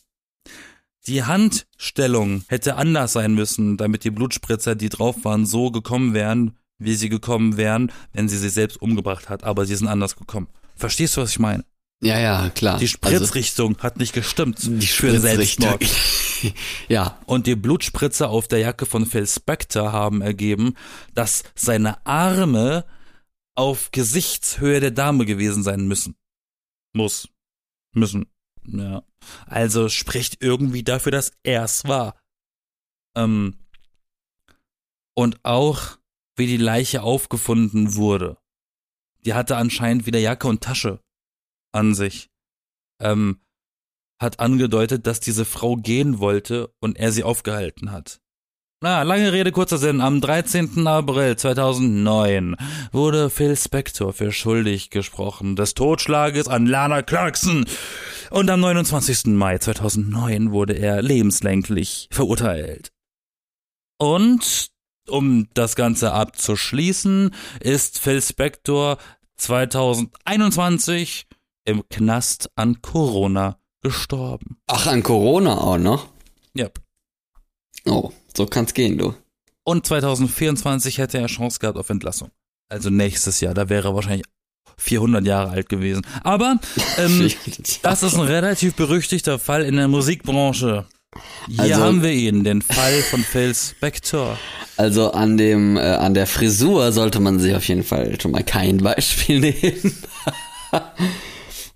Die 1.06 1.24
Handstellung 1.24 2.44
hätte 2.48 2.76
anders 2.76 3.12
sein 3.12 3.34
müssen, 3.34 3.76
damit 3.76 4.04
die 4.04 4.10
Blutspritzer, 4.10 4.74
die 4.74 4.88
drauf 4.88 5.24
waren, 5.24 5.46
so 5.46 5.70
gekommen 5.70 6.14
wären, 6.14 6.56
wie 6.78 6.94
sie 6.94 7.08
gekommen 7.08 7.56
wären, 7.56 7.92
wenn 8.12 8.28
sie 8.28 8.38
sie 8.38 8.48
selbst 8.48 8.80
umgebracht 8.80 9.28
hat, 9.28 9.44
aber 9.44 9.66
sie 9.66 9.74
sind 9.74 9.88
anders 9.88 10.16
gekommen. 10.16 10.48
Verstehst 10.76 11.16
du, 11.16 11.22
was 11.22 11.30
ich 11.30 11.38
meine? 11.38 11.64
Ja, 12.02 12.18
ja, 12.18 12.48
klar. 12.50 12.78
Die 12.78 12.84
also 12.84 12.94
Spritzrichtung 12.94 13.74
also, 13.74 13.82
hat 13.82 13.98
nicht 13.98 14.14
gestimmt 14.14 14.58
die 14.62 14.86
für 14.86 15.20
Selbstmord. 15.20 15.84
ja. 16.88 17.18
Und 17.26 17.46
die 17.46 17.56
Blutspritze 17.56 18.28
auf 18.28 18.48
der 18.48 18.60
Jacke 18.60 18.86
von 18.86 19.04
Phil 19.04 19.26
Spector 19.26 19.92
haben 19.92 20.22
ergeben, 20.22 20.76
dass 21.14 21.44
seine 21.54 22.04
Arme 22.06 22.86
auf 23.54 23.90
Gesichtshöhe 23.90 24.80
der 24.80 24.92
Dame 24.92 25.26
gewesen 25.26 25.62
sein 25.62 25.86
müssen. 25.86 26.16
Muss. 26.94 27.28
Müssen. 27.92 28.26
Ja. 28.64 29.02
Also 29.44 29.90
spricht 29.90 30.42
irgendwie 30.42 30.82
dafür, 30.82 31.12
dass 31.12 31.32
er 31.42 31.64
es 31.64 31.84
war. 31.84 32.18
Ähm, 33.14 33.58
und 35.14 35.44
auch, 35.44 35.98
wie 36.36 36.46
die 36.46 36.56
Leiche 36.56 37.02
aufgefunden 37.02 37.94
wurde. 37.94 38.38
Die 39.26 39.34
hatte 39.34 39.58
anscheinend 39.58 40.06
wieder 40.06 40.18
Jacke 40.18 40.48
und 40.48 40.62
Tasche 40.62 41.00
an 41.72 41.94
sich 41.94 42.28
ähm, 43.00 43.40
hat 44.20 44.38
angedeutet, 44.38 45.06
dass 45.06 45.20
diese 45.20 45.44
Frau 45.44 45.76
gehen 45.76 46.18
wollte 46.18 46.72
und 46.80 46.98
er 46.98 47.12
sie 47.12 47.24
aufgehalten 47.24 47.90
hat. 47.90 48.20
Na, 48.82 49.02
lange 49.02 49.30
Rede, 49.32 49.52
kurzer 49.52 49.76
Sinn. 49.76 50.00
Am 50.00 50.22
13. 50.22 50.86
April 50.86 51.36
2009 51.36 52.56
wurde 52.92 53.28
Phil 53.28 53.54
Spector 53.54 54.14
für 54.14 54.32
schuldig 54.32 54.88
gesprochen 54.88 55.54
des 55.54 55.74
Totschlages 55.74 56.48
an 56.48 56.64
Lana 56.64 57.02
Clarkson. 57.02 57.66
Und 58.30 58.48
am 58.48 58.60
29. 58.60 59.26
Mai 59.34 59.58
2009 59.58 60.52
wurde 60.52 60.74
er 60.74 61.02
lebenslänglich 61.02 62.08
verurteilt. 62.10 62.90
Und 63.98 64.70
um 65.08 65.48
das 65.52 65.76
Ganze 65.76 66.12
abzuschließen, 66.12 67.34
ist 67.60 67.98
Phil 67.98 68.22
Spector 68.22 68.96
2021 69.36 71.26
im 71.64 71.88
Knast 71.88 72.50
an 72.56 72.82
Corona 72.82 73.58
gestorben. 73.82 74.58
Ach, 74.66 74.86
an 74.86 75.02
Corona 75.02 75.58
auch 75.58 75.78
noch? 75.78 76.08
Ja. 76.54 76.68
Oh, 77.86 78.10
so 78.36 78.46
kann's 78.46 78.74
gehen, 78.74 78.98
du. 78.98 79.14
Und 79.64 79.86
2024 79.86 80.98
hätte 80.98 81.18
er 81.18 81.26
Chance 81.26 81.58
gehabt 81.58 81.78
auf 81.78 81.90
Entlassung. 81.90 82.30
Also 82.68 82.90
nächstes 82.90 83.40
Jahr, 83.40 83.54
da 83.54 83.68
wäre 83.68 83.88
er 83.88 83.94
wahrscheinlich 83.94 84.24
400 84.78 85.26
Jahre 85.26 85.50
alt 85.50 85.68
gewesen. 85.68 86.02
Aber 86.22 86.58
ähm, 86.98 87.30
das 87.82 88.02
ist 88.02 88.14
ein 88.14 88.20
relativ 88.20 88.74
berüchtigter 88.74 89.38
Fall 89.38 89.62
in 89.62 89.76
der 89.76 89.88
Musikbranche. 89.88 90.86
Hier 91.48 91.60
also, 91.60 91.82
haben 91.82 92.02
wir 92.02 92.12
ihn, 92.12 92.44
den 92.44 92.62
Fall 92.62 93.02
von 93.02 93.20
Phil 93.22 93.54
Spector. 93.54 94.38
Also 94.76 95.10
an 95.12 95.36
dem, 95.36 95.76
äh, 95.76 95.80
an 95.80 96.14
der 96.14 96.26
Frisur 96.26 96.92
sollte 96.92 97.20
man 97.20 97.40
sich 97.40 97.54
auf 97.54 97.66
jeden 97.66 97.82
Fall 97.82 98.18
schon 98.20 98.30
mal 98.30 98.44
kein 98.44 98.78
Beispiel 98.78 99.40
nehmen. 99.40 99.98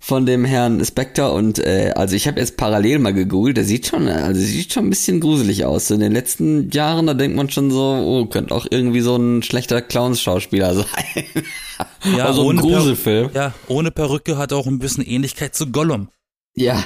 Von 0.05 0.27
dem 0.27 0.45
Herrn 0.45 0.85
Spector 0.85 1.33
und 1.33 1.57
äh, 1.57 1.91
also 1.95 2.15
ich 2.15 2.27
habe 2.27 2.39
jetzt 2.39 2.57
parallel 2.57 2.99
mal 2.99 3.11
gegoogelt, 3.11 3.57
der 3.57 3.63
sieht 3.63 3.87
schon, 3.87 4.07
also 4.07 4.39
sieht 4.39 4.71
schon 4.71 4.85
ein 4.85 4.89
bisschen 4.91 5.19
gruselig 5.19 5.65
aus. 5.65 5.89
In 5.89 5.99
den 5.99 6.11
letzten 6.11 6.69
Jahren, 6.69 7.07
da 7.07 7.15
denkt 7.15 7.35
man 7.35 7.49
schon 7.49 7.71
so, 7.71 7.81
oh, 7.81 8.27
könnte 8.27 8.53
auch 8.53 8.67
irgendwie 8.69 9.01
so 9.01 9.15
ein 9.15 9.41
schlechter 9.41 9.81
Clowns-Schauspieler 9.81 10.75
sein. 10.75 11.25
Ja, 12.15 12.25
also 12.25 12.43
ohne 12.43 12.61
ein 12.61 12.67
Gruselfilm. 12.67 13.31
Per 13.31 13.41
ja, 13.41 13.53
ohne 13.67 13.89
Perücke 13.89 14.37
hat 14.37 14.53
auch 14.53 14.67
ein 14.67 14.77
bisschen 14.77 15.03
Ähnlichkeit 15.03 15.55
zu 15.55 15.71
Gollum. 15.71 16.09
Ja. 16.53 16.83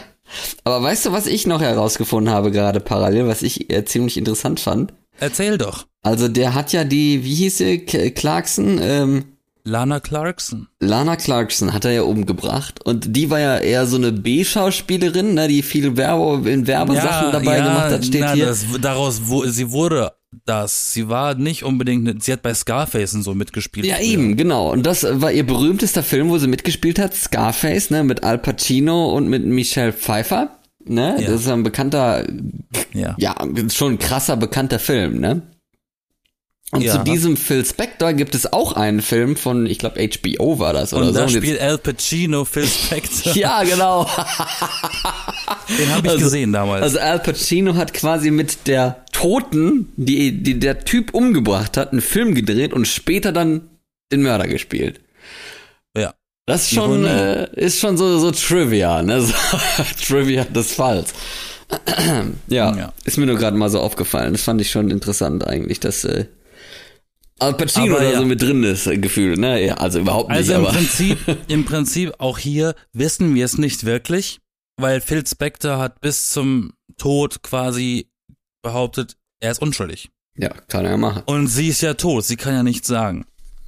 Aber 0.64 0.82
weißt 0.82 1.08
du, 1.08 1.12
was 1.12 1.28
ich 1.28 1.46
noch 1.46 1.60
herausgefunden 1.60 2.34
habe, 2.34 2.52
gerade 2.52 2.80
parallel, 2.80 3.28
was 3.28 3.42
ich 3.42 3.70
äh, 3.70 3.84
ziemlich 3.84 4.16
interessant 4.16 4.62
fand? 4.62 4.94
Erzähl 5.20 5.58
doch. 5.58 5.88
Also 6.04 6.30
der 6.30 6.54
hat 6.54 6.72
ja 6.72 6.86
die, 6.86 7.26
wie 7.26 7.36
hieß 7.36 7.58
sie, 7.58 7.80
Clarkson, 7.80 8.80
ähm, 8.82 9.26
Lana 9.64 10.00
Clarkson. 10.00 10.68
Lana 10.80 11.16
Clarkson 11.16 11.74
hat 11.74 11.86
er 11.86 11.92
ja 11.92 12.02
umgebracht 12.04 12.84
und 12.86 13.16
die 13.16 13.30
war 13.30 13.40
ja 13.40 13.58
eher 13.58 13.86
so 13.86 13.98
eine 13.98 14.12
B-Schauspielerin, 14.12 15.34
ne, 15.34 15.48
die 15.48 15.62
viel 15.62 15.98
Werbe 15.98 16.50
in 16.50 16.66
Werbesachen 16.68 17.28
ja, 17.28 17.32
dabei 17.32 17.58
ja, 17.58 17.64
gemacht 17.64 17.92
hat, 17.92 18.06
steht 18.06 18.22
na, 18.22 18.34
hier. 18.34 18.46
Das, 18.46 18.66
daraus, 18.82 19.22
wo, 19.26 19.46
sie 19.46 19.72
wurde 19.72 20.14
das. 20.46 20.94
Sie 20.94 21.10
war 21.10 21.36
nicht 21.36 21.64
unbedingt, 21.64 22.24
sie 22.24 22.34
hat 22.34 22.42
bei 22.42 22.54
Scarface 22.54 23.14
und 23.16 23.24
so 23.24 23.34
mitgespielt. 23.34 23.86
Ja, 23.86 23.96
früher. 23.96 24.06
eben, 24.06 24.38
genau. 24.38 24.72
Und 24.72 24.86
das 24.86 25.06
war 25.10 25.32
ihr 25.32 25.46
berühmtester 25.46 26.04
Film, 26.04 26.30
wo 26.30 26.38
sie 26.38 26.48
mitgespielt 26.48 27.00
hat, 27.00 27.14
Scarface, 27.14 27.90
ne, 27.90 28.04
mit 28.04 28.24
Al 28.24 28.38
Pacino 28.38 29.16
und 29.16 29.28
mit 29.28 29.46
Michelle 29.46 29.94
Pfeiffer. 29.94 30.56
Ne? 30.86 31.18
Ja. 31.20 31.32
Das 31.32 31.42
ist 31.42 31.50
ein 31.50 31.64
bekannter, 31.64 32.26
ja. 32.94 33.16
ja, 33.18 33.36
schon 33.72 33.94
ein 33.94 34.00
krasser, 34.00 34.38
bekannter 34.38 34.80
Film, 34.80 35.20
ne? 35.20 35.42
Und 36.72 36.82
ja. 36.82 36.94
zu 36.94 37.04
diesem 37.04 37.36
Phil 37.36 37.66
Spector 37.66 38.14
gibt 38.14 38.36
es 38.36 38.54
auch 38.54 38.74
einen 38.74 39.02
Film 39.02 39.36
von, 39.36 39.66
ich 39.66 39.80
glaube, 39.80 40.08
HBO 40.08 40.60
war 40.60 40.72
das 40.72 40.94
oder 40.94 41.08
und 41.08 41.14
so. 41.14 41.20
Da 41.20 41.26
und 41.26 41.32
spielt 41.32 41.60
Al 41.60 41.80
Pacino 41.80 42.46
Phil 42.46 42.68
Spector. 42.68 43.34
ja, 43.36 43.64
genau. 43.64 44.08
Den 45.78 45.90
habe 45.90 46.06
ich 46.06 46.12
also, 46.12 46.26
gesehen 46.26 46.54
damals. 46.54 46.84
Also 46.84 47.00
Al 47.00 47.20
Pacino 47.20 47.74
hat 47.74 47.94
quasi 47.96 48.30
mit 48.30 48.68
der 48.68 49.04
Toten, 49.12 49.92
die, 49.96 50.44
die 50.44 50.60
der 50.60 50.86
Typ 50.86 51.16
umgebracht 51.16 51.76
hat, 51.76 51.92
einen 51.92 52.02
Film 52.02 52.36
gedreht 52.36 52.72
und 52.74 52.88
später 52.88 53.32
dann 53.32 53.62
den 54.12 54.22
Mörder 54.22 54.48
gespielt. 54.48 55.02
Ja. 55.98 56.14
Das 56.46 56.64
ist 56.64 56.74
schon, 56.74 57.04
äh, 57.04 57.50
ist 57.56 57.80
schon 57.80 57.98
so, 57.98 58.20
so 58.20 58.32
Trivia, 58.32 59.02
ne? 59.02 59.22
So, 59.24 59.34
Trivia 60.06 60.44
des 60.44 60.74
Falls. 60.74 61.14
ja, 62.48 62.76
ja, 62.76 62.94
ist 63.06 63.18
mir 63.18 63.26
nur 63.26 63.38
gerade 63.38 63.58
mal 63.58 63.70
so 63.70 63.80
aufgefallen. 63.80 64.34
Das 64.34 64.44
fand 64.44 64.62
ich 64.62 64.70
schon 64.70 64.92
interessant 64.92 65.46
eigentlich, 65.46 65.80
dass 65.80 66.04
äh, 66.04 66.26
Al 67.40 67.54
Pacino 67.54 67.96
aber, 67.96 68.04
da 68.04 68.12
ja. 68.12 68.20
so 68.20 68.26
mit 68.26 68.42
drin 68.42 68.64
ist, 68.64 68.86
Gefühl, 69.02 69.38
ne? 69.38 69.76
Also 69.78 70.00
überhaupt 70.00 70.30
nicht. 70.30 70.38
Also 70.38 70.54
im 70.54 70.66
aber. 70.66 70.74
Prinzip, 70.74 71.18
im 71.48 71.66
Prinzip 71.66 72.14
auch 72.20 72.38
hier 72.38 72.76
wissen 72.94 73.34
wir 73.36 73.46
es 73.46 73.58
nicht 73.58 73.86
wirklich, 73.86 74.40
weil 74.78 75.02
Phil 75.02 75.26
Spector 75.26 75.78
hat 75.78 76.02
bis 76.02 76.30
zum 76.30 76.74
Tod 76.98 77.42
quasi 77.42 78.10
behauptet, 78.62 79.16
er 79.40 79.52
ist 79.52 79.62
unschuldig. 79.62 80.10
Ja, 80.38 80.50
kann 80.68 80.86
er 80.86 80.98
machen. 80.98 81.24
Und 81.26 81.48
sie 81.48 81.70
ist 81.70 81.82
ja 81.82 81.94
tot, 81.94 82.26
sie 82.26 82.36
kann 82.36 82.54
ja 82.54 82.64
nichts 82.64 82.88
sagen. 82.88 83.26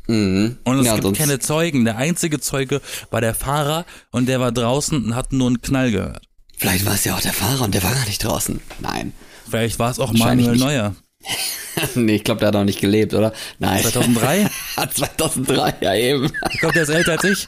Mhm. 0.07 0.57
Und 0.63 0.79
es 0.79 0.85
ja, 0.85 0.97
gibt 0.97 1.17
keine 1.17 1.39
Zeugen. 1.39 1.85
Der 1.85 1.97
einzige 1.97 2.39
Zeuge 2.39 2.81
war 3.09 3.21
der 3.21 3.33
Fahrer 3.33 3.85
und 4.11 4.27
der 4.27 4.39
war 4.39 4.51
draußen 4.51 5.03
und 5.03 5.15
hat 5.15 5.31
nur 5.31 5.47
einen 5.47 5.61
Knall 5.61 5.91
gehört. 5.91 6.27
Vielleicht 6.57 6.85
war 6.85 6.93
es 6.93 7.05
ja 7.05 7.15
auch 7.15 7.21
der 7.21 7.33
Fahrer 7.33 7.63
und 7.63 7.73
der 7.73 7.83
war 7.83 7.93
gar 7.93 8.05
nicht 8.05 8.23
draußen. 8.23 8.59
Nein. 8.79 9.13
Vielleicht 9.49 9.79
war 9.79 9.91
es 9.91 9.99
auch 9.99 10.13
Manuel 10.13 10.57
Neuer. 10.57 10.95
nee, 11.95 12.15
ich 12.15 12.23
glaube, 12.23 12.39
der 12.39 12.49
hat 12.49 12.55
auch 12.55 12.63
nicht 12.63 12.81
gelebt, 12.81 13.13
oder? 13.13 13.33
Nein. 13.59 13.81
2003? 13.81 14.49
2003, 14.93 15.75
ja 15.81 15.95
eben. 15.95 16.31
Ich 16.51 16.59
glaube, 16.59 16.73
der 16.73 16.83
ist 16.83 16.89
älter 16.89 17.13
als 17.13 17.23
ich. 17.23 17.47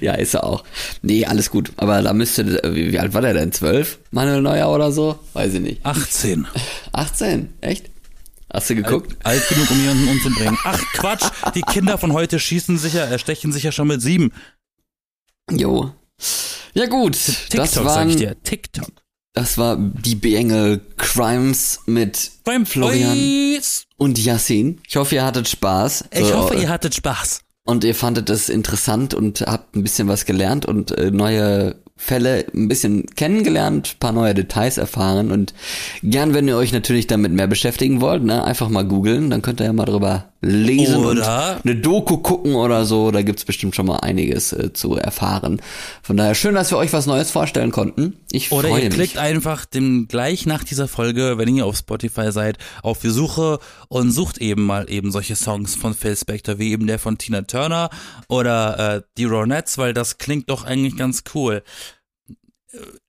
ja, 0.00 0.14
ist 0.14 0.34
er 0.34 0.44
auch. 0.44 0.64
Nee, 1.02 1.24
alles 1.26 1.50
gut. 1.50 1.72
Aber 1.76 2.02
da 2.02 2.12
müsste, 2.12 2.60
wie, 2.74 2.92
wie 2.92 2.98
alt 2.98 3.14
war 3.14 3.22
der 3.22 3.34
denn? 3.34 3.52
12? 3.52 3.98
Manuel 4.10 4.42
Neuer 4.42 4.70
oder 4.70 4.92
so? 4.92 5.18
Weiß 5.32 5.54
ich 5.54 5.60
nicht. 5.60 5.84
18. 5.84 6.46
18? 6.92 7.54
Echt? 7.60 7.90
Hast 8.52 8.70
du 8.70 8.76
geguckt? 8.76 9.16
Alt, 9.24 9.40
alt 9.40 9.48
genug, 9.48 9.70
um 9.70 9.80
jemanden 9.80 10.08
umzubringen. 10.08 10.58
Ach, 10.62 10.80
Quatsch. 10.92 11.24
Die 11.54 11.62
Kinder 11.62 11.98
von 11.98 12.12
heute 12.12 12.38
schießen 12.38 12.78
sicher, 12.78 13.04
erstechen 13.04 13.52
sich 13.52 13.64
ja 13.64 13.72
schon 13.72 13.88
mit 13.88 14.00
sieben. 14.00 14.32
Jo. 15.50 15.92
Ja 16.74 16.86
gut, 16.86 17.14
TikTok, 17.14 17.60
das 17.60 17.76
waren, 17.76 17.86
sag 17.86 18.08
ich 18.08 18.16
dir. 18.16 18.42
TikTok. 18.42 19.03
Das 19.34 19.58
war 19.58 19.76
die 19.76 20.14
Beengel 20.14 20.80
Crimes 20.96 21.80
mit 21.86 22.30
Crime 22.44 22.64
Florian 22.64 23.18
Boys. 23.18 23.84
und 23.96 24.24
Yassin. 24.24 24.80
Ich 24.86 24.94
hoffe, 24.94 25.16
ihr 25.16 25.24
hattet 25.24 25.48
Spaß. 25.48 26.04
Ich 26.12 26.28
so, 26.28 26.36
hoffe, 26.36 26.54
ihr 26.54 26.68
hattet 26.68 26.94
Spaß. 26.94 27.40
Und 27.64 27.82
ihr 27.82 27.96
fandet 27.96 28.30
es 28.30 28.48
interessant 28.48 29.12
und 29.12 29.40
habt 29.40 29.74
ein 29.74 29.82
bisschen 29.82 30.06
was 30.06 30.24
gelernt 30.24 30.66
und 30.66 30.92
äh, 30.92 31.10
neue 31.10 31.74
Fälle 31.96 32.46
ein 32.54 32.68
bisschen 32.68 33.06
kennengelernt, 33.06 33.98
paar 33.98 34.12
neue 34.12 34.34
Details 34.34 34.78
erfahren 34.78 35.30
und 35.30 35.54
gern, 36.02 36.34
wenn 36.34 36.48
ihr 36.48 36.56
euch 36.56 36.72
natürlich 36.72 37.06
damit 37.06 37.32
mehr 37.32 37.46
beschäftigen 37.46 38.00
wollt, 38.00 38.22
ne, 38.24 38.44
einfach 38.44 38.68
mal 38.68 38.84
googeln, 38.84 39.30
dann 39.30 39.42
könnt 39.42 39.60
ihr 39.60 39.66
ja 39.66 39.72
mal 39.72 39.84
drüber 39.84 40.32
lesen 40.44 41.04
oder 41.04 41.58
und 41.58 41.64
eine 41.64 41.76
Doku 41.76 42.18
gucken 42.18 42.54
oder 42.54 42.84
so, 42.84 43.10
da 43.10 43.22
gibt's 43.22 43.44
bestimmt 43.44 43.74
schon 43.74 43.86
mal 43.86 43.98
einiges 43.98 44.52
äh, 44.52 44.72
zu 44.72 44.96
erfahren. 44.96 45.60
Von 46.02 46.16
daher 46.16 46.34
schön, 46.34 46.54
dass 46.54 46.70
wir 46.70 46.78
euch 46.78 46.92
was 46.92 47.06
Neues 47.06 47.30
vorstellen 47.30 47.70
konnten. 47.70 48.16
Ich 48.30 48.48
freue 48.48 48.64
mich. 48.64 48.72
Oder 48.72 48.82
ihr 48.82 48.90
klickt 48.90 49.18
einfach 49.18 49.64
dem 49.64 50.06
gleich 50.08 50.46
nach 50.46 50.64
dieser 50.64 50.88
Folge, 50.88 51.38
wenn 51.38 51.54
ihr 51.54 51.66
auf 51.66 51.76
Spotify 51.76 52.30
seid, 52.32 52.58
auf 52.82 53.00
die 53.00 53.10
Suche 53.10 53.58
und 53.88 54.10
sucht 54.10 54.38
eben 54.38 54.64
mal 54.64 54.90
eben 54.90 55.10
solche 55.10 55.36
Songs 55.36 55.74
von 55.74 55.94
Phil 55.94 56.16
Spector, 56.16 56.58
wie 56.58 56.72
eben 56.72 56.86
der 56.86 56.98
von 56.98 57.18
Tina 57.18 57.42
Turner 57.42 57.90
oder 58.28 58.96
äh, 58.96 59.02
die 59.16 59.24
Ronettes, 59.24 59.78
weil 59.78 59.94
das 59.94 60.18
klingt 60.18 60.50
doch 60.50 60.64
eigentlich 60.64 60.96
ganz 60.96 61.24
cool 61.34 61.62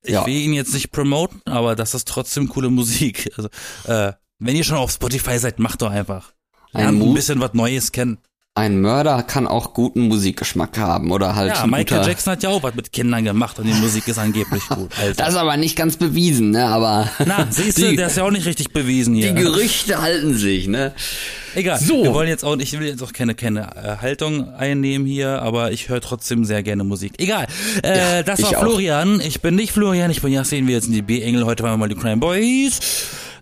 ich 0.03 0.11
ja. 0.11 0.25
will 0.25 0.35
ihn 0.35 0.53
jetzt 0.53 0.73
nicht 0.73 0.91
promoten, 0.91 1.41
aber 1.45 1.75
das 1.75 1.95
ist 1.95 2.07
trotzdem 2.07 2.47
coole 2.49 2.69
Musik. 2.69 3.31
Also, 3.35 3.49
äh, 3.85 4.13
wenn 4.39 4.55
ihr 4.55 4.63
schon 4.63 4.77
auf 4.77 4.91
Spotify 4.91 5.39
seid, 5.39 5.59
macht 5.59 5.81
doch 5.81 5.91
einfach. 5.91 6.34
Ein, 6.75 7.01
ein 7.01 7.13
bisschen 7.13 7.39
was 7.39 7.53
Neues 7.53 7.91
kennen. 7.91 8.17
Ein 8.57 8.79
Mörder 8.79 9.21
kann 9.21 9.47
auch 9.47 9.73
guten 9.73 10.07
Musikgeschmack 10.07 10.77
haben 10.77 11.11
oder 11.11 11.35
halt. 11.35 11.53
Ja, 11.53 11.67
Michael 11.67 12.07
Jackson 12.07 12.31
hat 12.31 12.41
ja 12.43 12.47
auch 12.47 12.63
was 12.63 12.73
mit 12.73 12.93
Kindern 12.93 13.25
gemacht 13.25 13.59
und 13.59 13.65
die 13.65 13.73
Musik 13.73 14.07
ist 14.07 14.17
angeblich 14.17 14.65
gut. 14.69 14.91
Also. 14.97 15.13
Das 15.17 15.29
ist 15.29 15.35
aber 15.35 15.57
nicht 15.57 15.75
ganz 15.75 15.97
bewiesen, 15.97 16.51
ne? 16.51 16.65
Aber. 16.65 17.09
Na, 17.25 17.47
siehst 17.49 17.79
du, 17.79 17.93
der 17.93 18.07
ist 18.07 18.15
ja 18.15 18.23
auch 18.23 18.31
nicht 18.31 18.45
richtig 18.45 18.71
bewiesen 18.71 19.13
hier. 19.13 19.33
Die 19.33 19.41
Gerüchte 19.41 20.01
halten 20.01 20.35
sich, 20.35 20.69
ne? 20.69 20.93
Egal. 21.53 21.79
So. 21.81 22.03
Wir 22.03 22.13
wollen 22.13 22.29
jetzt 22.29 22.45
auch, 22.45 22.57
ich 22.57 22.71
will 22.79 22.87
jetzt 22.87 23.03
auch 23.03 23.11
keine, 23.11 23.35
keine 23.35 23.75
äh, 23.75 23.97
Haltung 24.01 24.53
einnehmen 24.53 25.05
hier, 25.05 25.41
aber 25.41 25.73
ich 25.73 25.89
höre 25.89 25.99
trotzdem 25.99 26.45
sehr 26.45 26.63
gerne 26.63 26.85
Musik. 26.85 27.15
Egal. 27.17 27.47
Äh, 27.83 27.97
ja, 27.97 28.23
das 28.23 28.41
war 28.41 28.53
Florian. 28.53 29.19
Ich 29.19 29.41
bin 29.41 29.55
nicht 29.55 29.73
Florian, 29.73 30.11
ich 30.11 30.21
bin 30.21 30.31
Yassin, 30.31 30.65
wir 30.67 30.75
jetzt 30.75 30.87
in 30.87 30.93
die 30.93 31.01
B-Engel. 31.01 31.45
Heute 31.45 31.63
waren 31.63 31.73
wir 31.73 31.77
mal 31.77 31.89
die 31.89 31.95
Crime 31.95 32.17
Boys. 32.17 32.79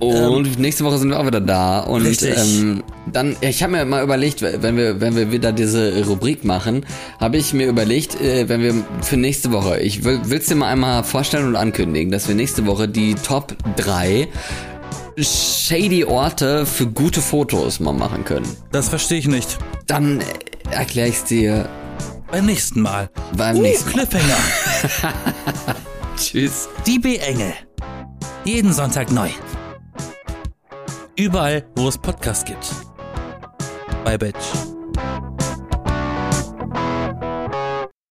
Und 0.07 0.47
ähm, 0.47 0.53
nächste 0.57 0.83
Woche 0.83 0.97
sind 0.97 1.09
wir 1.09 1.19
auch 1.19 1.25
wieder 1.25 1.41
da. 1.41 1.79
Und 1.79 2.21
ähm, 2.23 2.83
dann, 3.11 3.35
ich 3.41 3.63
habe 3.63 3.73
mir 3.73 3.85
mal 3.85 4.03
überlegt, 4.03 4.41
wenn 4.41 4.77
wir, 4.77 5.01
wenn 5.01 5.15
wir 5.15 5.31
wieder 5.31 5.51
diese 5.51 6.05
Rubrik 6.05 6.43
machen, 6.43 6.85
habe 7.19 7.37
ich 7.37 7.53
mir 7.53 7.67
überlegt, 7.67 8.19
äh, 8.21 8.47
wenn 8.49 8.61
wir 8.61 8.73
für 9.01 9.17
nächste 9.17 9.51
Woche, 9.51 9.79
ich 9.79 10.03
will 10.03 10.21
es 10.31 10.47
dir 10.47 10.55
mal 10.55 10.69
einmal 10.69 11.03
vorstellen 11.03 11.47
und 11.47 11.55
ankündigen, 11.55 12.11
dass 12.11 12.27
wir 12.27 12.35
nächste 12.35 12.65
Woche 12.65 12.87
die 12.87 13.15
Top 13.15 13.55
3 13.77 14.27
shady 15.17 16.05
Orte 16.05 16.65
für 16.65 16.87
gute 16.87 17.21
Fotos 17.21 17.79
mal 17.79 17.93
machen 17.93 18.25
können. 18.25 18.47
Das 18.71 18.89
verstehe 18.89 19.19
ich 19.19 19.27
nicht. 19.27 19.57
Dann 19.87 20.21
äh, 20.21 20.23
erkläre 20.71 21.09
ich 21.09 21.15
es 21.15 21.23
dir 21.25 21.69
beim 22.31 22.45
nächsten 22.47 22.81
Mal. 22.81 23.09
Beim 23.37 23.57
uh, 23.57 23.61
nächsten 23.61 23.95
Mal. 23.95 24.07
Cliffhanger. 24.07 24.37
Tschüss. 26.17 26.67
Die 26.87 26.99
B-Engel. 26.99 27.53
Jeden 28.43 28.73
Sonntag 28.73 29.11
neu. 29.11 29.29
Überall, 31.15 31.63
wo 31.75 31.87
es 31.87 31.97
Podcasts 31.97 32.43
gibt. 32.43 32.67
Bye, 34.03 34.17
Bitch. 34.17 34.72